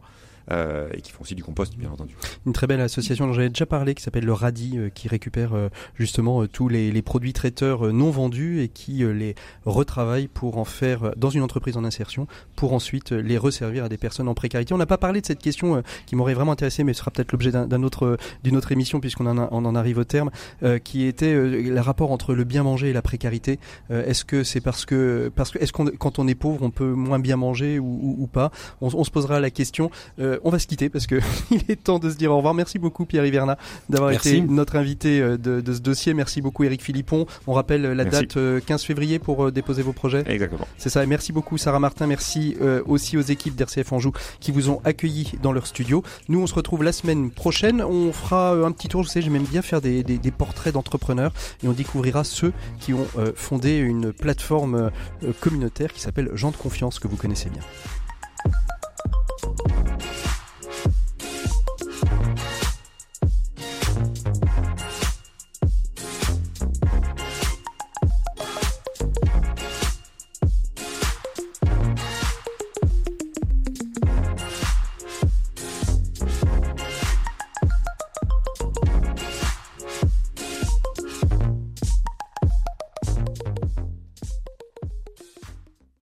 Euh, 0.51 0.89
et 0.93 1.01
qui 1.01 1.11
font 1.11 1.21
aussi 1.21 1.35
du 1.35 1.43
compost, 1.43 1.77
bien 1.77 1.89
entendu. 1.89 2.15
Une 2.45 2.51
très 2.51 2.67
belle 2.67 2.81
association 2.81 3.27
dont 3.27 3.33
j'avais 3.33 3.49
déjà 3.49 3.65
parlé, 3.65 3.95
qui 3.95 4.03
s'appelle 4.03 4.25
le 4.25 4.33
Radi, 4.33 4.77
euh, 4.77 4.89
qui 4.89 5.07
récupère 5.07 5.53
euh, 5.53 5.69
justement 5.95 6.45
tous 6.47 6.67
les, 6.67 6.91
les, 6.91 7.01
produits 7.01 7.31
traiteurs 7.31 7.93
non 7.93 8.11
vendus 8.11 8.61
et 8.61 8.67
qui 8.67 9.05
les 9.05 9.35
retravaille 9.65 10.27
pour 10.27 10.57
en 10.57 10.65
faire 10.65 11.13
dans 11.15 11.29
une 11.29 11.43
entreprise 11.43 11.77
en 11.77 11.83
insertion, 11.85 12.27
pour 12.55 12.73
ensuite 12.73 13.11
les 13.11 13.37
resservir 13.37 13.85
à 13.85 13.89
des 13.89 13.97
personnes 13.97 14.27
en 14.27 14.33
précarité. 14.33 14.73
On 14.73 14.77
n'a 14.77 14.85
pas 14.85 14.97
parlé 14.97 15.21
de 15.21 15.25
cette 15.25 15.39
question 15.39 15.83
qui 16.05 16.15
m'aurait 16.15 16.33
vraiment 16.33 16.51
intéressé, 16.51 16.83
mais 16.83 16.93
ce 16.93 16.99
sera 16.99 17.11
peut-être 17.11 17.31
l'objet 17.31 17.51
d'un 17.51 17.83
autre 17.83 18.17
d'une 18.43 18.55
autre 18.57 18.71
émission 18.71 18.99
puisqu'on 18.99 19.27
en, 19.27 19.37
en 19.37 19.75
arrive 19.75 19.97
au 19.97 20.03
terme, 20.03 20.31
qui 20.83 21.05
était 21.05 21.33
le 21.33 21.79
rapport 21.79 22.11
entre 22.11 22.33
le 22.33 22.43
bien 22.43 22.63
manger 22.63 22.89
et 22.89 22.93
la 22.93 23.01
précarité. 23.01 23.59
est-ce 23.89 24.25
que 24.25 24.43
c'est 24.43 24.61
parce 24.61 24.85
que 24.85 25.31
parce 25.35 25.51
que 25.51 25.59
est-ce 25.59 25.73
qu'on 25.73 25.85
quand 25.85 26.19
on 26.19 26.27
est 26.27 26.35
pauvre 26.35 26.63
on 26.63 26.71
peut 26.71 26.93
moins 26.93 27.19
bien 27.19 27.35
manger 27.35 27.79
ou, 27.79 28.15
ou, 28.17 28.27
pas? 28.27 28.51
On, 28.81 28.87
on, 28.93 29.03
se 29.03 29.11
posera 29.11 29.39
la 29.39 29.49
question. 29.49 29.91
On 30.43 30.49
va 30.49 30.59
se 30.59 30.67
quitter 30.67 30.89
parce 30.89 31.07
que 31.07 31.19
il 31.51 31.63
est 31.69 31.83
temps 31.83 31.99
de 31.99 32.09
se 32.09 32.15
dire 32.15 32.31
au 32.31 32.37
revoir. 32.37 32.53
Merci 32.53 32.79
beaucoup 32.79 33.05
Pierre 33.05 33.25
Hiverna 33.25 33.57
d'avoir 33.89 34.11
été 34.11 34.41
notre 34.41 34.75
invité 34.75 35.19
de, 35.19 35.61
de, 35.61 35.73
ce 35.73 35.79
dossier. 35.79 36.13
Merci 36.13 36.41
beaucoup 36.41 36.63
Eric 36.63 36.81
Philippon. 36.81 37.25
On 37.47 37.53
rappelle 37.53 37.81
la 37.81 38.05
date 38.05 38.37
15 38.65 38.83
février 38.83 39.19
pour 39.19 39.51
déposer 39.51 39.81
vos 39.81 39.93
projets. 39.93 40.23
Exactement. 40.27 40.67
C'est 40.77 40.89
ça. 40.89 41.03
Et 41.03 41.07
merci 41.07 41.31
beaucoup 41.31 41.57
Sarah 41.57 41.79
Martin. 41.79 42.07
Merci 42.07 42.57
aussi 42.85 43.17
aux 43.17 43.21
équipes 43.21 43.55
d'RCF 43.55 43.91
Anjou 43.93 44.11
qui 44.39 44.51
vous 44.51 44.69
ont 44.69 44.81
accueillis 44.83 45.33
dans 45.41 45.51
leur 45.51 45.67
studio. 45.67 46.03
Nous, 46.29 46.41
on 46.41 46.47
se 46.47 46.55
retrouve 46.55 46.83
la 46.83 46.91
semaine 46.91 47.31
prochaine. 47.31 47.81
On 47.81 48.11
fera 48.11 48.51
un 48.51 48.71
petit 48.71 48.87
tour. 48.87 49.03
Je 49.03 49.09
sais, 49.09 49.21
j'aime 49.21 49.37
bien 49.43 49.61
faire 49.61 49.81
des, 49.81 50.03
des, 50.03 50.17
des 50.17 50.31
portraits 50.31 50.73
d'entrepreneurs 50.73 51.33
et 51.63 51.67
on 51.67 51.73
découvrira 51.73 52.23
ceux 52.23 52.53
qui 52.79 52.93
ont 52.93 53.07
fondé 53.35 53.77
une 53.77 54.13
plateforme 54.13 54.91
communautaire 55.39 55.93
qui 55.93 56.01
s'appelle 56.01 56.29
Gens 56.33 56.51
de 56.51 56.57
confiance 56.57 56.99
que 56.99 57.07
vous 57.07 57.17
connaissez 57.17 57.49
bien. 57.49 57.61